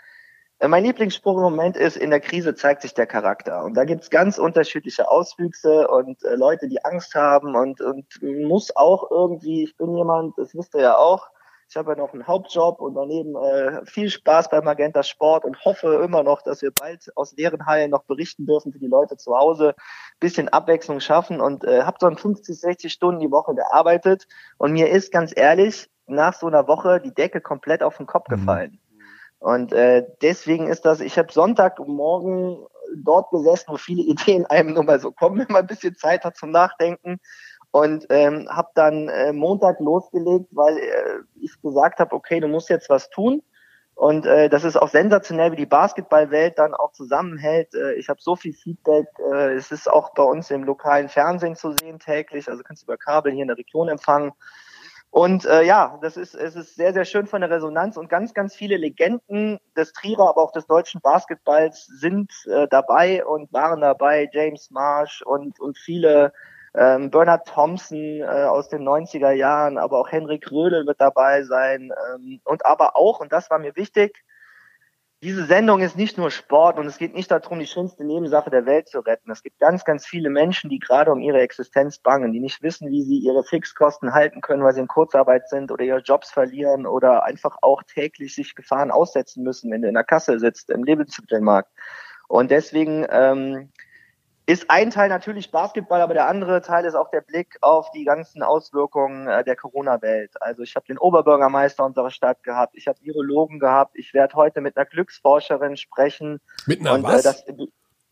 [0.59, 3.65] äh, mein Lieblingsspruch im Moment ist, in der Krise zeigt sich der Charakter.
[3.65, 8.77] Und da gibt's ganz unterschiedliche Auswüchse und äh, Leute, die Angst haben und, und muss
[8.77, 11.29] auch irgendwie, ich bin jemand, das wisst ihr ja auch,
[11.69, 15.65] ich habe ja noch einen Hauptjob und daneben äh, viel Spaß beim Magenta Sport und
[15.65, 19.17] hoffe immer noch, dass wir bald aus leeren Hallen noch berichten dürfen für die Leute
[19.17, 19.75] zu Hause,
[20.21, 24.29] bisschen Abwechslung schaffen und äh, habe so 50, 60 Stunden die Woche gearbeitet
[24.59, 28.29] und mir ist ganz ehrlich nach so einer Woche die Decke komplett auf den Kopf
[28.29, 28.37] mhm.
[28.37, 28.71] gefallen.
[28.71, 29.03] Mhm.
[29.39, 32.65] Und äh, deswegen ist das, ich habe Sonntagmorgen
[32.95, 36.25] dort gesessen, wo viele Ideen einem nur mal so kommen, wenn man ein bisschen Zeit
[36.25, 37.19] hat zum Nachdenken
[37.77, 42.71] und ähm, habe dann äh, Montag losgelegt, weil äh, ich gesagt habe, okay, du musst
[42.71, 43.43] jetzt was tun.
[43.95, 47.75] Und äh, das ist auch sensationell, wie die Basketballwelt dann auch zusammenhält.
[47.75, 49.09] Äh, ich habe so viel Feedback.
[49.31, 52.49] Äh, es ist auch bei uns im lokalen Fernsehen zu sehen täglich.
[52.49, 54.33] Also kannst du über Kabel hier in der Region empfangen.
[55.11, 58.33] Und äh, ja, das ist es ist sehr sehr schön von der Resonanz und ganz
[58.33, 63.83] ganz viele Legenden des Trierer, aber auch des deutschen Basketballs sind äh, dabei und waren
[63.83, 64.31] dabei.
[64.33, 66.33] James Marsh und und viele
[66.77, 71.91] ähm, Bernard Thompson äh, aus den 90er Jahren, aber auch Henrik Rödel wird dabei sein.
[72.15, 74.23] Ähm, und aber auch, und das war mir wichtig,
[75.23, 78.67] diese Sendung ist nicht nur Sport und es geht nicht darum, die schönste Nebensache der
[78.67, 79.31] Welt zu retten.
[79.31, 82.91] Es gibt ganz, ganz viele Menschen, die gerade um ihre Existenz bangen, die nicht wissen,
[82.91, 86.87] wie sie ihre Fixkosten halten können, weil sie in Kurzarbeit sind oder ihre Jobs verlieren
[86.87, 90.85] oder einfach auch täglich sich Gefahren aussetzen müssen, wenn du in der Kasse sitzt, im
[90.85, 91.71] Lebensmittelmarkt.
[92.29, 93.73] Und deswegen ähm,
[94.47, 98.05] ist ein Teil natürlich Basketball, aber der andere Teil ist auch der Blick auf die
[98.05, 100.41] ganzen Auswirkungen äh, der Corona-Welt.
[100.41, 104.61] Also ich habe den Oberbürgermeister unserer Stadt gehabt, ich habe Virologen gehabt, ich werde heute
[104.61, 106.41] mit einer Glücksforscherin sprechen.
[106.67, 107.21] Mit einer und, äh, was?
[107.21, 107.45] Äh, das,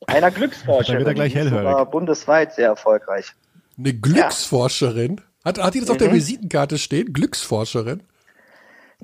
[0.09, 1.01] einer Glücksforscherin.
[1.05, 1.91] Da wird er gleich hellhörig.
[1.91, 3.33] bundesweit sehr erfolgreich.
[3.79, 5.17] Eine Glücksforscherin?
[5.17, 5.45] Ja.
[5.45, 6.15] Hat, hat die das auf der mhm.
[6.15, 7.13] Visitenkarte stehen?
[7.13, 8.03] Glücksforscherin?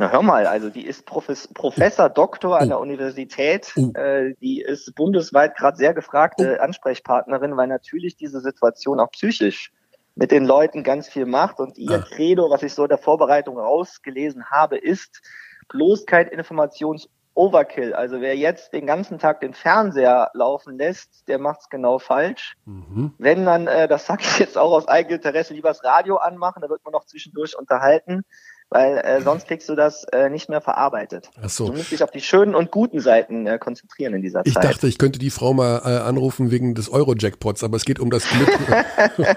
[0.01, 2.69] Na hör mal, also die ist Profes Professor Doktor an oh.
[2.69, 3.71] der Universität.
[3.77, 3.93] Oh.
[3.93, 6.63] Äh, die ist bundesweit gerade sehr gefragte oh.
[6.63, 9.71] Ansprechpartnerin, weil natürlich diese Situation auch psychisch
[10.15, 11.61] mit den Leuten ganz viel macht.
[11.61, 12.07] Und ihr ah.
[12.15, 15.21] Credo, was ich so in der Vorbereitung rausgelesen habe, ist
[15.69, 17.93] bloß kein Informations-Overkill.
[17.93, 22.57] Also wer jetzt den ganzen Tag den Fernseher laufen lässt, der macht's genau falsch.
[22.65, 23.13] Mhm.
[23.19, 26.63] Wenn dann, äh, das sage ich jetzt auch aus eigenem Interesse, lieber das Radio anmachen,
[26.63, 28.25] da wird man noch zwischendurch unterhalten
[28.71, 31.31] weil äh, sonst kriegst du das äh, nicht mehr verarbeitet.
[31.43, 31.67] Ach so.
[31.67, 34.65] Du musst dich auf die schönen und guten Seiten äh, konzentrieren in dieser ich Zeit.
[34.65, 37.99] Ich dachte, ich könnte die Frau mal äh, anrufen wegen des Euro-Jackpots, aber es geht
[37.99, 38.49] um das Glück,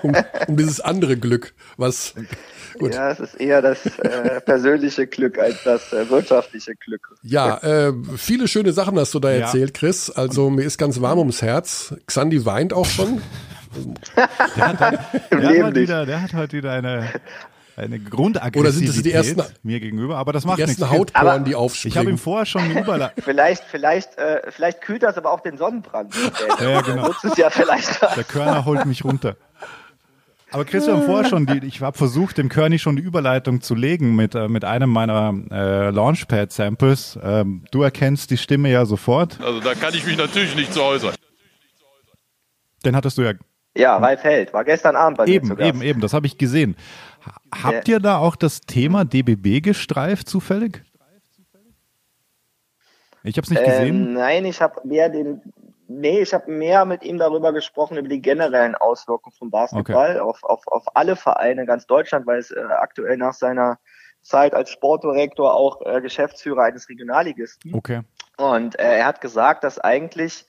[0.04, 0.16] um,
[0.48, 2.14] um dieses andere Glück, was
[2.80, 2.96] Gut.
[2.96, 7.16] Ja, es ist eher das äh, persönliche Glück als das äh, wirtschaftliche Glück.
[7.22, 10.10] Ja, äh, viele schöne Sachen hast du da erzählt, Chris.
[10.10, 11.96] Also mir ist ganz warm ums Herz.
[12.08, 13.22] Xandi weint auch schon.
[14.16, 17.10] der, hat, der, der, hat wieder, der hat heute wieder eine,
[17.76, 20.98] eine Grundaggressivität Oder sind das die ersten, mir gegenüber, aber das macht die ersten nichts.
[20.98, 21.94] Hautporen, die aufspringen.
[21.94, 23.24] Ich habe ihm vorher schon eine Überleitung.
[23.24, 26.14] vielleicht, vielleicht, äh, vielleicht kühlt das aber auch den Sonnenbrand.
[26.60, 27.08] ja, ja, genau.
[27.08, 28.02] Nutzt es ja vielleicht.
[28.02, 29.36] Der Körner holt mich runter.
[30.54, 34.16] Aber Christian, vorher schon, die, ich habe versucht, dem Körny schon die Überleitung zu legen
[34.16, 37.18] mit, äh, mit einem meiner äh, Launchpad-Samples.
[37.24, 39.42] Ähm, du erkennst die Stimme ja sofort.
[39.42, 41.16] Also da kann ich mich natürlich nicht zu äußern.
[42.86, 43.34] Den hattest du ja.
[43.76, 46.76] Ja, Ralf Held, war gestern Abend bei eben, Eben, eben, das habe ich gesehen.
[47.64, 50.84] Habt ihr da auch das Thema DBB gestreift zufällig?
[53.24, 54.14] Ich habe es nicht ähm, gesehen.
[54.14, 55.42] Nein, ich habe mehr den
[55.88, 60.20] Nee, ich habe mehr mit ihm darüber gesprochen, über die generellen Auswirkungen vom Basketball okay.
[60.20, 63.78] auf, auf, auf alle Vereine in ganz Deutschland, weil es äh, aktuell nach seiner
[64.22, 67.76] Zeit als Sportdirektor auch äh, Geschäftsführer eines Regionalligisten.
[67.76, 68.02] Okay.
[68.38, 70.48] Und äh, er hat gesagt, dass eigentlich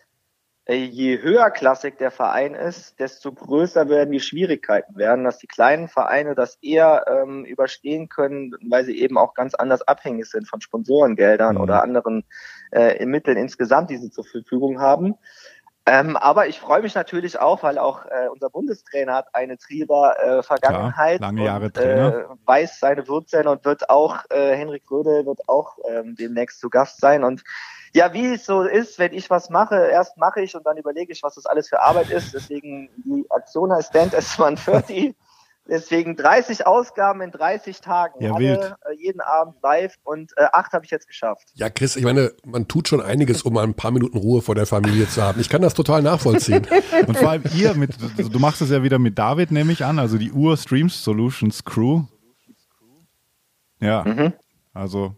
[0.66, 6.34] je höherklassig der Verein ist, desto größer werden die Schwierigkeiten werden, dass die kleinen Vereine
[6.34, 11.56] das eher ähm, überstehen können, weil sie eben auch ganz anders abhängig sind von Sponsorengeldern
[11.56, 11.60] mhm.
[11.60, 12.24] oder anderen
[12.72, 15.16] äh, Mitteln insgesamt, die sie zur Verfügung haben.
[15.86, 20.16] Ähm, aber ich freue mich natürlich auch, weil auch äh, unser Bundestrainer hat eine Trierer
[20.18, 21.18] äh, Vergangenheit.
[21.18, 22.20] Klar, lange Jahre und, Trainer.
[22.20, 26.70] Äh, weiß seine Wurzeln und wird auch, äh, Henrik Rödel wird auch ähm, demnächst zu
[26.70, 27.22] Gast sein.
[27.22, 27.44] Und
[27.94, 31.12] ja, wie es so ist, wenn ich was mache, erst mache ich und dann überlege
[31.12, 32.34] ich, was das alles für Arbeit ist.
[32.34, 35.14] Deswegen die Aktion heißt Stand as 130.
[35.66, 38.22] Deswegen 30 Ausgaben in 30 Tagen.
[38.22, 38.60] Ja, Alle, wild.
[38.84, 41.48] äh, jeden Abend live und äh, acht habe ich jetzt geschafft.
[41.54, 44.54] Ja, Chris, ich meine, man tut schon einiges, um mal ein paar Minuten Ruhe vor
[44.54, 45.40] der Familie zu haben.
[45.40, 46.66] Ich kann das total nachvollziehen.
[47.06, 49.98] Und vor allem ihr mit, du machst es ja wieder mit David, nehme ich an,
[49.98, 52.02] also die Ur Streams Solutions Crew.
[53.80, 54.04] Ja.
[54.04, 54.34] Mhm.
[54.74, 55.14] Also,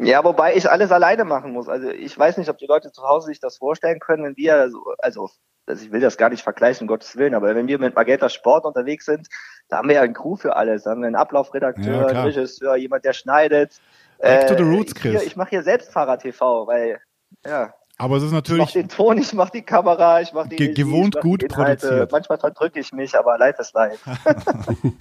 [0.00, 1.68] Ja, wobei ich alles alleine machen muss.
[1.68, 4.70] Also ich weiß nicht, ob die Leute zu Hause sich das vorstellen können, wenn wir,
[4.70, 5.28] so, also,
[5.66, 8.28] also ich will das gar nicht vergleichen, um Gottes Willen, aber wenn wir mit Magenta
[8.28, 9.26] Sport unterwegs sind,
[9.68, 10.84] da haben wir ja einen Crew für alles.
[10.84, 12.08] Da haben wir einen Ja, Ablaufredakteur, klar.
[12.10, 13.80] einen Regisseur, jemand, der schneidet.
[14.20, 15.26] Back to the Äh, roots, ich, hier, Chris.
[15.26, 17.00] ich mache hier Selbstfahrer TV, weil
[17.44, 20.48] ja, aber es ist ich mache natürlich, den Ton, ich mache die Kamera, ich mache
[20.48, 22.12] die Ge- gewohnt ich mach gut die produziert.
[22.12, 24.00] Manchmal verdrücke ich mich, aber live ist live.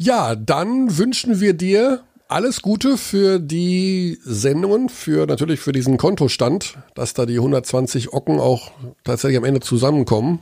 [0.00, 6.78] Ja, dann wünschen wir dir alles Gute für die Sendungen, für natürlich für diesen Kontostand,
[6.94, 8.70] dass da die 120 Ocken auch
[9.02, 10.40] tatsächlich am Ende zusammenkommen.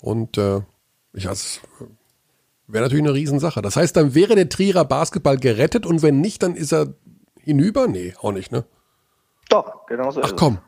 [0.00, 0.62] Und äh,
[1.14, 1.60] ja, es
[2.66, 3.62] wäre natürlich eine Riesensache.
[3.62, 6.94] Das heißt, dann wäre der Trierer Basketball gerettet und wenn nicht, dann ist er
[7.42, 7.86] hinüber?
[7.86, 8.64] Nee, auch nicht, ne?
[9.48, 10.58] Doch, genau so Ach komm,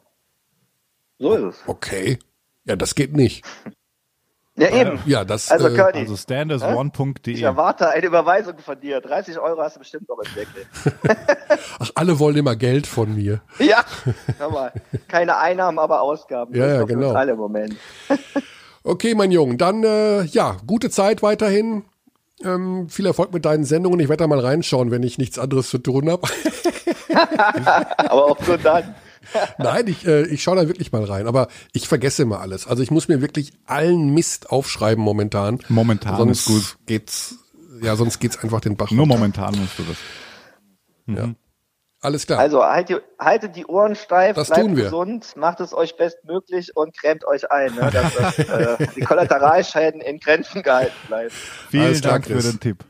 [1.19, 1.25] es.
[1.25, 1.69] So ist es.
[1.69, 2.19] okay.
[2.65, 3.45] Ja, das geht nicht.
[4.59, 4.99] Ja, eben.
[5.07, 7.41] Ja, das Also, äh, Curdy, also ich standasone.de.
[7.41, 9.01] erwarte eine Überweisung von dir.
[9.01, 10.67] 30 Euro hast du bestimmt noch im Deckel.
[11.79, 13.41] ach, alle wollen immer Geld von mir.
[13.59, 13.85] Ja,
[14.39, 14.73] hör mal.
[15.07, 16.55] Keine Einnahmen, aber Ausgaben.
[16.55, 17.13] Ja, ja, genau.
[17.13, 17.77] Alle im Moment.
[18.85, 21.85] Okay, mein Junge, dann äh, ja, gute Zeit weiterhin.
[22.43, 24.01] Ähm, viel Erfolg mit deinen Sendungen.
[24.01, 26.27] Ich werde da mal reinschauen, wenn ich nichts anderes zu tun habe.
[27.99, 28.95] Aber auch nur dann.
[29.59, 31.27] Nein, ich, äh, ich schaue da wirklich mal rein.
[31.27, 32.67] Aber ich vergesse immer alles.
[32.67, 35.61] Also ich muss mir wirklich allen Mist aufschreiben momentan.
[35.69, 36.79] Momentan sonst ist gut.
[36.87, 37.37] geht's,
[37.83, 39.17] ja, sonst geht's einfach den Bach Nur runter.
[39.17, 39.97] momentan musst du das.
[42.01, 42.39] Alles klar.
[42.39, 44.85] Also halt die, haltet die Ohren steif, Das bleibt tun wir.
[44.85, 50.01] gesund, macht es euch bestmöglich und cremt euch ein, ne, dass das, äh, die Kollateralschäden
[50.01, 51.31] in Grenzen gehalten bleiben.
[51.71, 52.85] Vielen Alles Dank für den Tipp.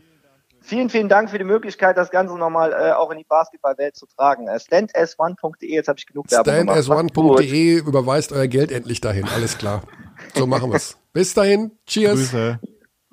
[0.69, 4.05] Vielen, vielen Dank für die Möglichkeit, das Ganze nochmal äh, auch in die Basketballwelt zu
[4.05, 4.49] tragen.
[4.49, 6.87] Äh, stands1.de, jetzt habe ich genug Werbung gemacht.
[6.89, 7.41] Macht's gut.
[7.41, 9.25] Standas1.de überweist euer Geld endlich dahin.
[9.29, 9.83] Alles klar.
[10.35, 10.99] So machen wir's.
[11.15, 11.71] Bis dahin.
[11.87, 12.19] Cheers.
[12.19, 12.61] Grüße.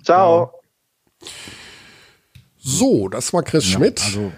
[0.03, 0.51] Ciao.
[2.57, 4.01] So, das war Chris Schmidt.
[4.03, 4.33] Also,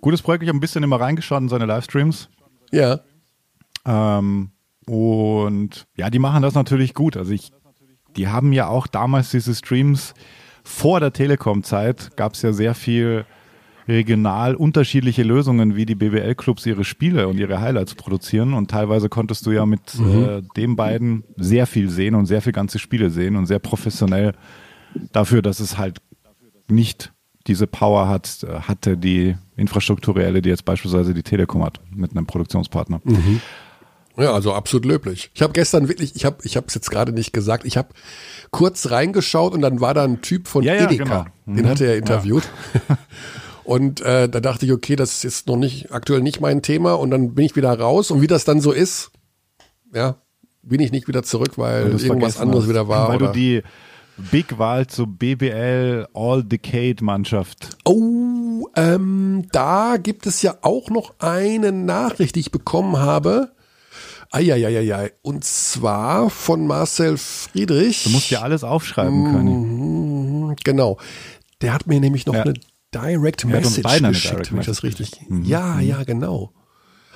[0.00, 0.44] gutes Projekt.
[0.44, 2.28] Ich habe ein bisschen immer reingeschaut in seine Livestreams.
[2.70, 3.00] ja.
[3.84, 4.52] Ähm,
[4.86, 7.16] und ja, die machen das natürlich gut.
[7.16, 7.50] Also ich,
[8.16, 10.14] die haben ja auch damals diese Streams
[10.68, 13.24] vor der Telekom-Zeit gab es ja sehr viel
[13.88, 18.52] regional unterschiedliche Lösungen, wie die BBL-Clubs ihre Spiele und ihre Highlights produzieren.
[18.52, 22.52] Und teilweise konntest du ja mit äh, den beiden sehr viel sehen und sehr viel
[22.52, 24.34] ganze Spiele sehen und sehr professionell
[25.12, 25.98] dafür, dass es halt
[26.68, 27.12] nicht
[27.46, 32.26] diese Power hat, äh, hatte die infrastrukturelle, die jetzt beispielsweise die Telekom hat mit einem
[32.26, 33.00] Produktionspartner.
[34.18, 35.30] Ja, also absolut löblich.
[35.34, 37.88] Ich habe gestern wirklich, ich habe ich habe es jetzt gerade nicht gesagt, ich habe
[38.50, 41.24] kurz reingeschaut und dann war da ein Typ von Ja, ja, Edeka, genau.
[41.46, 41.68] den Mhm.
[41.68, 42.42] hatte er interviewt.
[43.64, 46.94] Und äh, da dachte ich, okay, das ist jetzt noch nicht aktuell nicht mein Thema
[46.94, 49.10] und dann bin ich wieder raus und wie das dann so ist,
[49.92, 50.16] ja,
[50.62, 52.70] bin ich nicht wieder zurück, weil Weil irgendwas anderes hast.
[52.70, 53.10] wieder war.
[53.10, 53.26] Weil oder?
[53.26, 53.62] du die
[54.30, 57.76] Big Wahl zur BBL All Decade Mannschaft.
[57.84, 63.52] Oh, ähm, da gibt es ja auch noch eine Nachricht, die ich bekommen habe.
[64.30, 65.12] Eieieiei.
[65.22, 68.04] Und zwar von Marcel Friedrich.
[68.04, 70.48] Du musst ja alles aufschreiben können.
[70.48, 70.98] Mhm, Genau.
[71.60, 72.42] Der hat mir nämlich noch Ja.
[72.42, 72.54] eine
[72.94, 75.10] Direct Message geschickt, wenn ich das richtig.
[75.42, 76.52] Ja, ja, genau.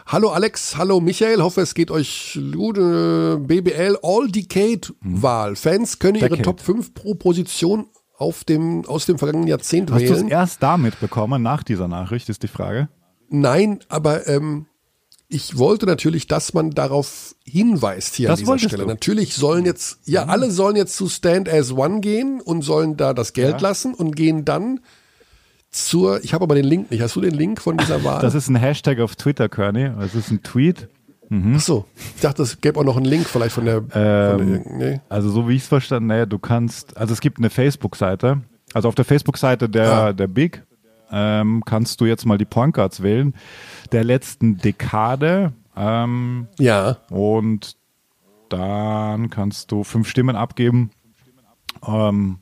[0.05, 2.77] Hallo Alex, hallo Michael, hoffe es geht euch gut.
[2.77, 5.55] Äh, BBL All Decade Wahl.
[5.57, 6.43] Fans können ihre Decade.
[6.43, 7.87] Top 5 pro Position
[8.19, 10.29] auf dem, aus dem vergangenen Jahrzehnt Hast du es wählen.
[10.29, 12.89] erst damit bekommen, nach dieser Nachricht, ist die Frage.
[13.31, 14.67] Nein, aber ähm,
[15.33, 18.77] ich wollte natürlich, dass man darauf hinweist hier Das an dieser Stelle.
[18.79, 18.83] du?
[18.85, 18.89] Mhm.
[18.91, 23.15] Natürlich sollen jetzt, ja, alle sollen jetzt zu Stand as One gehen und sollen da
[23.15, 23.69] das Geld Ja.
[23.69, 24.81] lassen und gehen dann
[25.71, 27.01] zur, ich habe aber den Link nicht.
[27.03, 28.21] Hast du den Link von dieser Wahl?
[28.21, 29.91] Das ist ein Hashtag auf Twitter, Kearney.
[29.99, 30.89] Das ist ein Tweet.
[31.55, 34.63] Ach so, ich dachte, es gäbe auch noch einen Link vielleicht von der, von Ähm,
[34.65, 35.01] der nee.
[35.09, 38.43] Also so wie ich es verstanden, naja, du kannst, also es gibt eine Facebook-Seite.
[38.75, 40.13] Also auf der Facebook-Seite der, Ah.
[40.13, 40.63] der Big
[41.13, 43.35] ähm, kannst du jetzt mal die Point Guards wählen.
[43.93, 45.53] Der letzten Dekade.
[45.77, 47.77] Ähm, Ja, Und
[48.49, 50.91] dann kannst du fünf Stimmen abgeben.
[51.87, 52.39] Ähm,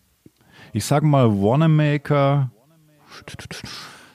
[0.72, 2.51] ich sage mal Wanamaker,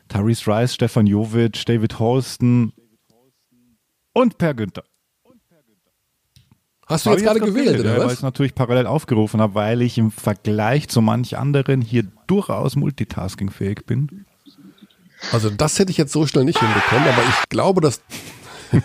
[0.07, 2.73] Therese Rice, Stefan Jovic, David Holston
[4.14, 4.84] und Per Günther.
[6.88, 8.14] Hast du jetzt gerade gewählt, ja, oder Weil ich was?
[8.14, 13.86] es natürlich parallel aufgerufen habe, weil ich im Vergleich zu manch anderen hier durchaus multitaskingfähig
[13.88, 14.26] bin.
[15.31, 18.02] Also das hätte ich jetzt so schnell nicht hinbekommen, aber ich glaube, dass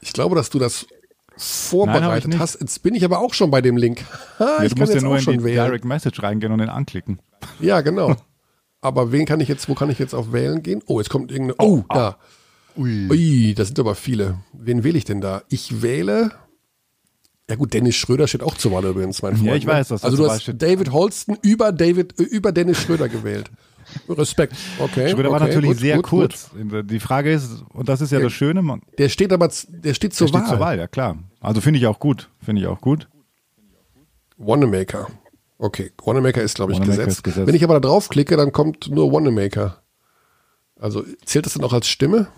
[0.00, 2.38] ich glaube, dass du das Nein, vorbereitet nicht.
[2.38, 2.60] hast.
[2.60, 4.04] Jetzt bin ich aber auch schon bei dem Link.
[4.38, 5.64] Ha, Ja, ich du musst ja jetzt nur in die wählen.
[5.66, 7.20] Direct Message reingehen und den anklicken.
[7.60, 8.16] Ja, genau.
[8.80, 10.82] Aber wen kann ich jetzt, wo kann ich jetzt auf Wählen gehen?
[10.86, 11.56] Oh, jetzt kommt irgendeine.
[11.58, 12.16] Oh, da.
[12.76, 13.08] Ui.
[13.10, 14.38] Ui, da sind aber viele.
[14.52, 15.42] Wen wähle ich denn da?
[15.48, 16.30] Ich wähle.
[17.50, 19.48] Ja gut, Dennis Schröder steht auch zur Wahl übrigens, mein Freund.
[19.48, 19.72] Ja, ich ne?
[19.72, 20.48] weiß, dass er Also du hast.
[20.54, 23.50] David Holston über David, über Dennis Schröder gewählt.
[24.08, 24.54] Respekt.
[24.78, 25.10] Okay.
[25.10, 26.50] Schröder war okay, natürlich gut, sehr gut, kurz.
[26.54, 28.98] Die Frage ist, und das ist ja das Schöne, man Gut.
[28.98, 30.48] Der steht aber, der steht zur der steht Wahl.
[30.48, 31.18] zur Wahl, ja klar.
[31.40, 32.28] Also finde ich auch gut.
[32.42, 33.08] Finde ich auch gut.
[34.36, 35.08] Wanamaker.
[35.58, 37.24] Okay, Wanamaker ist, glaube ich, Wanamaker gesetzt.
[37.24, 37.46] gesetzt.
[37.46, 39.82] Wenn ich aber da draufklicke, dann kommt nur Wanamaker.
[40.80, 42.28] Also zählt das dann auch als Stimme?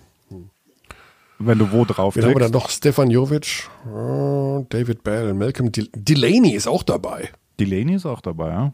[1.39, 2.69] Wenn du wo drauf Wen haben wir dann noch?
[2.69, 7.31] Stefan Jovic, oh, David Bell, Malcolm Del Delaney ist auch dabei.
[7.59, 8.73] Delaney ist auch dabei, ja.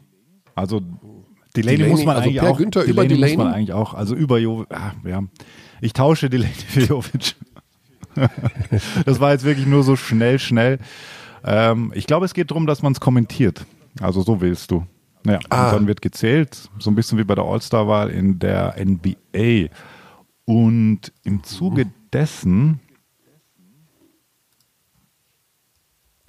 [0.56, 0.82] Also
[1.56, 2.58] Delaney, Delaney, muss man also eigentlich Per auch.
[2.58, 3.42] Günther über muss man Delaney?
[3.54, 3.94] eigentlich auch.
[3.94, 4.68] Also über Jovic.
[4.70, 5.22] Ah, ja.
[5.80, 7.34] Ich tausche Delaney für Jovic.
[9.04, 10.78] das war jetzt wirklich nur so schnell, schnell.
[11.44, 13.64] Ähm, ich glaube, es geht darum, dass man es kommentiert.
[14.00, 14.86] Also so willst du.
[15.26, 15.66] Ja, Ah.
[15.70, 19.68] und dann wird gezählt, so ein bisschen wie bei der All-Star-Wahl in der NBA.
[20.44, 22.78] Und im Zuge dessen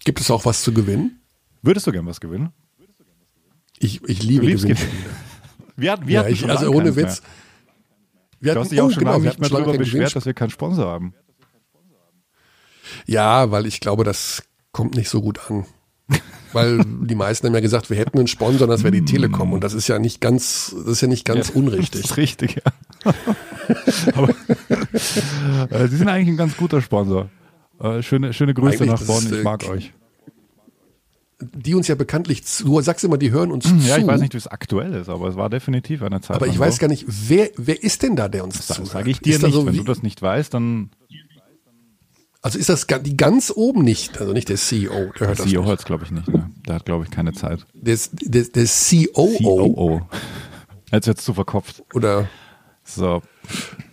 [0.03, 1.19] Gibt es auch was zu gewinnen?
[1.61, 2.51] würdest du gern was gewinnen?
[3.79, 4.77] Ich, ich liebe Du Gewinnspiele.
[5.75, 7.05] Wir, hatten- wir Ja, hatten ich, schon also ohne keins mehr.
[7.07, 7.21] Witz.
[8.39, 10.25] Wir Du hatten, hast dich auch oh, schon genau, lange nicht mehr darüber beschwert, dass
[10.25, 11.13] wir keinen Sponsor haben.
[13.05, 15.65] Ja, weil ich glaube, das kommt nicht so gut an.
[16.53, 19.53] Weil die meisten haben ja gesagt, wir hätten einen Sponsor, das wäre die Telekom.
[19.53, 22.05] Und das ist ja nicht ganz, das ist ja nicht ganz Das unrichtig.
[22.05, 23.13] ist richtig, ja.
[24.15, 24.29] Aber
[25.69, 27.29] äh, Sie sind eigentlich ein ganz guter Sponsor.
[27.79, 29.93] Äh, schöne, schöne Grüße Eigentlich, nach das Bonn, ich äh, mag euch.
[31.39, 34.01] Die uns ja bekanntlich, zu, du sagst immer, die hören uns Ja, zu.
[34.01, 36.35] ich weiß nicht, wie es aktuell ist, aber es war definitiv eine Zeit.
[36.35, 36.81] Aber ich weiß so.
[36.81, 38.87] gar nicht, wer, wer ist denn da, der uns Das zuhört?
[38.91, 39.53] sage ich dir ist nicht.
[39.53, 40.89] so Wenn du das nicht weißt, dann
[42.41, 45.45] Also ist das die ganz oben nicht, also nicht der CEO, der der hört das
[45.45, 46.27] CEO hört es, glaube ich, nicht.
[46.27, 46.49] Ne?
[46.67, 47.65] Der hat, glaube ich, keine Zeit.
[47.73, 50.01] Der, der, der COO COO.
[50.91, 51.83] Jetzt zu verkopft.
[51.93, 52.27] oder,
[52.83, 53.21] So.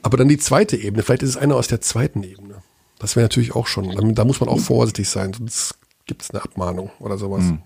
[0.02, 2.62] aber dann die zweite Ebene, vielleicht ist es einer aus der zweiten Ebene.
[3.00, 5.74] Das wäre natürlich auch schon, da- da muss man auch vorsichtig sein, sonst
[6.06, 7.44] gibt es eine Abmahnung oder sowas.
[7.44, 7.60] Hm.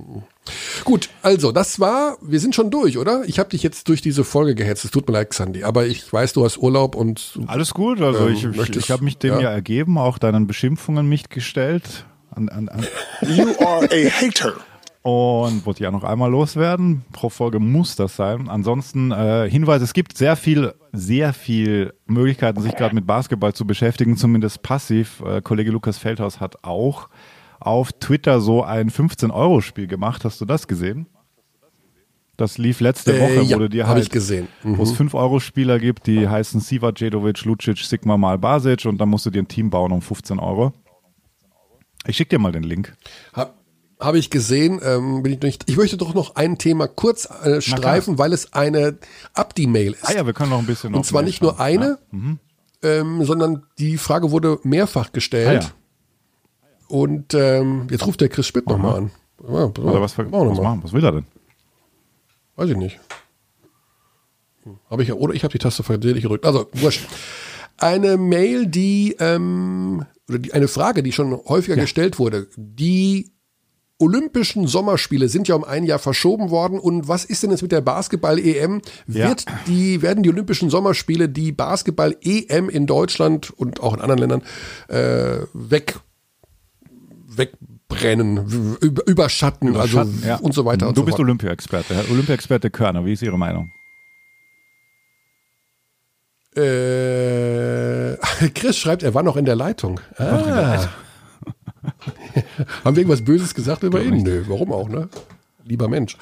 [0.85, 3.25] Gut, also das war, wir sind schon durch, oder?
[3.27, 6.11] Ich habe dich jetzt durch diese Folge gehetzt, es tut mir leid, Sandy, aber ich
[6.13, 9.35] weiß, du hast Urlaub und Alles gut, also Ähm, ich, ich, ich habe mich dem
[9.35, 9.41] ja.
[9.41, 9.51] ja.
[9.51, 12.07] ergeben, auch deinen Beschimpfungen nicht gestellt.
[12.31, 12.87] An, an, an,
[13.27, 14.55] You are a hater.
[15.03, 17.05] Und wollte ja noch einmal loswerden.
[17.13, 18.49] Pro Folge muss das sein.
[18.49, 23.67] Ansonsten äh, Hinweis, es gibt sehr viel, sehr viel Möglichkeiten, sich gerade mit Basketball zu
[23.67, 25.23] beschäftigen, zumindest passiv.
[25.25, 27.09] Äh, Kollege Lukas Feldhaus hat auch
[27.69, 30.25] auf Twitter so ein 15-Euro-Spiel gemacht.
[30.25, 31.07] Hast du das gesehen?
[32.37, 34.49] Das lief letzte Äh, Woche, ja, du dir halt, ich gesehen.
[34.63, 34.79] Mhm.
[34.79, 39.27] wo es 5-Euro-Spieler gibt, die heißen Siva, Djedovic, Lucic, Sigma mal Basic und dann musst
[39.27, 40.73] du dir ein Team bauen um 15 Euro.
[42.07, 42.97] Ich schick dir mal den Link.
[43.33, 43.55] Habe
[43.99, 45.69] hab ich gesehen, ähm, bin ich nicht.
[45.69, 48.99] Ich möchte doch noch ein Thema kurz äh, streifen, weil es eine
[49.35, 50.09] Abdi-Mail ist.
[50.09, 52.19] Ah ja, wir können noch ein bisschen Und zwar nicht nur eine, Ja.
[53.01, 55.49] ähm, sondern die Frage wurde mehrfach gestellt.
[55.49, 55.73] Ah ja.
[56.89, 59.11] Und ähm, jetzt ruft der Chris Schmidt nochmal an.
[59.43, 60.45] Ja, Oder was, was, mal.
[60.55, 60.81] machen?
[60.83, 61.25] was will er denn?
[62.57, 62.99] Weiß ich nicht.
[64.91, 66.45] Habe ich ja, oder ich habe die Taste versehentlich gedrückt.
[66.45, 67.07] Also, wurscht.
[67.77, 72.49] Eine Mail, die, ähm, oder die, eine Frage, die schon häufiger gestellt wurde.
[72.57, 73.31] Die
[74.01, 76.79] Olympischen Sommerspiele sind ja um ein Jahr verschoben worden.
[76.79, 78.81] Und was ist denn jetzt mit der Basketball-EM?
[79.09, 79.35] Ja.
[79.67, 84.43] Die, werden die Olympischen Sommerspiele die Basketball-EM in Deutschland und auch in anderen Ländern
[84.89, 85.99] äh, weg,
[87.39, 90.37] wegbrennen, überschatten, also ja.
[90.37, 91.19] und so weiter und Du bist.
[91.19, 92.05] Olympia-Experte.
[92.11, 93.71] Olympia-Experte Körner, wie ist Ihre Meinung?
[96.57, 98.17] Äh,
[98.55, 100.01] Chris schreibt, er war noch in der Leitung.
[100.17, 100.89] Ah.
[102.85, 104.23] Haben wir irgendwas Böses gesagt über ihn?
[104.23, 105.09] Nö, warum auch, ne?
[105.65, 106.17] Lieber Mensch.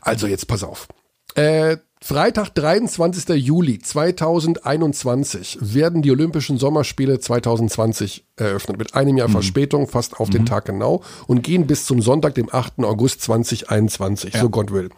[0.00, 0.86] Also jetzt pass auf.
[1.34, 3.30] Äh, Freitag, 23.
[3.30, 8.76] Juli 2021 werden die Olympischen Sommerspiele 2020 eröffnet.
[8.76, 11.02] Mit einem Jahr Verspätung, fast auf den Tag genau.
[11.26, 12.80] Und gehen bis zum Sonntag, dem 8.
[12.80, 14.90] August 2021, so Gott will.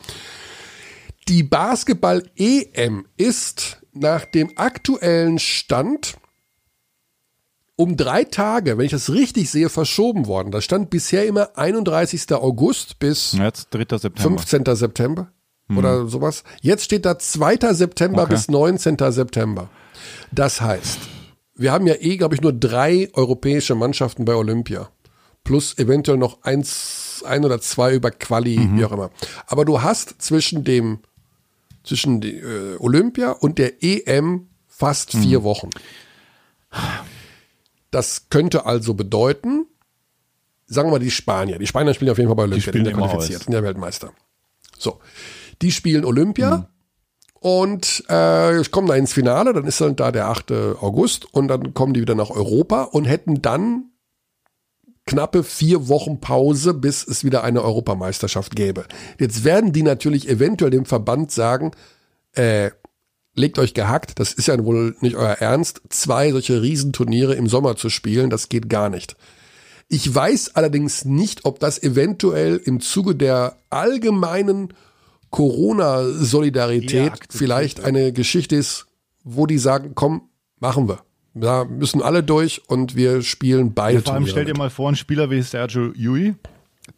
[1.28, 6.16] Die Basketball-EM ist nach dem aktuellen Stand
[7.76, 10.50] um drei Tage, wenn ich das richtig sehe, verschoben worden.
[10.50, 12.32] Da stand bisher immer 31.
[12.32, 13.96] August bis Jetzt 3.
[13.96, 14.42] September.
[14.42, 14.74] 15.
[14.74, 15.30] September
[15.74, 16.44] oder sowas.
[16.60, 17.72] Jetzt steht da 2.
[17.74, 18.34] September Okay.
[18.34, 18.96] bis 19.
[19.10, 19.68] September.
[20.30, 20.98] Das heißt,
[21.54, 24.88] wir haben ja eh, glaube ich, nur drei europäische Mannschaften bei Olympia.
[25.44, 29.10] plus eventuell noch eins, ein oder zwei über Quali, wie auch immer.
[29.46, 30.98] Aber du hast zwischen dem,
[31.84, 35.70] zwischen die, äh, Olympia und der EM fast vier Wochen.
[37.90, 39.66] Das könnte also bedeuten,
[40.66, 41.58] sagen wir mal die Spanier.
[41.58, 44.12] Die Spanier spielen auf jeden Fall bei Olympia, spielen sind ja qualifiziert, sind ja Weltmeister.
[44.78, 44.98] So.
[45.62, 46.68] Die spielen Olympia
[47.40, 50.52] und äh, kommen da ins Finale, dann ist dann da der 8.
[50.80, 53.90] August und dann kommen die wieder nach Europa und hätten dann
[55.06, 58.86] knappe vier Wochen Pause, bis es wieder eine Europameisterschaft gäbe.
[59.20, 61.70] Jetzt werden die natürlich eventuell dem Verband sagen,
[62.32, 62.70] äh,
[63.34, 67.76] legt euch gehackt, das ist ja wohl nicht euer Ernst, zwei solche Riesenturniere im Sommer
[67.76, 69.16] zu spielen, das geht gar nicht.
[69.88, 74.74] Ich weiß allerdings nicht, ob das eventuell im Zuge der allgemeinen
[75.36, 78.86] Corona-Solidarität akzeptiert vielleicht eine Geschichte ist,
[79.24, 80.22] wo die sagen, komm,
[80.60, 81.00] machen wir.
[81.34, 84.88] Da müssen alle durch und wir spielen beide Vor allem Turniere stell dir mal vor,
[84.90, 86.34] ein Spieler wie Sergio Yui,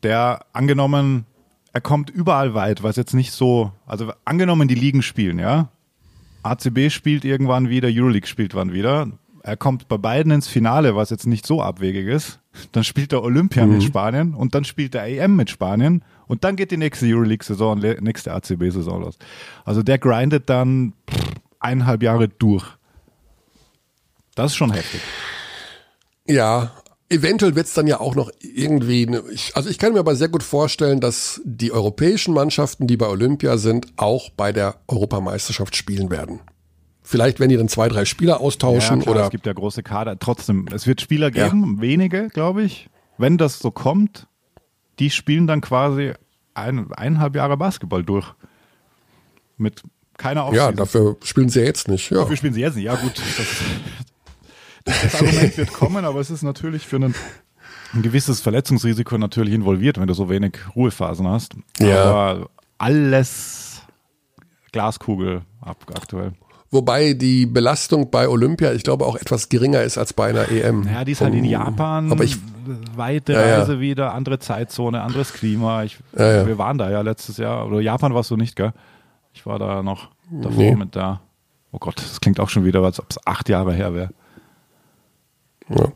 [0.05, 1.25] der angenommen,
[1.73, 5.71] er kommt überall weit, was jetzt nicht so, also angenommen die Ligen spielen, ja.
[6.45, 9.09] ACB spielt irgendwann wieder, Euroleague spielt wann wieder.
[9.43, 12.39] Er kommt bei beiden ins Finale, was jetzt nicht so abwegig ist.
[12.71, 13.73] Dann spielt er Olympia Mhm.
[13.73, 17.79] mit Spanien und dann spielt er EM mit Spanien und dann geht die nächste Euroleague-Saison
[18.01, 19.19] nächste ACB-Saison los.
[19.65, 22.65] Also der grindet dann pff, eineinhalb Jahre durch.
[24.35, 25.01] Das ist schon heftig.
[26.27, 26.71] Ja,
[27.09, 30.29] eventuell wird's dann ja auch noch irgendwie, ne, ich, also ich kann mir aber sehr
[30.29, 36.11] gut vorstellen, dass die europäischen Mannschaften, die bei Olympia sind, auch bei der Europameisterschaft spielen
[36.11, 36.41] werden.
[37.03, 39.83] Vielleicht, wenn die dann zwei, drei Spieler austauschen ja, klar, oder es gibt ja große
[39.83, 40.19] Kader.
[40.19, 42.91] Trotzdem, es wird Spieler geben, wenige, glaube ich.
[43.17, 44.27] Wenn das so kommt,
[44.99, 46.13] die spielen dann quasi
[46.55, 48.27] ein, eineinhalb Jahre Basketball durch.
[49.57, 49.83] Mit
[50.17, 50.77] keiner ja, Offseason.
[50.77, 52.11] dafür spielen sie ja jetzt nicht.
[52.11, 52.19] Ja.
[52.19, 52.85] Dafür spielen sie jetzt nicht.
[52.85, 53.21] Ja gut,
[54.85, 57.15] das, das Argument wird kommen, aber es ist natürlich für einen,
[57.95, 61.55] ein gewisses Verletzungsrisiko natürlich involviert, wenn du so wenig Ruhephasen hast.
[61.79, 62.05] Ja.
[62.05, 63.83] Aber alles
[64.73, 66.33] Glaskugel ab aktuell.
[66.71, 70.87] Wobei die Belastung bei Olympia, ich glaube, auch etwas geringer ist als bei einer EM.
[70.87, 72.13] Ja, die ist halt in Vom- Japan.
[72.13, 72.37] Aber ich,
[72.95, 73.59] weite Ja, ja.
[73.61, 75.85] Reise wieder, andere Zeitzone, anderes Klima.
[75.85, 76.47] Ich, Ja.
[76.47, 77.67] Wir waren da ja letztes Jahr.
[77.67, 78.73] Oder Japan warst du nicht, gell?
[79.33, 80.75] Ich war da noch davor Nee.
[80.77, 81.23] mit da.
[81.73, 84.11] Oh Gott, das klingt auch schon wieder, als ob es acht Jahre her wäre.
[85.71, 85.91] Ja.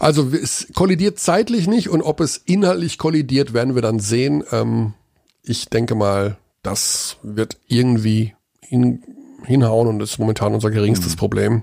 [0.00, 4.42] Also es kollidiert zeitlich nicht und ob es inhaltlich kollidiert, werden wir dann sehen.
[4.52, 4.94] Ähm,
[5.42, 9.02] ich denke mal, das wird irgendwie hin,
[9.44, 11.62] hinhauen und ist momentan unser geringstes Problem.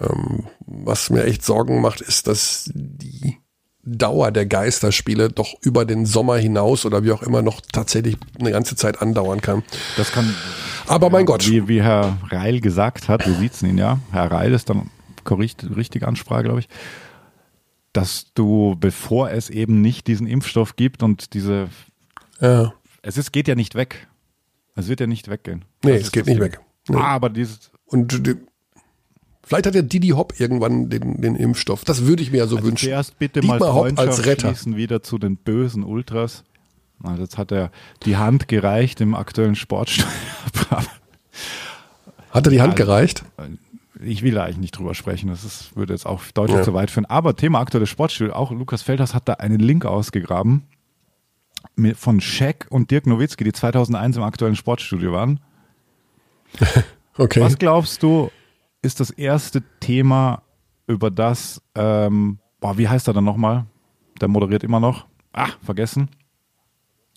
[0.00, 3.36] Ähm, was mir echt Sorgen macht, ist, dass die
[3.82, 8.50] Dauer der Geisterspiele doch über den Sommer hinaus oder wie auch immer noch tatsächlich eine
[8.50, 9.62] ganze Zeit andauern kann.
[9.96, 10.34] Das kann,
[10.86, 11.48] Aber mein Gott.
[11.48, 13.98] wie, wie Herr Reil gesagt hat, wir sitzen ihn ja.
[14.12, 14.90] Herr Reil ist dann
[15.24, 16.68] korrekt, richtige Ansprache, glaube ich.
[17.94, 21.68] Dass du, bevor es eben nicht diesen Impfstoff gibt und diese,
[22.40, 22.74] Ja.
[23.02, 24.06] es ist, geht ja nicht weg.
[24.76, 25.64] Es wird ja nicht weggehen.
[25.82, 26.60] Nee, Das es geht das nicht weg.
[26.88, 26.96] Nee.
[27.00, 28.12] Aber dieses, Und
[29.44, 31.84] vielleicht hat ja Didi Hopp irgendwann den, den Impfstoff.
[31.84, 32.86] Das würde ich mir ja so Also wünschen.
[32.88, 34.54] zuerst bitte Dietmar mal Hopp als Retter.
[34.76, 36.44] wieder zu den bösen Ultras.
[37.02, 37.70] Also jetzt hat er
[38.04, 40.10] die Hand gereicht im aktuellen Sportstudio.
[42.30, 43.24] Hat er die Hand Also- gereicht?
[44.00, 46.62] ich will da eigentlich nicht drüber sprechen, das ist, würde jetzt auch deutlich Ja.
[46.62, 47.06] zu weit führen.
[47.06, 50.62] Aber Thema aktuelles Sportstudio, auch Lukas Feldhaus hat da einen Link ausgegraben
[51.94, 55.40] von Shaq und Dirk Nowitzki, die 2001 im aktuellen Sportstudio waren.
[57.18, 57.40] Okay.
[57.40, 58.30] Was glaubst du,
[58.80, 60.42] ist das erste Thema,
[60.86, 63.66] über das, ähm, boah, wie heißt er dann nochmal?
[64.20, 65.06] Der moderiert immer noch.
[65.32, 66.08] Ah, vergessen.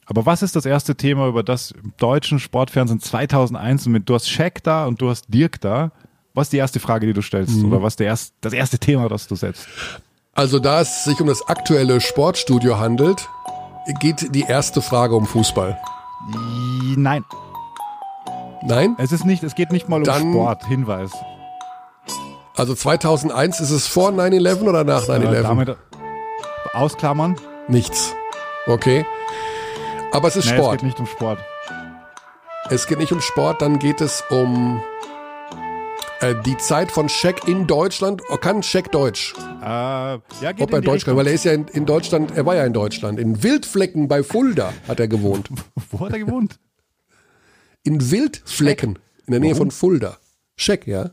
[0.08, 4.30] Aber was ist das erste Thema, über das im deutschen Sportfernsehen 2001 mit, du hast
[4.30, 5.92] Shaq da und du hast Dirk da?
[6.34, 7.58] Was ist die erste Frage, die du stellst?
[7.58, 7.72] Mhm.
[7.72, 9.68] Oder was der erst, das erste Thema, das du setzt?
[10.34, 13.30] Also da es sich um das aktuelle Sportstudio handelt,
[14.00, 15.78] geht die erste Frage um Fußball.
[16.96, 17.24] Nein,
[18.64, 18.96] Nein?
[19.00, 20.66] es ist nicht, es geht nicht mal um Dann- Sport.
[20.66, 21.12] Hinweis.
[22.56, 25.40] Also 2001 ist es vor 9-11 oder nach 9-11?
[25.40, 25.78] Äh, damit
[26.74, 27.36] ausklammern.
[27.68, 28.14] Nichts.
[28.68, 29.06] Okay.
[30.12, 30.74] Aber es ist Nee, es Sport.
[30.80, 31.40] geht nicht um Sport.
[32.70, 34.82] Es geht nicht um Sport, dann geht es um
[36.20, 38.22] äh, die Zeit von Scheck in Deutschland.
[38.30, 39.34] Oh, kann Scheck Deutsch?
[39.62, 40.20] Äh, ja,
[40.54, 42.66] geht Ob er Deutsch kann, weil er ist ja in, in Deutschland, er war ja
[42.66, 43.20] in Deutschland.
[43.20, 45.50] In Wildflecken bei Fulda hat er gewohnt.
[45.92, 46.60] Wo hat er gewohnt?
[47.84, 50.18] In Wildflecken, in der Nähe von Fulda.
[50.56, 51.12] Scheck, ja.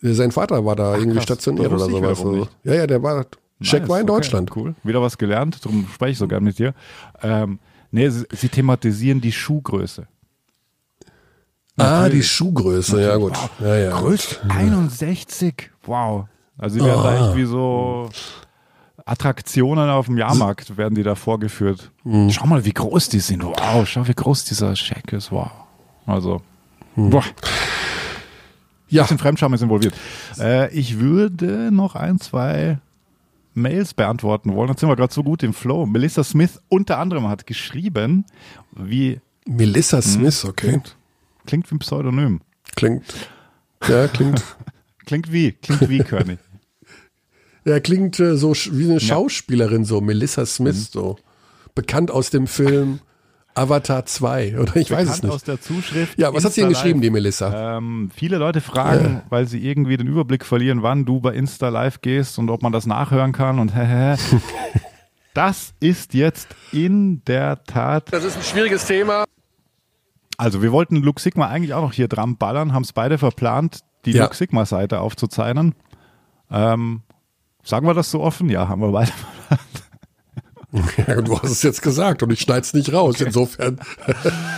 [0.00, 1.24] Sein Vater war da irgendwie krass.
[1.24, 2.18] stationiert oder sowas.
[2.18, 3.26] Also, ja, ja, der war.
[3.60, 4.56] Scheck Nice, war in okay, Deutschland.
[4.56, 4.74] Cool.
[4.82, 6.74] Wieder was gelernt, darum spreche ich so gern mit dir.
[7.22, 7.58] Ähm,
[7.90, 10.06] nee, sie, sie thematisieren die Schuhgröße.
[11.76, 13.32] Ah, die Schuhgröße, ja gut.
[13.60, 13.98] Ja, ja.
[13.98, 15.70] Größe 61.
[15.84, 16.26] Wow.
[16.58, 17.28] Also sie werden da Ah.
[17.28, 18.08] echt wie so
[19.04, 21.90] Attraktionen auf dem Jahrmarkt werden die da vorgeführt.
[22.30, 23.42] Schau mal, wie groß die sind.
[23.42, 25.32] Wow, schau, wie groß dieser Shack ist.
[25.32, 25.50] Wow.
[26.06, 26.42] Also,
[26.96, 27.24] boah.
[28.88, 29.94] Ja, bisschen Fremdscham ist involviert.
[30.38, 32.78] Äh, ich würde noch ein, zwei
[33.54, 34.68] Mails beantworten wollen.
[34.68, 35.86] Jetzt sind wir gerade so gut im Flow.
[35.86, 38.24] Melissa Smith unter anderem hat geschrieben,
[38.72, 40.68] wie Melissa Smith, okay.
[40.68, 40.96] klingt,
[41.46, 42.40] klingt wie ein Pseudonym.
[42.76, 43.04] Klingt.
[43.88, 44.42] Ja, klingt.
[45.06, 46.38] Klingt wie, klingt wie König.
[47.66, 51.16] Ja, klingt äh, so wie eine Schauspielerin, so Melissa Smith, so.
[51.74, 53.00] Bekannt aus dem Film
[53.54, 55.48] Avatar 2, oder ich weiß es Bekannt aus nicht.
[55.48, 56.18] der Zuschrift.
[56.18, 57.06] Ja, was hat sie denn Insta geschrieben, Live.
[57.06, 57.76] die Melissa?
[57.78, 62.00] Ähm, viele Leute fragen, weil sie irgendwie den Überblick verlieren, wann du bei Insta live
[62.00, 64.16] gehst und ob man das nachhören kann und hä.
[65.34, 68.12] Das ist jetzt in der Tat.
[68.12, 69.24] Das ist ein schwieriges Thema.
[70.36, 73.80] Also wir wollten Luke Sigma eigentlich auch noch hier dran ballern, haben es beide verplant,
[74.04, 74.22] die Ja.
[74.22, 75.74] Luke Sigma Seite aufzuzeichnen.
[76.52, 77.02] Ähm,
[77.64, 78.48] sagen wir das so offen?
[78.48, 79.10] Ja, haben wir beide.
[81.06, 83.20] Ja, du hast es jetzt gesagt und ich schneide es nicht raus.
[83.20, 83.78] Insofern,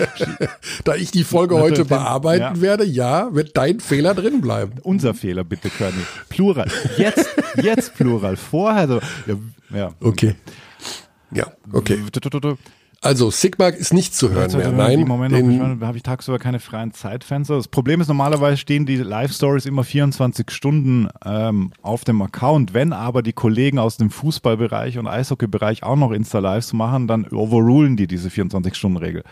[0.84, 2.60] da ich die Folge heute bearbeiten ja.
[2.60, 4.74] werde, ja, wird dein Fehler drin bleiben.
[4.82, 6.02] Unser Fehler, bitte, Körny.
[6.28, 6.70] Plural.
[6.96, 7.28] Jetzt,
[7.62, 8.36] jetzt Plural.
[8.36, 9.00] Vorher so.
[9.26, 9.36] Ja,
[9.74, 9.94] ja.
[10.00, 10.34] Okay.
[11.32, 11.98] Ja, okay.
[13.02, 14.68] Also, Sigma ist nicht zu hören mehr.
[14.68, 17.56] Im Nein, Moment den, habe ich tagsüber keine freien Zeitfenster.
[17.56, 22.74] Das Problem ist, normalerweise stehen die Live-Stories immer 24 Stunden ähm, auf dem Account.
[22.74, 27.96] Wenn aber die Kollegen aus dem Fußballbereich und Eishockeybereich auch noch Insta-Lives machen, dann overrulen
[27.96, 29.22] die diese 24-Stunden-Regel.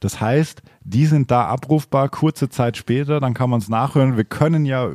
[0.00, 4.16] Das heißt, die sind da abrufbar kurze Zeit später, dann kann man es nachhören.
[4.16, 4.90] Wir können ja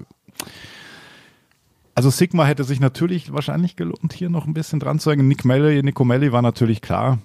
[1.94, 5.28] also Sigma hätte sich natürlich wahrscheinlich gelohnt, hier noch ein bisschen dran zu hängen.
[5.28, 7.20] Nick Melli, Nico Melli war natürlich klar,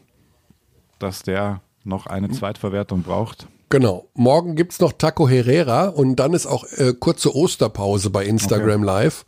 [0.98, 3.46] dass der noch eine Zweitverwertung braucht.
[3.70, 4.08] genau.
[4.14, 9.24] Morgen gibt's noch Taco Herrera und dann ist auch äh, kurze Osterpause bei Instagram Live.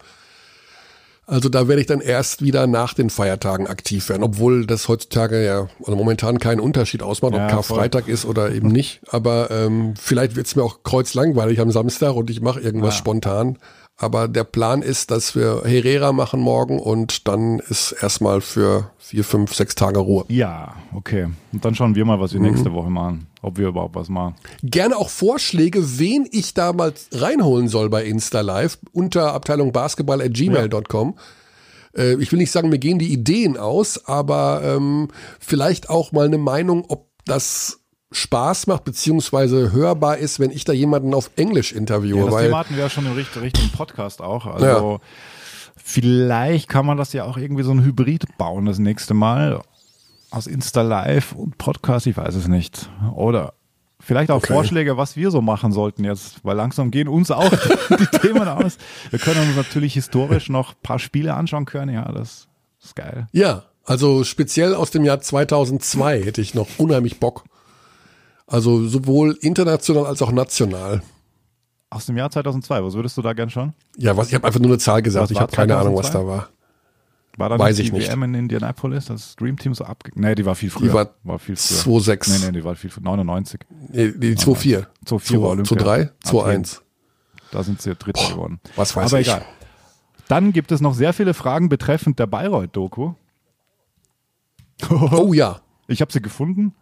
[1.28, 5.44] Also da werde ich dann erst wieder nach den Feiertagen aktiv werden, obwohl das heutzutage
[5.44, 9.02] ja also momentan keinen Unterschied ausmacht, ob Ja, Karfreitag ist oder eben nicht.
[9.10, 13.58] Aber ähm, vielleicht wird's mir auch kreuzlangweilig am Samstag und ich mache irgendwas spontan.
[14.00, 19.24] Aber der Plan ist, dass wir Herrera machen morgen und dann ist erstmal für vier,
[19.24, 20.24] fünf, sechs Tage Ruhe.
[20.28, 21.26] Ja, okay.
[21.52, 22.46] Und dann schauen wir mal, was wir Mhm.
[22.46, 23.26] nächste Woche machen.
[23.42, 24.34] Ob wir überhaupt was machen.
[24.62, 30.20] Gerne auch Vorschläge, wen ich da mal reinholen soll bei Insta Live unter Abteilung Basketball
[30.22, 31.16] at gmail.com.
[31.96, 35.08] Äh, ich will nicht sagen, mir gehen die Ideen aus, aber ähm,
[35.40, 37.80] vielleicht auch mal eine Meinung, ob das
[38.10, 42.18] Spaß macht, beziehungsweise hörbar ist, wenn ich da jemanden auf Englisch interviewe.
[42.18, 44.46] Ja, das weil, Thema hatten wir ja schon Richtung, Richtung Podcast auch.
[44.46, 45.00] Also
[45.76, 49.60] vielleicht kann man das ja auch irgendwie so ein Hybrid bauen das nächste Mal.
[50.30, 52.90] Aus Insta Live und Podcast, ich weiß es nicht.
[53.14, 53.54] Oder
[53.98, 54.52] vielleicht auch Okay.
[54.52, 57.50] Vorschläge, was wir so machen sollten jetzt, weil langsam gehen uns auch
[57.90, 58.76] die Themen aus.
[59.10, 61.94] Wir können uns natürlich historisch noch ein paar Spiele anschauen können.
[61.94, 62.46] Ja, das
[62.82, 63.26] ist geil.
[63.32, 67.44] ja, also speziell aus dem Jahr 2002 hätte ich noch unheimlich Bock.
[68.48, 71.02] Also sowohl international als auch national.
[71.90, 73.74] Aus dem Jahr 2002, was würdest du da gern schauen?
[73.96, 75.30] Ja, was, ich habe einfach nur eine Zahl gesagt.
[75.30, 76.18] Ich war habe keine Ahnung, was 2002?
[76.18, 76.48] da war.
[77.36, 78.10] War da Weiß nicht ich die nicht.
[78.10, 80.10] WM in Indianapolis, das Dream Team so abge...
[80.16, 81.04] Nee, die war viel früher.
[81.04, 81.98] Die war viel früher.
[81.98, 82.30] 2,6.
[82.30, 83.04] Nee, nee, die war viel früher.
[83.04, 83.60] 99.
[83.90, 84.86] Nee, die 2-4.
[85.06, 85.76] 2-4 war Olympia.
[85.76, 86.64] 2-3, Athen.
[86.64, 86.80] 2-1.
[87.52, 88.60] Da sind sie Dritter geworden.
[88.76, 89.28] Was weiß Aber ich.
[89.28, 89.44] egal.
[90.26, 93.12] Dann gibt es noch sehr viele Fragen betreffend der Bayreuth-Doku.
[94.90, 95.60] Oh ja.
[95.86, 96.74] Ich habe sie gefunden.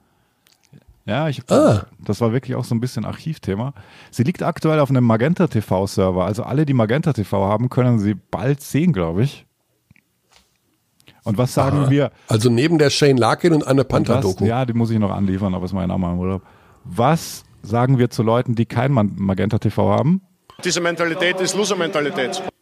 [1.07, 1.87] Ja, ich hab, Ah.
[2.05, 3.73] das war wirklich auch so ein bisschen Archivthema.
[4.11, 6.25] Sie liegt aktuell auf einem Magenta TV Server.
[6.25, 9.47] Also alle, die Magenta TV haben, können sie bald sehen, glaube ich.
[11.23, 12.11] Und was sagen wir?
[12.29, 14.45] Also neben der Shane Larkin und Anne Und was, Panther-Doku.
[14.45, 16.43] ja, die muss ich noch anliefern, aber ist mein Name im Urlaub.
[16.85, 20.23] Was sagen wir zu Leuten, die kein Magenta TV haben?
[20.65, 22.43] Diese Mentalität ist Loser-Mentalität.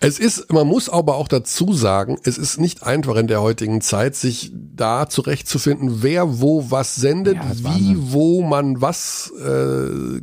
[0.00, 3.80] Es ist, man muss aber auch dazu sagen, es ist nicht einfach in der heutigen
[3.80, 8.12] Zeit, sich da zurechtzufinden, wer wo was sendet, Ja, ist wie Wahnsinn.
[8.12, 10.20] wo man was äh,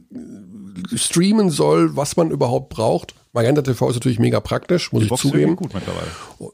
[0.98, 3.16] streamen soll, was man überhaupt braucht.
[3.34, 5.52] Magenta TV ist natürlich mega praktisch, muss Die ich Box ist zugeben.
[5.52, 6.52] wirklich gut mittlerweile.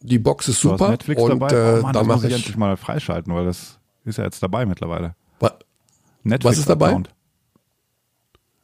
[0.00, 1.52] Die Box ist super Netflix und dabei.
[1.54, 2.38] äh, oh Mann, da mache ich ich.
[2.40, 5.14] endlich mal freischalten, weil das ist ja jetzt dabei mittlerweile.
[5.40, 5.58] Wa-
[6.22, 6.88] Netflix Was ist dabei?
[6.88, 7.08] Account.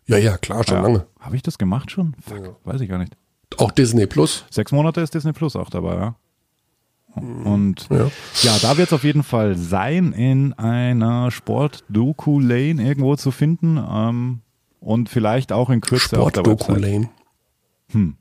[0.07, 0.83] Ja, ja, klar, schon Ja.
[0.83, 1.07] lange.
[1.19, 2.15] Habe ich das gemacht schon?
[2.27, 3.17] Fuck, weiß ich gar nicht.
[3.57, 4.45] Auch Disney Plus.
[4.51, 6.17] Sechs Monate ist Disney Plus auch dabei, ja.
[7.15, 8.11] Und Ja.
[8.43, 13.77] ja, da wird es auf jeden Fall sein, in einer Sport-Doku-Lane irgendwo zu finden.
[13.79, 14.41] Ähm,
[14.81, 16.93] und vielleicht auch in Kürze auf der Sport-Doku Website.
[16.93, 17.09] Lane.
[17.91, 18.17] Hm.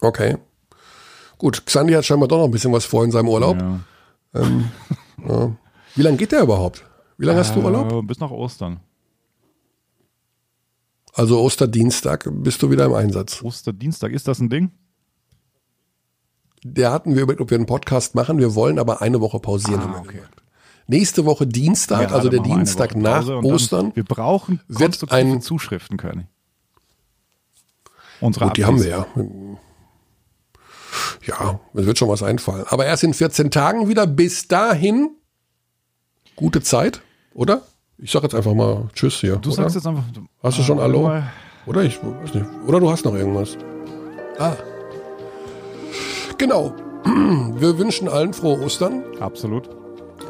[0.00, 0.36] Okay.
[1.38, 3.58] Gut, Xandi hat scheinbar doch noch ein bisschen was vor in seinem Urlaub.
[3.60, 3.80] Ja.
[5.28, 5.52] Ja.
[5.96, 6.84] Wie lange geht der überhaupt?
[7.18, 7.92] Wie lange hast du Urlaub?
[7.92, 8.80] Äh, bis nach Ostern.
[11.12, 13.42] Also Osterdienstag bist du wieder im Einsatz.
[13.42, 14.70] Osterdienstag, ist das ein Ding?
[16.62, 18.38] Der hatten wir überlegt, ob wir einen Podcast machen.
[18.38, 19.80] Wir wollen aber eine Woche pausieren.
[19.92, 20.22] wir okay.
[20.86, 23.92] Nächste Woche Dienstag, Ja, also der Dienstag nach Ostern.
[23.94, 26.26] Wir brauchen wird ein- Zuschriften, König.
[28.20, 29.06] Unsere Gut, die haben wir ja.
[31.24, 32.64] Ja, es wird schon was einfallen.
[32.68, 34.06] Aber erst in 14 Tagen wieder.
[34.06, 35.10] Bis dahin,
[36.36, 37.00] gute Zeit,
[37.34, 37.62] oder?
[37.98, 39.36] Ich sag jetzt einfach mal Tschüss hier.
[39.36, 39.56] Du oder?
[39.62, 40.04] sagst jetzt einfach.
[40.42, 41.22] Hast du schon Ah, Hallo?
[41.66, 42.46] Oder ich weiß nicht.
[42.66, 43.56] Oder du hast noch irgendwas.
[44.38, 44.56] Ah.
[46.40, 46.72] Genau.
[47.04, 49.02] Wir wünschen allen frohe Ostern.
[49.20, 49.68] Absolut.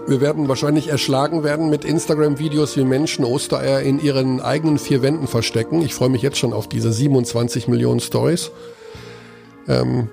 [0.09, 5.29] Wir werden wahrscheinlich erschlagen werden mit Instagram-Videos, wie Menschen Ostereier in ihren eigenen vier Wänden
[5.29, 5.83] verstecken.
[5.83, 8.51] Ich freue mich jetzt schon auf diese 27 Millionen Stories.
[9.69, 10.09] Ähm,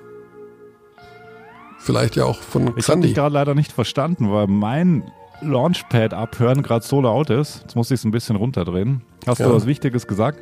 [1.80, 3.08] vielleicht ja auch von Ich habe Xandi.
[3.08, 5.10] dich gerade leider nicht verstanden, weil mein
[5.40, 7.62] Launchpad abhören gerade so laut ist.
[7.62, 9.02] Jetzt muss ich es ein bisschen runterdrehen.
[9.26, 9.48] Hast Ja.
[9.48, 10.38] du was Wichtiges gesagt?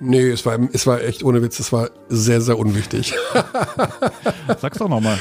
[0.00, 3.12] Nee, es war, es war echt ohne Witz, es war sehr, sehr unwichtig.
[4.60, 5.18] Sag's doch nochmal.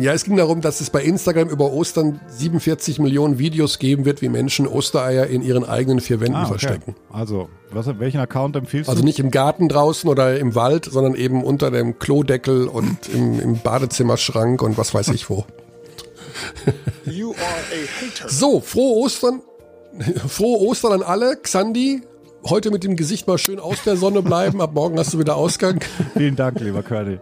[0.00, 4.22] Ja, es ging darum, dass es bei Instagram über Ostern 47 Millionen Videos geben wird,
[4.22, 6.58] wie Menschen Ostereier in ihren eigenen vier Wänden Ah, okay.
[6.58, 6.94] verstecken.
[7.12, 9.06] Also, was, welchen Account empfiehlst Also du?
[9.06, 13.58] nicht im Garten draußen oder im Wald, sondern eben unter dem Klodeckel und im, im
[13.58, 15.44] Badezimmerschrank und was weiß ich wo.
[17.04, 18.28] You are a hater.
[18.30, 19.42] So, frohe Ostern.
[20.28, 21.36] Frohe Ostern an alle.
[21.36, 22.02] Xandi,
[22.46, 24.60] heute mit dem Gesicht mal schön aus der Sonne bleiben.
[24.60, 25.80] Ab morgen hast du wieder Ausgang.
[26.16, 27.20] Vielen Dank, lieber Curly.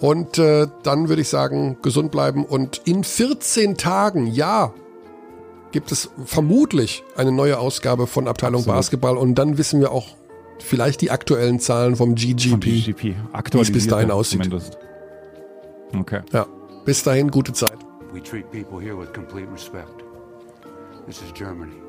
[0.00, 2.44] Und äh, dann würde ich sagen, gesund bleiben.
[2.44, 4.74] Und in 14 Tagen, ja,
[5.70, 8.78] gibt es vermutlich eine neue Ausgabe von Abteilung Absolut.
[8.78, 9.16] Basketball.
[9.16, 10.08] Und dann wissen wir auch
[10.58, 12.60] vielleicht die aktuellen Zahlen vom GGP.
[12.60, 13.14] GGP.
[13.32, 14.44] Aktualisiert bis dahin aussieht.
[14.44, 14.78] Zumindest.
[15.98, 16.20] Okay.
[16.32, 16.46] Ja,
[16.84, 17.76] bis dahin, gute Zeit.
[18.12, 20.04] We treat people here with complete respect.
[21.06, 21.81] This is Germany.